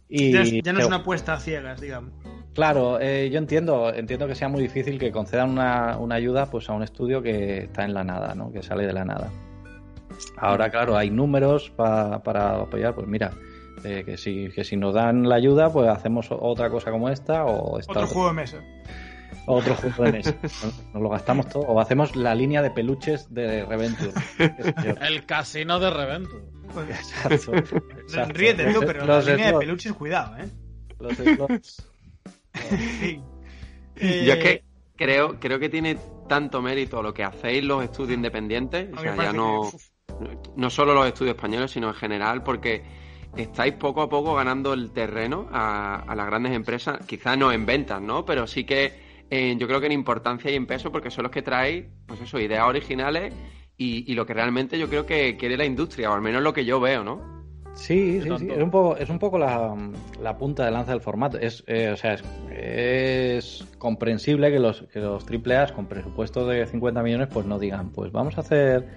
Y, 0.10 0.32
ya, 0.32 0.74
no 0.74 0.80
es 0.80 0.86
una 0.88 0.98
apuesta 0.98 1.34
a 1.34 1.40
ciegas, 1.40 1.80
digamos. 1.80 2.12
Claro, 2.56 3.00
yo 3.00 3.38
entiendo, 3.38 3.94
entiendo 3.94 4.28
que 4.28 4.36
sea 4.36 4.48
muy 4.48 4.62
difícil 4.62 5.00
que 5.00 5.12
concedan 5.12 5.52
una, 5.52 5.98
una, 5.98 6.16
ayuda 6.16 6.52
pues 6.52 6.70
a 6.70 6.74
un 6.74 6.84
estudio 6.84 7.22
que 7.22 7.64
está 7.64 7.84
en 7.84 7.94
la 7.94 8.04
nada, 8.04 8.36
¿no? 8.36 8.52
Que 8.52 8.62
sale 8.62 8.86
de 8.86 8.94
la 8.94 9.06
nada. 9.06 9.32
Ahora, 10.38 10.70
claro, 10.70 10.98
hay 10.98 11.10
números 11.10 11.72
para 11.72 12.16
apoyar, 12.62 12.96
pues 12.96 13.08
mira, 13.08 13.32
eh, 13.84 14.04
que, 14.06 14.18
si, 14.18 14.50
que 14.50 14.64
si 14.64 14.78
nos 14.78 14.94
dan 14.94 15.28
la 15.28 15.36
ayuda, 15.36 15.72
pues 15.72 15.90
hacemos 15.90 16.28
otra 16.30 16.70
cosa 16.70 16.92
como 16.92 17.10
esta 17.10 17.46
o 17.46 17.76
Otro 17.76 18.08
juego 18.08 18.28
de 18.30 18.34
mesa. 18.34 18.58
Otro 19.46 19.76
juego 19.76 20.04
de 20.06 20.12
mesa. 20.14 20.36
Nos 20.94 21.04
lo 21.04 21.10
gastamos 21.10 21.50
todo. 21.50 21.64
O 21.64 21.80
hacemos 21.82 22.16
la 22.16 22.34
línea 22.34 22.62
de 22.62 22.72
peluches 22.72 23.34
de 23.34 23.66
Reventure. 23.66 24.12
El 25.02 25.26
casino 25.26 25.80
de 25.80 25.90
Reventure. 25.90 26.44
exacto, 26.90 27.56
exacto. 28.02 28.34
Ríete 28.34 28.74
tú, 28.74 28.80
pero 28.82 29.06
la 29.06 29.20
línea 29.22 29.52
de 29.52 29.58
peluches, 29.58 29.92
cuidado, 29.94 30.38
¿eh? 30.38 30.50
Los 31.00 31.18
slots. 31.18 31.90
Yo 33.96 34.34
es 34.34 34.38
que 34.38 34.52
eh, 34.52 34.64
creo, 34.96 35.40
creo 35.40 35.60
que 35.60 35.68
tiene 35.68 35.98
tanto 36.30 36.62
mérito 36.62 37.04
lo 37.04 37.14
que 37.14 37.24
hacéis 37.24 37.64
los 37.66 37.84
estudios 37.84 38.16
independientes. 38.16 38.90
O 38.94 39.02
sea, 39.02 39.16
ya 39.16 39.34
no 39.34 39.70
no 40.56 40.70
solo 40.70 40.94
los 40.94 41.08
estudios 41.08 41.36
españoles, 41.36 41.72
sino 41.72 41.88
en 41.88 41.94
general, 41.94 42.44
porque 42.44 42.84
estáis 43.36 43.74
poco 43.74 44.02
a 44.02 44.10
poco 44.10 44.36
ganando 44.36 44.74
el 44.74 44.92
terreno 44.92 45.48
a, 45.52 46.14
las 46.16 46.26
grandes 46.26 46.54
empresas, 46.54 47.00
quizás 47.06 47.38
no 47.38 47.52
en 47.52 47.66
ventas, 47.66 48.02
¿no? 48.02 48.26
Pero 48.26 48.48
sí 48.48 48.64
que 48.64 49.02
yo 49.58 49.68
creo 49.68 49.80
que 49.80 49.88
en 49.88 49.94
importancia 49.94 50.52
y 50.52 50.56
en 50.56 50.68
peso, 50.68 50.92
porque 50.92 51.10
son 51.10 51.24
los 51.24 51.32
que 51.32 51.42
traéis, 51.42 51.86
pues 52.06 52.22
eso, 52.22 52.40
ideas 52.40 52.68
originales 52.68 53.34
y, 53.78 54.14
lo 54.14 54.26
que 54.26 54.34
realmente 54.34 54.78
yo 54.78 54.88
creo 54.88 55.06
que 55.06 55.36
quiere 55.38 55.58
la 55.58 55.66
industria, 55.66 56.12
o 56.12 56.14
al 56.14 56.22
menos 56.22 56.44
lo 56.44 56.54
que 56.54 56.66
yo 56.66 56.80
veo, 56.80 57.04
¿no? 57.04 57.34
Sí, 57.74 58.22
sí, 58.22 58.30
sí. 58.38 58.48
Es 58.52 58.62
un 58.62 58.70
poco, 58.70 58.96
es 58.98 59.10
un 59.10 59.18
poco 59.18 59.40
la, 59.40 59.76
punta 60.38 60.64
de 60.66 60.72
lanza 60.72 60.92
del 60.92 61.02
formato. 61.02 61.40
Es, 61.40 61.64
eh, 61.66 61.90
o 61.90 61.98
sea, 61.98 62.16
es, 62.52 63.66
comprensible 63.80 64.52
que 64.52 64.60
los, 64.60 64.84
que 64.94 65.00
los 65.00 65.26
AAA 65.28 65.74
con 65.74 65.88
presupuestos 65.88 66.48
de 66.48 66.68
50 66.68 67.02
millones 67.02 67.30
pues 67.34 67.48
no 67.48 67.58
digan, 67.58 67.92
pues 67.92 68.12
vamos 68.12 68.38
a 68.38 68.42
hacer 68.42 68.88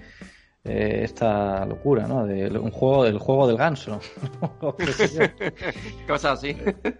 eh, 0.67 1.03
esta 1.03 1.65
locura, 1.65 2.07
¿no? 2.07 2.25
De 2.25 2.49
un 2.57 2.71
juego, 2.71 3.03
del 3.03 3.17
juego 3.17 3.47
del 3.47 3.57
ganso. 3.57 3.99
Cosas 6.07 6.39
así. 6.39 6.55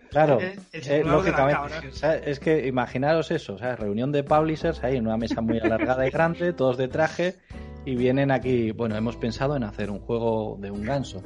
Claro, 0.10 0.40
eh, 0.42 1.04
lógicamente. 1.06 1.92
es 2.26 2.40
que 2.40 2.68
imaginaros 2.68 3.32
eso, 3.32 3.58
sea, 3.58 3.76
reunión 3.76 4.12
de 4.12 4.24
publishers 4.24 4.84
ahí 4.84 4.98
en 4.98 5.08
una 5.08 5.18
mesa 5.18 5.42
muy 5.42 5.60
alargada 5.60 6.08
y 6.08 6.10
grande, 6.10 6.54
todos 6.54 6.78
de 6.78 6.88
traje, 6.88 7.36
y 7.86 7.96
vienen 7.96 8.32
aquí, 8.32 8.72
bueno, 8.72 8.96
hemos 8.96 9.16
pensado 9.18 9.56
en 9.56 9.64
hacer 9.64 9.90
un 9.90 10.00
juego 10.00 10.58
de 10.60 10.72
un 10.72 10.84
ganso. 10.84 11.22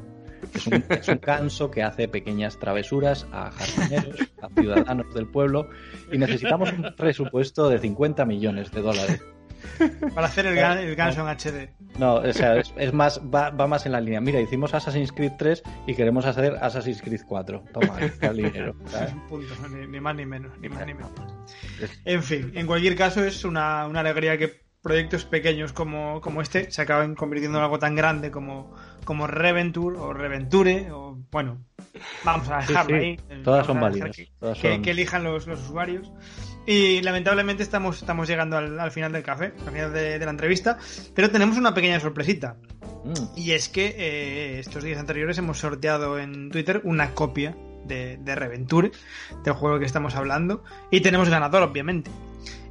Es 0.53 0.67
un, 0.67 0.83
es 0.89 1.07
un 1.07 1.19
ganso 1.21 1.69
que 1.69 1.83
hace 1.83 2.07
pequeñas 2.07 2.57
travesuras 2.57 3.27
a 3.31 3.51
jardineros, 3.51 4.15
a 4.41 4.49
ciudadanos 4.49 5.13
del 5.13 5.27
pueblo 5.27 5.69
y 6.11 6.17
necesitamos 6.17 6.71
un 6.73 6.95
presupuesto 6.97 7.69
de 7.69 7.79
50 7.79 8.25
millones 8.25 8.71
de 8.71 8.81
dólares. 8.81 9.21
Para 10.15 10.27
hacer 10.27 10.45
el, 10.47 10.55
gan- 10.57 10.77
el 10.79 10.95
ganso 10.95 11.21
en 11.21 11.27
HD. 11.37 11.69
No, 11.99 12.15
o 12.15 12.33
sea, 12.33 12.57
es, 12.57 12.73
es 12.77 12.93
más, 12.93 13.19
va, 13.33 13.49
va 13.49 13.67
más 13.67 13.85
en 13.85 13.91
la 13.91 14.01
línea. 14.01 14.21
Mira, 14.21 14.39
hicimos 14.39 14.73
Assassin's 14.73 15.11
Creed 15.11 15.33
3 15.37 15.63
y 15.87 15.95
queremos 15.95 16.25
hacer 16.25 16.57
Assassin's 16.61 17.01
Creed 17.01 17.21
4. 17.27 17.63
Toma, 17.73 17.95
el 18.21 18.37
dinero. 18.37 18.75
Punto, 19.29 19.53
ni, 19.69 19.87
ni 19.87 19.99
más 19.99 20.15
ni 20.15 20.25
menos, 20.25 20.51
ni 20.59 20.69
más 20.69 20.85
ni 20.85 20.93
menos. 20.93 21.11
En 22.05 22.23
fin, 22.23 22.51
en 22.55 22.65
cualquier 22.67 22.95
caso 22.95 23.23
es 23.23 23.43
una, 23.45 23.85
una 23.87 23.99
alegría 24.01 24.37
que 24.37 24.61
proyectos 24.81 25.25
pequeños 25.25 25.73
como, 25.73 26.21
como 26.21 26.41
este 26.41 26.71
se 26.71 26.81
acaben 26.81 27.13
convirtiendo 27.13 27.59
en 27.59 27.63
algo 27.65 27.77
tan 27.77 27.93
grande 27.95 28.31
como, 28.31 28.73
como 29.05 29.27
Reventure 29.27 29.95
o 29.99 30.11
Reventure 30.11 30.91
o 30.91 31.19
bueno, 31.31 31.59
vamos 32.23 32.49
a 32.49 32.61
Sí, 32.63 32.69
dejarlo 32.69 32.97
sí, 32.97 33.03
ahí. 33.03 33.17
todas 33.43 33.67
son 33.67 33.79
válidas, 33.79 34.15
Que, 34.15 34.29
todas 34.39 34.57
que- 34.57 34.73
son- 34.73 34.81
que 34.81 34.91
elijan 34.91 35.23
los, 35.23 35.45
los 35.45 35.61
usuarios. 35.61 36.11
Y 36.65 37.01
lamentablemente 37.01 37.63
estamos, 37.63 37.97
estamos 38.01 38.27
llegando 38.27 38.57
al, 38.57 38.79
al 38.79 38.91
final 38.91 39.11
del 39.11 39.23
café, 39.23 39.53
al 39.65 39.71
final 39.73 39.93
de, 39.93 40.19
de 40.19 40.25
la 40.25 40.31
entrevista, 40.31 40.77
pero 41.15 41.29
tenemos 41.31 41.57
una 41.57 41.73
pequeña 41.73 41.99
sorpresita. 41.99 42.55
Mm, 43.03 43.13
Y 43.37 43.51
es 43.51 43.67
que 43.67 43.95
eh, 43.97 44.59
estos 44.59 44.83
días 44.83 44.99
anteriores 44.99 45.37
hemos 45.39 45.57
sorteado 45.57 46.19
en 46.19 46.49
Twitter 46.51 46.81
una 46.83 47.11
copia 47.15 47.55
de, 47.85 48.17
de 48.17 48.35
Reventure, 48.35 48.91
del 49.43 49.53
juego 49.53 49.79
que 49.79 49.85
estamos 49.85 50.15
hablando, 50.15 50.63
y 50.91 51.01
tenemos 51.01 51.29
ganador, 51.29 51.63
obviamente. 51.63 52.11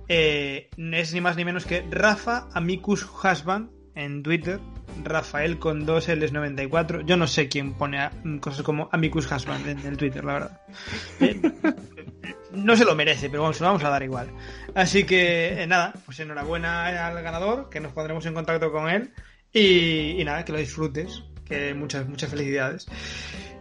Eh, 0.09 0.69
es 0.77 1.13
ni 1.13 1.21
más 1.21 1.37
ni 1.37 1.45
menos 1.45 1.67
que 1.67 1.85
Rafa 1.91 2.49
Amicus 2.55 3.05
Husband 3.05 3.71
en 3.97 4.23
Twitter, 4.23 4.61
Rafael 5.05 5.59
con 5.59 5.85
dos 5.85 6.09
L's 6.09 6.33
94. 6.33 7.01
Yo 7.03 7.17
no 7.17 7.27
sé 7.27 7.49
quién 7.49 7.75
pone 7.75 7.99
a- 8.01 8.13
cosas 8.41 8.63
como 8.63 8.89
Amicus 8.93 9.31
Husband 9.31 9.67
en 9.69 9.79
el 9.81 9.97
Twitter, 9.97 10.25
la 10.25 10.33
verdad. 10.35 10.61
Eh, 11.21 11.41
no 12.53 12.77
se 12.77 12.85
lo 12.85 12.95
merece, 12.95 13.29
pero 13.31 13.43
vamos, 13.43 13.57
se 13.57 13.63
lo 13.63 13.69
vamos 13.69 13.85
a 13.85 13.91
dar 13.91 14.03
igual. 14.03 14.33
Así 14.75 15.05
que 15.05 15.63
eh, 15.63 15.67
nada, 15.67 15.95
pues 16.05 16.21
enhorabuena 16.21 17.07
al 17.07 17.23
ganador, 17.23 17.69
que 17.71 17.81
nos 17.81 17.93
pondremos 17.93 18.25
en 18.27 18.35
contacto 18.35 18.73
con 18.73 18.89
él. 18.89 19.13
Y, 19.53 20.21
y 20.21 20.25
nada, 20.25 20.45
que 20.45 20.53
lo 20.53 20.59
disfrutes, 20.59 21.25
que 21.51 21.75
muchas, 21.75 22.09
muchas 22.09 22.31
felicidades. 22.31 22.87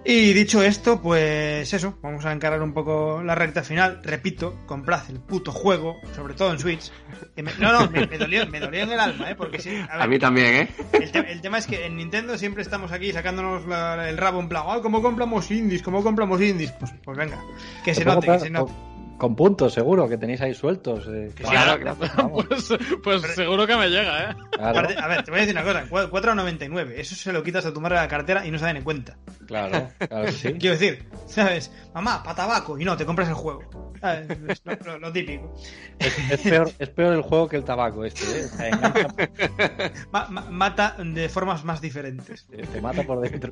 Y 0.06 0.32
dicho 0.32 0.64
esto, 0.64 1.02
pues 1.02 1.74
eso, 1.74 2.00
vamos 2.02 2.24
a 2.26 2.32
encarar 2.32 2.62
un 2.62 2.74
poco 2.74 3.22
la 3.22 3.36
recta 3.36 3.64
final. 3.64 4.00
Repito, 4.02 4.58
comprad 4.66 5.02
el 5.10 5.20
puto 5.20 5.52
juego, 5.52 5.98
sobre 6.16 6.36
todo 6.36 6.54
en 6.54 6.60
Switch. 6.60 6.90
Que 7.36 7.44
me- 7.44 7.52
no, 7.60 7.74
no, 7.74 7.90
me, 7.92 8.08
me 8.08 8.18
dolió, 8.18 8.48
me 8.48 8.62
dolió 8.62 8.84
en 8.84 8.92
el 8.94 9.00
alma, 9.00 9.30
¿eh? 9.30 9.36
Porque 9.36 9.60
sí, 9.60 9.70
a 9.76 9.94
ver, 9.98 10.02
A 10.02 10.08
mí 10.08 10.18
también, 10.18 10.56
¿eh? 10.56 10.70
el, 10.94 11.12
te- 11.12 11.30
el 11.32 11.42
tema 11.42 11.58
es 11.58 11.68
que 11.68 11.86
en 11.86 11.98
Nintendo 11.98 12.38
siempre 12.38 12.64
estamos 12.64 12.94
aquí 12.94 13.12
sacándonos 13.12 13.66
la- 13.68 14.10
el 14.10 14.18
rabo 14.18 14.40
en 14.40 14.48
plan, 14.48 14.64
"Ay, 14.68 14.80
¿cómo 14.82 15.02
compramos 15.02 15.52
indies? 15.52 15.82
¿Cómo 15.84 16.02
compramos 16.02 16.40
indies? 16.42 16.72
Pues, 16.72 16.94
pues 17.04 17.18
venga, 17.18 17.38
que 17.84 17.94
se 17.94 18.06
note, 18.06 18.26
que 18.28 18.40
se 18.40 18.50
note. 18.50 18.72
Con, 19.20 19.36
puntos, 19.36 19.74
seguro, 19.74 20.08
que 20.10 20.18
tenéis 20.18 20.42
ahí 20.42 20.54
sueltos. 20.56 21.06
eh, 21.08 21.32
Que 21.36 21.44
Claro, 21.44 21.80
claro. 21.80 21.98
Pues, 22.50 22.74
pues 23.04 23.22
seguro 23.36 23.68
que 23.68 23.76
me 23.76 23.90
llega, 23.90 24.32
¿eh? 24.32 24.36
a 24.60 24.72
ver, 25.08 25.24
te 25.24 25.30
voy 25.32 25.40
a 25.42 25.46
decir 25.46 25.56
una 25.56 25.64
cosa, 25.64 25.86
cua- 25.90 26.10
4,99, 26.10 26.94
eso 26.98 27.16
se 27.16 27.32
lo 27.34 27.44
quitas 27.44 27.66
a 27.66 27.74
tu 27.74 27.82
madre 27.82 27.98
de 27.98 28.02
la 28.04 28.08
cartera 28.08 28.46
y 28.46 28.52
no 28.52 28.58
se 28.58 28.66
da 28.66 28.74
ni 28.74 28.82
cuenta. 28.82 29.18
claro, 29.46 29.90
claro 30.08 30.26
que 30.26 30.32
sí. 30.32 30.54
Quiero 30.60 30.78
decir, 30.78 31.06
¿sabes? 31.28 31.72
Mamá, 31.94 32.24
pa' 32.24 32.34
tabaco, 32.34 32.80
y 32.80 32.86
no, 32.86 32.96
te 32.98 33.06
compras 33.06 33.28
el 33.28 33.36
juego. 33.36 33.62
Lo, 34.02 34.74
lo- 34.86 35.00
lo 35.00 35.12
típico. 35.12 35.54
Es, 36.00 36.18
es 36.32 36.40
peor, 36.42 36.72
es 36.80 36.90
peor 36.90 37.14
el 37.14 37.22
juego 37.22 37.50
que 37.50 37.58
el 37.58 37.66
tabaco 37.66 38.06
este, 38.06 38.46
¿eh? 38.60 38.72
Ma- 40.12 40.28
ma- 40.30 40.46
mata 40.50 40.96
de 41.04 41.28
formas 41.28 41.66
más 41.66 41.82
diferentes. 41.82 42.48
te, 42.48 42.58
te 42.64 42.82
mata 42.82 43.04
por 43.04 43.20
dentro. 43.20 43.52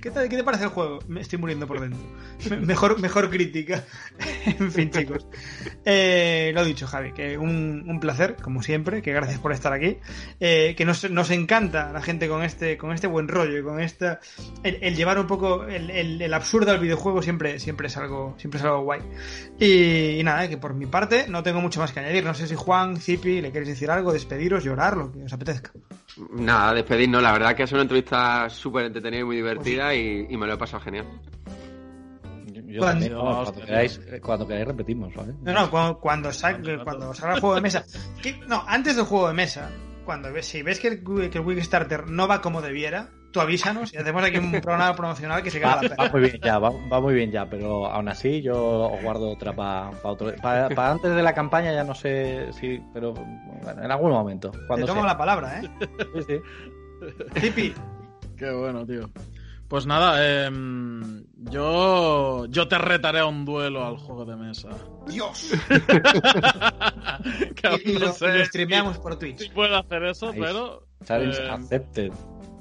¿Qué, 0.00 0.10
tal- 0.10 0.28
qué 0.28 0.36
te 0.36 0.44
parece 0.44 0.64
el 0.64 0.70
juego? 0.70 0.98
Me 1.08 1.20
estoy 1.20 1.38
muriendo 1.38 1.66
por 1.66 1.80
dentro. 1.80 2.00
Me- 2.50 2.58
Mejor, 2.60 3.00
mejor 3.00 3.30
crítica. 3.30 3.84
en 4.46 4.70
fin, 4.72 4.90
chicos. 4.90 5.26
Eh, 5.84 6.52
lo 6.54 6.64
dicho, 6.64 6.86
Javi, 6.86 7.12
que 7.12 7.38
un, 7.38 7.98
placer, 8.00 8.36
como 8.40 8.62
siempre, 8.62 9.02
que 9.02 9.12
gracias 9.12 9.38
por 9.40 9.52
estar 9.52 9.72
aquí. 9.72 9.98
Eh, 10.40 10.74
que 10.76 10.84
nos, 10.84 11.10
nos 11.10 11.30
encanta 11.30 11.92
la 11.92 12.02
gente 12.02 12.28
con 12.28 12.42
este, 12.42 12.76
con 12.76 12.92
este 12.92 13.06
buen 13.06 13.28
rollo 13.28 13.64
con 13.64 13.80
esta. 13.80 14.20
El, 14.62 14.94
llevar 14.94 15.18
un 15.18 15.26
poco 15.26 15.64
el, 15.64 16.32
absurdo 16.32 16.70
al 16.70 16.78
videojuego 16.80 17.22
siempre, 17.22 17.58
siempre 17.58 17.88
es 17.88 17.96
algo, 17.96 18.34
siempre 18.38 18.58
es 18.58 18.64
algo 18.64 18.82
guay. 18.82 19.00
Y, 19.58 20.22
nada, 20.22 20.48
que 20.48 20.58
por 20.58 20.74
mi 20.74 20.86
parte 20.86 21.26
no 21.28 21.42
tengo 21.42 21.60
mucho 21.60 21.80
más 21.80 21.92
que 21.92 22.00
añadir. 22.00 22.24
No 22.24 22.34
sé 22.34 22.46
si 22.46 22.54
Juan, 22.54 22.96
Zipi, 22.98 23.40
le 23.40 23.50
queréis 23.52 23.68
decir 23.70 23.90
algo, 23.90 24.12
despediros, 24.12 24.64
llorar, 24.64 24.96
lo 24.96 25.12
que 25.12 25.24
os 25.24 25.32
apetezca. 25.32 25.72
Nada, 26.32 26.74
despedirnos. 26.74 27.22
La 27.22 27.32
verdad 27.32 27.54
que 27.54 27.62
es 27.64 27.72
una 27.72 27.82
entrevista 27.82 28.48
súper 28.50 28.86
entretenida 28.86 29.20
y 29.20 29.24
muy 29.24 29.36
divertida 29.36 29.94
y, 29.94 30.26
y 30.28 30.36
me 30.36 30.46
lo 30.46 30.54
he 30.54 30.56
pasado 30.56 30.82
genial. 30.82 31.06
Yo, 32.46 32.62
yo 32.62 32.80
Cuando- 32.80 33.00
también, 33.06 33.14
vamos, 33.14 33.34
cuando, 33.34 33.50
Hostia, 33.50 33.64
queráis, 33.66 34.00
cuando 34.22 34.46
queráis 34.48 34.66
repetimos, 34.66 35.14
¿vale? 35.14 35.34
No, 35.42 35.52
no, 35.52 35.70
cuando, 35.70 35.98
cuando, 35.98 36.32
sa- 36.32 36.58
cuando 36.84 37.14
salga 37.14 37.34
el 37.34 37.40
juego 37.40 37.54
de 37.54 37.60
mesa. 37.60 37.84
Que- 38.22 38.38
no, 38.48 38.64
antes 38.66 38.96
del 38.96 39.04
juego 39.04 39.28
de 39.28 39.34
mesa, 39.34 39.70
cuando 40.04 40.32
ves, 40.32 40.46
si 40.46 40.62
ves 40.62 40.80
que 40.80 40.88
el, 40.88 41.30
que 41.30 41.38
el 41.38 41.44
Kickstarter 41.44 42.08
no 42.08 42.26
va 42.26 42.40
como 42.40 42.62
debiera, 42.62 43.10
tú 43.32 43.40
avísanos 43.40 43.92
y 43.92 43.96
hacemos 43.98 44.22
aquí 44.24 44.38
un 44.38 44.50
programa 44.52 44.94
promocional 44.96 45.42
que 45.42 45.50
se 45.50 45.60
Va, 45.60 45.74
caga 45.80 45.82
la 45.82 45.88
va 45.90 45.96
pena. 45.96 46.10
muy 46.12 46.20
bien 46.22 46.40
ya, 46.42 46.58
va, 46.58 46.70
va 46.92 47.00
muy 47.00 47.14
bien 47.14 47.30
ya, 47.30 47.46
pero 47.46 47.86
aún 47.86 48.08
así 48.08 48.40
yo 48.42 48.90
os 48.90 49.02
guardo 49.02 49.30
otra 49.30 49.54
para 49.54 49.90
otro. 50.02 50.34
Para 50.42 50.68
antes 50.92 51.14
de 51.14 51.22
la 51.22 51.34
campaña 51.34 51.72
ya 51.72 51.84
no 51.84 51.94
sé 51.94 52.52
si, 52.54 52.80
pero 52.94 53.12
bueno, 53.12 53.82
en 53.82 53.90
algún 53.90 54.10
momento. 54.10 54.50
Te 54.50 54.66
Cuando 54.66 54.86
tomo 54.86 55.00
sea. 55.02 55.10
la 55.12 55.18
palabra, 55.18 55.60
¿eh? 55.60 55.70
Sí, 56.14 56.22
sí. 56.26 56.40
Zipi, 57.40 57.74
Qué 58.36 58.50
bueno, 58.52 58.86
tío. 58.86 59.08
Pues 59.68 59.84
nada, 59.84 60.46
em, 60.46 61.24
yo, 61.36 62.46
yo 62.46 62.68
te 62.68 62.78
retaré 62.78 63.18
a 63.18 63.26
un 63.26 63.44
duelo 63.44 63.84
al 63.84 63.98
juego 63.98 64.24
de 64.24 64.34
mesa. 64.36 64.70
Dios. 65.06 65.52
Y, 67.84 67.92
no 67.92 67.98
lo, 67.98 68.12
sé 68.12 68.26
y 68.26 68.32
lo 68.32 68.38
si- 68.38 68.44
streameamos 68.46 68.98
por 68.98 69.12
si 69.14 69.18
Twitch. 69.18 69.52
puedo 69.52 69.76
hacer 69.76 70.04
eso, 70.04 70.30
Ahí 70.30 70.40
pero 70.40 70.86
Challenge 71.04 71.42
Eh, 71.42 71.50
accepted. 71.50 72.12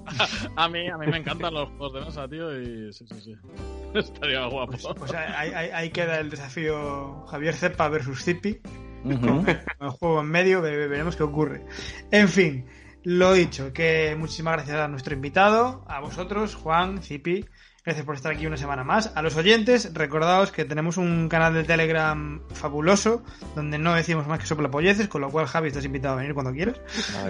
a 0.56 0.70
mí, 0.70 0.88
a 0.90 0.98
mí 0.98 1.08
me 1.08 1.18
encantan 1.18 1.54
los 1.54 1.70
juegos 1.70 1.94
de 1.94 2.02
mesa, 2.02 2.28
tío, 2.28 2.60
y 2.62 2.92
sí, 2.94 3.06
sí, 3.08 3.22
sí. 3.22 3.36
Estaría 3.94 4.46
guapo. 4.48 4.72
Pues, 4.72 4.88
pues 4.98 5.14
ahí, 5.14 5.52
ahí- 5.54 5.70
ahí 5.74 5.90
queda 5.92 6.20
el 6.20 6.30
desafío 6.30 7.26
Javier 7.28 7.54
Cepa 7.56 7.88
versus 7.90 8.24
Zipi. 8.24 8.60
Con 9.04 9.46
el 9.80 9.90
juego 9.90 10.22
en 10.22 10.28
medio, 10.28 10.62
ve- 10.62 10.88
veremos 10.88 11.16
qué 11.16 11.24
ocurre. 11.24 11.66
En 12.12 12.28
fin, 12.28 12.66
lo 13.04 13.34
dicho, 13.34 13.72
que 13.72 14.16
muchísimas 14.18 14.54
gracias 14.56 14.78
a 14.80 14.88
nuestro 14.88 15.14
invitado, 15.14 15.86
a 15.88 16.00
vosotros, 16.02 16.56
Juan, 16.56 17.02
Zipi, 17.02 17.46
gracias 17.88 18.06
por 18.06 18.16
estar 18.16 18.34
aquí 18.34 18.46
una 18.46 18.58
semana 18.58 18.84
más. 18.84 19.14
A 19.16 19.22
los 19.22 19.38
oyentes, 19.38 19.94
recordaos 19.94 20.52
que 20.52 20.66
tenemos 20.66 20.98
un 20.98 21.30
canal 21.30 21.54
de 21.54 21.64
Telegram 21.64 22.42
fabuloso, 22.54 23.24
donde 23.56 23.78
no 23.78 23.94
decimos 23.94 24.28
más 24.28 24.40
que 24.40 24.46
soplapolleces, 24.46 25.08
con 25.08 25.22
lo 25.22 25.30
cual 25.30 25.46
Javi 25.46 25.70
estás 25.70 25.86
invitado 25.86 26.16
a 26.16 26.18
venir 26.18 26.34
cuando 26.34 26.52
quieras. 26.52 26.82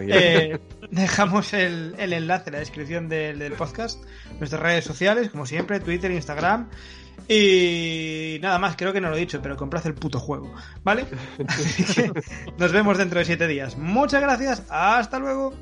Eh, 0.02 0.58
dejamos 0.90 1.54
el, 1.54 1.94
el 2.00 2.12
enlace 2.12 2.50
en 2.50 2.54
la 2.54 2.60
descripción 2.60 3.08
del, 3.08 3.38
del 3.38 3.54
podcast, 3.54 4.04
nuestras 4.40 4.60
redes 4.60 4.84
sociales, 4.84 5.30
como 5.30 5.46
siempre, 5.46 5.80
Twitter, 5.80 6.10
Instagram. 6.10 6.70
Y 7.28 8.40
nada 8.42 8.58
más, 8.58 8.76
creo 8.76 8.92
que 8.92 9.00
no 9.00 9.12
lo 9.12 9.16
he 9.16 9.20
dicho, 9.20 9.40
pero 9.44 9.56
comprad 9.56 9.86
el 9.86 9.94
puto 9.94 10.20
juego, 10.20 10.52
¿vale? 10.84 11.06
Así 11.48 11.84
que 11.84 12.12
nos 12.58 12.72
vemos 12.72 12.98
dentro 12.98 13.20
de 13.20 13.26
siete 13.26 13.46
días. 13.46 13.78
Muchas 13.78 14.22
gracias, 14.22 14.64
hasta 14.72 15.20
luego. 15.20 15.54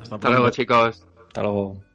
Hasta 0.00 0.30
luego, 0.30 0.50
chicos. 0.50 1.04
Hasta 1.26 1.42
luego. 1.42 1.93